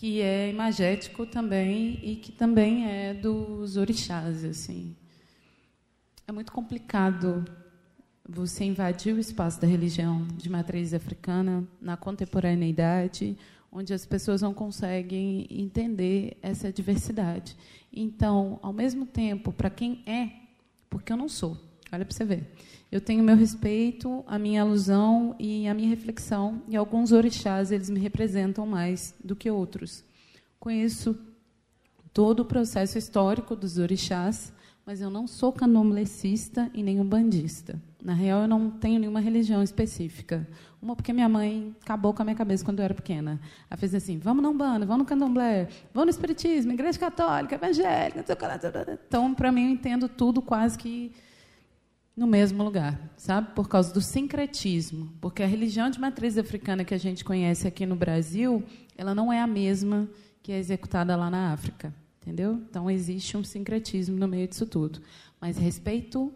que 0.03 0.21
é 0.21 0.51
imagético 0.51 1.25
também 1.25 2.01
e 2.03 2.17
que 2.17 2.33
também 2.33 2.91
é 2.91 3.15
dos 3.15 3.77
orixás, 3.77 4.45
assim. 4.45 4.97
É 6.27 6.33
muito 6.33 6.51
complicado 6.51 7.45
você 8.29 8.65
invadir 8.65 9.15
o 9.15 9.21
espaço 9.21 9.61
da 9.61 9.67
religião 9.69 10.27
de 10.37 10.51
matriz 10.51 10.93
africana 10.93 11.65
na 11.81 11.97
contemporaneidade, 11.97 13.39
onde 13.71 13.95
as 13.95 14.05
pessoas 14.05 14.43
não 14.43 14.53
conseguem 14.53 15.47
entender 15.49 16.37
essa 16.43 16.73
diversidade. 16.73 17.57
Então, 17.93 18.59
ao 18.61 18.73
mesmo 18.73 19.07
tempo, 19.07 19.53
para 19.53 19.71
quem 19.71 20.03
é, 20.05 20.33
porque 20.91 21.13
eu 21.13 21.17
não 21.17 21.29
sou, 21.29 21.57
olha 21.93 22.05
para 22.05 22.15
você 22.15 22.25
ver, 22.25 22.51
eu 22.91 23.01
tenho 23.01 23.23
meu 23.23 23.37
respeito, 23.37 24.25
a 24.27 24.39
minha 24.39 24.63
alusão 24.63 25.37
e 25.39 25.69
a 25.69 25.75
minha 25.75 25.89
reflexão, 25.89 26.63
e 26.69 26.77
alguns 26.77 27.13
orixás 27.13 27.71
eles 27.71 27.91
me 27.91 28.01
representam 28.01 28.67
mais 28.67 29.15
do 29.23 29.37
que 29.37 29.51
outros. 29.51 30.03
Conheço 30.59 31.19
todo 32.13 32.41
o 32.41 32.45
processo 32.45 32.97
histórico 32.97 33.55
dos 33.55 33.79
orixás, 33.79 34.53
mas 34.85 35.01
eu 35.01 35.11
não 35.11 35.27
sou 35.27 35.53
candomblessista 35.53 36.71
e 36.75 36.83
nem 36.83 37.03
bandista. 37.05 37.81
Na 38.03 38.15
real, 38.15 38.43
eu 38.43 38.49
não 38.49 38.69
tenho 38.69 38.99
nenhuma 38.99 39.21
religião 39.21 39.63
específica. 39.63 40.47
Uma 40.81 40.97
porque 40.97 41.13
minha 41.13 41.29
mãe 41.29 41.75
acabou 41.81 42.13
com 42.13 42.23
a 42.23 42.25
minha 42.25 42.37
cabeça 42.37 42.65
quando 42.65 42.81
eu 42.81 42.85
era 42.85 42.95
pequena. 42.95 43.41
Ela 43.71 43.79
fez 43.79 43.95
assim: 43.95 44.19
vamos 44.19 44.43
no 44.43 44.53
bando, 44.53 44.85
vamos 44.85 45.05
no 45.05 45.05
candomblé, 45.05 45.69
vamos 45.95 46.07
no 46.07 46.11
espiritismo, 46.11 46.73
igreja 46.73 46.99
católica, 46.99 47.55
evangélica. 47.55 48.25
Então, 49.07 49.33
para 49.33 49.53
mim, 49.53 49.67
eu 49.67 49.71
entendo 49.71 50.09
tudo 50.09 50.43
quase 50.43 50.77
que 50.77 51.13
no 52.17 52.27
mesmo 52.27 52.63
lugar, 52.63 53.01
sabe? 53.17 53.55
Por 53.55 53.69
causa 53.69 53.93
do 53.93 54.01
sincretismo, 54.01 55.13
porque 55.21 55.43
a 55.43 55.47
religião 55.47 55.89
de 55.89 55.99
matriz 56.01 56.37
africana 56.37 56.85
que 56.85 56.95
a 56.95 56.99
gente 56.99 57.25
conhece 57.25 57.67
aqui 57.67 57.87
no 57.87 57.97
Brasil, 57.97 58.63
ela 58.97 59.15
não 59.15 59.33
é 59.33 59.41
a 59.41 59.47
mesma 59.47 60.09
que 60.43 60.53
é 60.53 60.59
executada 60.59 61.17
lá 61.17 61.31
na 61.31 61.53
África, 61.53 61.95
entendeu? 62.21 62.61
Então 62.69 62.91
existe 62.91 63.37
um 63.37 63.45
sincretismo 63.45 64.17
no 64.19 64.29
meio 64.29 64.47
disso 64.47 64.67
tudo. 64.67 65.01
Mas 65.41 65.57
respeito, 65.57 66.33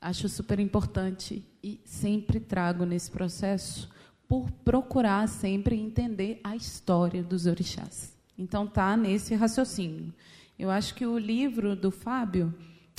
acho 0.00 0.28
super 0.28 0.60
importante 0.60 1.44
e 1.62 1.80
sempre 1.84 2.38
trago 2.38 2.84
nesse 2.84 3.10
processo 3.10 3.88
por 4.28 4.50
procurar 4.64 5.28
sempre 5.28 5.76
entender 5.76 6.40
a 6.44 6.54
história 6.54 7.22
dos 7.22 7.46
orixás. 7.46 8.14
Então 8.38 8.66
tá 8.66 8.96
nesse 8.96 9.34
raciocínio. 9.34 10.12
Eu 10.58 10.70
acho 10.70 10.94
que 10.94 11.06
o 11.06 11.18
livro 11.18 11.74
do 11.74 11.90
Fábio 11.90 12.54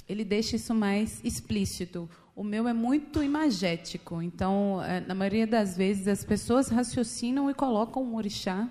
ele 0.07 0.23
deixa 0.23 0.55
isso 0.55 0.73
mais 0.73 1.23
explícito. 1.23 2.09
O 2.35 2.43
meu 2.43 2.67
é 2.67 2.73
muito 2.73 3.23
imagético, 3.23 4.21
então, 4.21 4.81
é, 4.83 4.99
na 5.01 5.15
maioria 5.15 5.47
das 5.47 5.75
vezes, 5.75 6.07
as 6.07 6.23
pessoas 6.23 6.69
raciocinam 6.69 7.49
e 7.49 7.53
colocam 7.53 8.03
o 8.03 8.15
orixá 8.15 8.69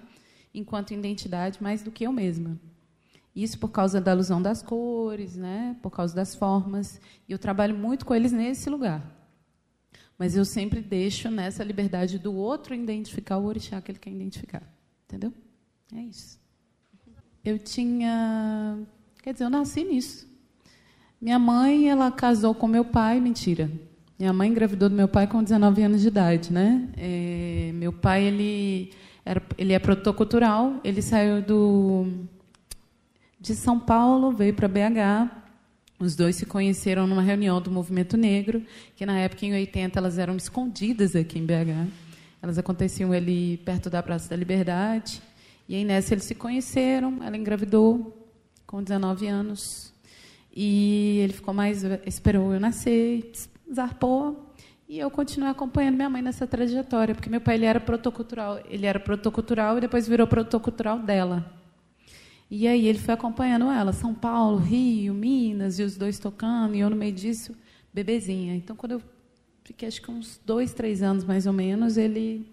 enquanto 0.55 0.95
identidade 0.95 1.63
mais 1.63 1.83
do 1.83 1.91
que 1.91 2.05
eu 2.05 2.13
mesma. 2.13 2.59
Isso 3.35 3.59
por 3.59 3.69
causa 3.69 4.01
da 4.01 4.13
alusão 4.13 4.41
das 4.41 4.63
cores, 4.63 5.37
né? 5.37 5.77
por 5.83 5.91
causa 5.91 6.15
das 6.15 6.35
formas. 6.35 6.99
E 7.29 7.33
eu 7.33 7.39
trabalho 7.39 7.77
muito 7.77 8.07
com 8.07 8.15
eles 8.15 8.33
nesse 8.33 8.71
lugar. 8.71 9.15
Mas 10.19 10.35
eu 10.35 10.45
sempre 10.47 10.81
deixo 10.81 11.31
nessa 11.31 11.63
liberdade 11.63 12.19
do 12.19 12.35
outro 12.35 12.75
identificar 12.75 13.37
o 13.37 13.45
orixá 13.45 13.79
que 13.83 13.93
ele 13.93 13.99
quer 13.99 14.11
identificar. 14.11 14.63
Entendeu? 15.05 15.35
É 15.95 16.01
isso. 16.01 16.41
Eu 17.45 17.59
tinha. 17.59 18.79
Quer 19.23 19.35
dizer, 19.35 19.45
eu 19.45 19.51
nasci 19.51 19.85
nisso. 19.85 20.26
Minha 21.21 21.39
mãe, 21.39 21.89
ela 21.89 22.11
casou 22.11 22.55
com 22.55 22.69
meu 22.69 22.85
pai, 22.85 23.19
mentira. 23.21 23.71
Minha 24.19 24.33
mãe 24.33 24.51
engravidou 24.51 24.89
do 24.89 24.95
meu 24.95 25.09
pai 25.09 25.27
com 25.27 25.43
19 25.43 25.83
anos 25.83 26.03
de 26.03 26.09
idade, 26.09 26.53
né? 26.53 26.89
É, 26.97 27.71
meu 27.75 27.93
pai, 27.93 28.25
ele, 28.25 28.93
era, 29.25 29.43
ele 29.57 29.73
é 29.73 29.79
produtor 29.79 30.15
cultural, 30.15 30.81
ele 30.85 31.01
saiu 31.01 31.43
do, 31.43 32.07
de 33.41 33.55
São 33.55 33.79
Paulo, 33.79 34.33
veio 34.33 34.55
para 34.55 34.69
BH. 34.69 35.31
Os 35.99 36.15
dois 36.15 36.37
se 36.37 36.45
conheceram 36.45 37.07
numa 37.07 37.23
reunião 37.23 37.61
do 37.61 37.71
Movimento 37.71 38.17
Negro, 38.17 38.63
que 38.95 39.07
na 39.07 39.19
época, 39.19 39.47
em 39.47 39.55
80, 39.55 39.99
elas 39.99 40.19
eram 40.19 40.37
escondidas 40.37 41.17
aqui 41.17 41.39
em 41.39 41.47
BH. 41.47 41.91
Elas 42.43 42.59
aconteciam 42.59 43.13
ali 43.13 43.57
perto 43.65 43.89
da 43.89 44.03
Praça 44.03 44.29
da 44.29 44.37
Liberdade. 44.37 45.23
E 45.67 45.75
aí, 45.75 45.85
nessa, 45.85 46.13
eles 46.13 46.25
se 46.25 46.35
conheceram, 46.35 47.23
ela 47.23 47.37
engravidou 47.37 48.29
com 48.67 48.83
19 48.83 49.27
anos. 49.27 49.93
E 50.59 51.19
ele 51.19 51.35
ficou 51.35 51.53
mais, 51.53 51.85
esperou 52.07 52.55
eu 52.55 52.59
nascer, 52.59 53.31
zarpou. 53.71 54.55
E 54.89 54.99
eu 54.99 55.11
continuei 55.11 55.51
acompanhando 55.51 55.97
minha 55.97 56.09
mãe 56.09 56.23
nessa 56.23 56.47
trajetória, 56.47 57.15
porque 57.15 57.29
meu 57.29 57.43
pai 57.43 57.57
ele 57.57 57.67
era 57.67 57.79
protocultural, 57.79 58.61
ele 58.71 58.87
era 58.87 58.99
protocultural 58.99 59.77
e 59.77 59.83
depois 59.83 60.09
virou 60.09 60.27
protocultural 60.27 60.99
dela. 60.99 61.53
E 62.51 62.67
aí 62.67 62.87
ele 62.87 62.99
foi 62.99 63.13
acompanhando 63.13 63.67
ela, 63.67 63.93
São 63.93 64.15
Paulo, 64.15 64.57
Rio, 64.57 65.13
Minas, 65.13 65.79
e 65.79 65.83
os 65.83 65.97
dois 65.97 66.19
tocando, 66.19 66.75
e 66.75 66.81
eu 66.81 66.89
no 66.89 66.97
meio 66.97 67.13
disso, 67.13 67.55
bebezinha. 67.93 68.55
Então, 68.55 68.75
quando 68.77 68.93
eu 68.93 69.03
fiquei, 69.63 69.89
acho 69.89 70.01
que 70.01 70.11
uns 70.11 70.41
dois, 70.47 70.73
três 70.73 71.03
anos 71.03 71.25
mais 71.25 71.47
ou 71.47 71.53
menos, 71.53 71.99
ele 71.99 72.49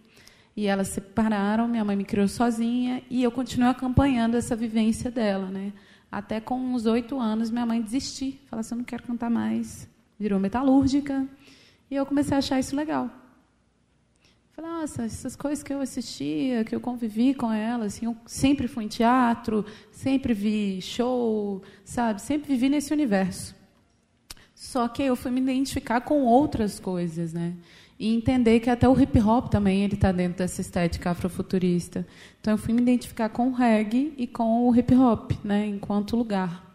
e 0.58 0.66
elas 0.66 0.88
se 0.90 0.96
separaram, 0.96 1.68
minha 1.68 1.86
mãe 1.86 1.96
me 1.96 2.04
criou 2.04 2.28
sozinha, 2.28 3.02
e 3.10 3.24
eu 3.24 3.32
continuei 3.32 3.70
acompanhando 3.70 4.36
essa 4.36 4.56
vivência 4.56 5.10
dela, 5.10 5.48
né? 5.48 5.72
Até 6.14 6.40
com 6.40 6.60
uns 6.60 6.86
oito 6.86 7.20
anos, 7.20 7.50
minha 7.50 7.66
mãe 7.66 7.82
desistiu. 7.82 8.36
Falou 8.46 8.62
assim, 8.62 8.76
eu 8.76 8.78
não 8.78 8.86
quero 8.86 9.02
cantar 9.02 9.32
mais. 9.32 9.90
Virou 10.20 10.40
metalúrgica. 10.40 11.28
E 11.90 11.96
eu 11.96 12.06
comecei 12.06 12.36
a 12.36 12.38
achar 12.38 12.60
isso 12.60 12.76
legal. 12.76 13.10
Falei, 14.52 14.70
nossa, 14.70 15.02
essas 15.02 15.36
coisas 15.36 15.64
que 15.64 15.74
eu 15.74 15.82
assistia, 15.82 16.64
que 16.64 16.76
eu 16.76 16.80
convivi 16.80 17.34
com 17.34 17.52
ela, 17.52 17.86
assim, 17.86 18.06
eu 18.06 18.16
sempre 18.28 18.68
fui 18.68 18.84
em 18.84 18.88
teatro, 18.88 19.66
sempre 19.92 20.36
vi 20.36 20.80
show, 20.84 21.64
sabe? 21.84 22.22
Sempre 22.22 22.50
vivi 22.50 22.70
nesse 22.70 22.94
universo. 22.94 23.56
Só 24.54 24.88
que 24.88 25.02
eu 25.02 25.16
fui 25.16 25.32
me 25.32 25.42
identificar 25.42 26.02
com 26.02 26.22
outras 26.22 26.80
coisas, 26.80 27.34
né? 27.34 27.56
E 28.00 28.14
entender 28.14 28.60
que 28.60 28.70
até 28.70 28.88
o 28.88 29.00
hip 29.00 29.20
hop 29.20 29.50
também 29.50 29.84
ele 29.84 29.96
está 29.96 30.12
dentro 30.12 30.40
dessa 30.40 30.62
estética 30.62 31.12
afrofuturista. 31.12 32.06
Então 32.42 32.54
eu 32.54 32.58
fui 32.58 32.74
me 32.74 32.82
identificar 32.82 33.30
com 33.30 33.50
o 33.50 33.54
reggae 33.54 34.14
e 34.18 34.28
com 34.28 34.68
o 34.68 34.76
hip 34.76 34.94
hop, 34.96 35.32
né, 35.44 35.66
enquanto 35.66 36.16
lugar. 36.16 36.74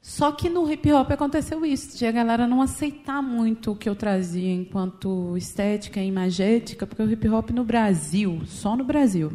Só 0.00 0.32
que 0.32 0.48
no 0.48 0.70
hip 0.70 0.92
hop 0.92 1.12
aconteceu 1.12 1.64
isso, 1.64 1.96
de 1.96 2.04
a 2.04 2.10
galera 2.10 2.48
não 2.48 2.60
aceitar 2.60 3.22
muito 3.22 3.70
o 3.70 3.76
que 3.76 3.88
eu 3.88 3.94
trazia 3.94 4.52
enquanto 4.52 5.36
estética 5.36 6.00
e 6.00 6.08
imagética, 6.08 6.84
porque 6.86 7.02
o 7.02 7.10
hip 7.10 7.28
hop 7.28 7.50
no 7.50 7.62
Brasil, 7.62 8.42
só 8.44 8.76
no 8.76 8.82
Brasil, 8.82 9.32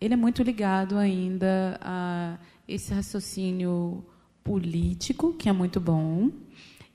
ele 0.00 0.14
é 0.14 0.16
muito 0.16 0.40
ligado 0.42 0.96
ainda 0.96 1.80
a 1.82 2.38
esse 2.68 2.94
raciocínio 2.94 4.04
político, 4.44 5.32
que 5.32 5.48
é 5.48 5.52
muito 5.52 5.80
bom, 5.80 6.30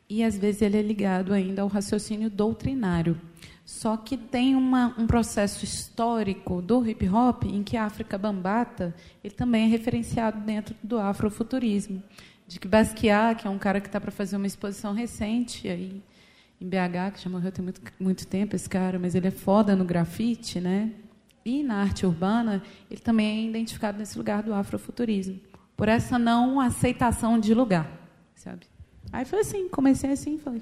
e 0.10 0.24
às 0.24 0.38
vezes 0.38 0.62
ele 0.64 0.78
é 0.78 0.82
ligado 0.82 1.34
ainda 1.34 1.62
ao 1.62 1.68
raciocínio 1.68 2.30
doutrinário. 2.30 3.20
Só 3.64 3.96
que 3.96 4.18
tem 4.18 4.56
uma, 4.56 4.96
um 4.98 5.06
processo 5.06 5.64
histórico 5.64 6.60
do 6.60 6.84
hip 6.90 7.08
hop 7.08 7.44
em 7.44 7.62
que 7.62 7.78
a 7.78 7.86
África 7.86 8.18
Bambata 8.18 8.96
ele 9.24 9.36
também 9.36 9.66
é 9.66 9.68
referenciado 9.68 10.40
dentro 10.40 10.76
do 10.82 10.98
afrofuturismo. 10.98 12.02
De 12.48 12.60
que 12.60 12.68
Basquiat, 12.68 13.40
que 13.40 13.48
é 13.48 13.50
um 13.50 13.60
cara 13.60 13.80
que 13.80 13.86
está 13.86 14.02
para 14.02 14.10
fazer 14.10 14.38
uma 14.38 14.48
exposição 14.48 14.92
recente 14.92 15.70
aí 15.70 16.02
em 16.60 16.68
BH, 16.68 17.14
que 17.14 17.22
já 17.22 17.30
morreu 17.30 17.52
tem 17.52 17.64
muito, 17.64 17.80
muito 18.00 18.26
tempo 18.26 18.56
esse 18.56 18.68
cara, 18.68 18.98
mas 18.98 19.14
ele 19.14 19.28
é 19.28 19.32
foda 19.32 19.76
no 19.76 19.86
grafite, 19.86 20.60
né? 20.60 20.92
E 21.46 21.62
na 21.62 21.76
arte 21.76 22.08
urbana, 22.08 22.64
ele 22.90 23.00
também 23.00 23.46
é 23.46 23.50
identificado 23.50 24.00
nesse 24.00 24.18
lugar 24.18 24.42
do 24.42 24.52
afrofuturismo, 24.52 25.40
por 25.78 25.88
essa 25.88 26.18
não 26.18 26.60
aceitação 26.60 27.40
de 27.40 27.54
lugar, 27.54 27.88
sabe? 28.34 28.66
Aí 29.12 29.26
foi 29.26 29.40
assim, 29.40 29.68
comecei 29.70 30.12
assim, 30.12 30.38
falei, 30.38 30.62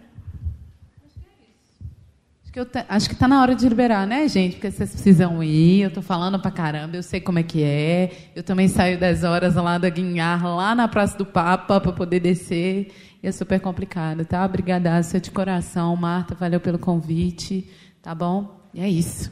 que 2.65 2.77
eu 2.77 2.83
acho 2.89 3.07
que 3.07 3.13
está 3.13 3.27
na 3.27 3.39
hora 3.39 3.53
de 3.53 3.69
liberar, 3.69 4.07
né, 4.07 4.27
gente? 4.27 4.53
Porque 4.53 4.71
vocês 4.71 4.89
precisam 4.89 5.43
ir. 5.43 5.81
Eu 5.81 5.89
estou 5.89 6.01
falando 6.01 6.39
para 6.39 6.49
caramba, 6.49 6.95
eu 6.95 7.03
sei 7.03 7.21
como 7.21 7.37
é 7.37 7.43
que 7.43 7.61
é. 7.61 8.31
Eu 8.35 8.41
também 8.41 8.67
saio 8.67 8.99
das 8.99 9.23
horas 9.23 9.53
lá 9.55 9.77
da 9.77 9.89
Guinhar, 9.89 10.43
lá 10.43 10.73
na 10.73 10.87
Praça 10.87 11.15
do 11.17 11.25
Papa, 11.25 11.79
para 11.79 11.91
poder 11.91 12.19
descer. 12.19 12.91
E 13.21 13.27
é 13.27 13.31
super 13.31 13.59
complicado, 13.59 14.25
tá? 14.25 14.43
Obrigada, 14.43 14.99
de 15.01 15.29
coração, 15.29 15.95
Marta. 15.95 16.33
Valeu 16.33 16.59
pelo 16.59 16.79
convite, 16.79 17.69
tá 18.01 18.15
bom? 18.15 18.59
E 18.73 18.81
é 18.81 18.89
isso. 18.89 19.31